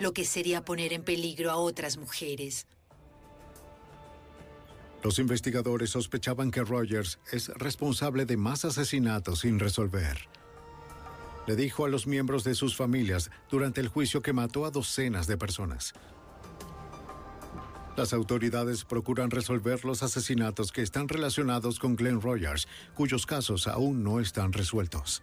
lo 0.00 0.12
que 0.12 0.24
sería 0.24 0.64
poner 0.64 0.92
en 0.92 1.02
peligro 1.02 1.50
a 1.50 1.56
otras 1.56 1.96
mujeres. 1.96 2.66
Los 5.02 5.18
investigadores 5.18 5.90
sospechaban 5.90 6.50
que 6.50 6.62
Rogers 6.62 7.18
es 7.30 7.48
responsable 7.48 8.26
de 8.26 8.36
más 8.36 8.64
asesinatos 8.64 9.40
sin 9.40 9.58
resolver. 9.60 10.28
Le 11.48 11.56
dijo 11.56 11.86
a 11.86 11.88
los 11.88 12.06
miembros 12.06 12.44
de 12.44 12.54
sus 12.54 12.76
familias 12.76 13.30
durante 13.50 13.80
el 13.80 13.88
juicio 13.88 14.20
que 14.20 14.34
mató 14.34 14.66
a 14.66 14.70
docenas 14.70 15.26
de 15.26 15.38
personas. 15.38 15.94
Las 17.96 18.12
autoridades 18.12 18.84
procuran 18.84 19.30
resolver 19.30 19.82
los 19.86 20.02
asesinatos 20.02 20.72
que 20.72 20.82
están 20.82 21.08
relacionados 21.08 21.78
con 21.78 21.96
Glenn 21.96 22.20
Rogers, 22.20 22.68
cuyos 22.94 23.24
casos 23.24 23.66
aún 23.66 24.04
no 24.04 24.20
están 24.20 24.52
resueltos. 24.52 25.22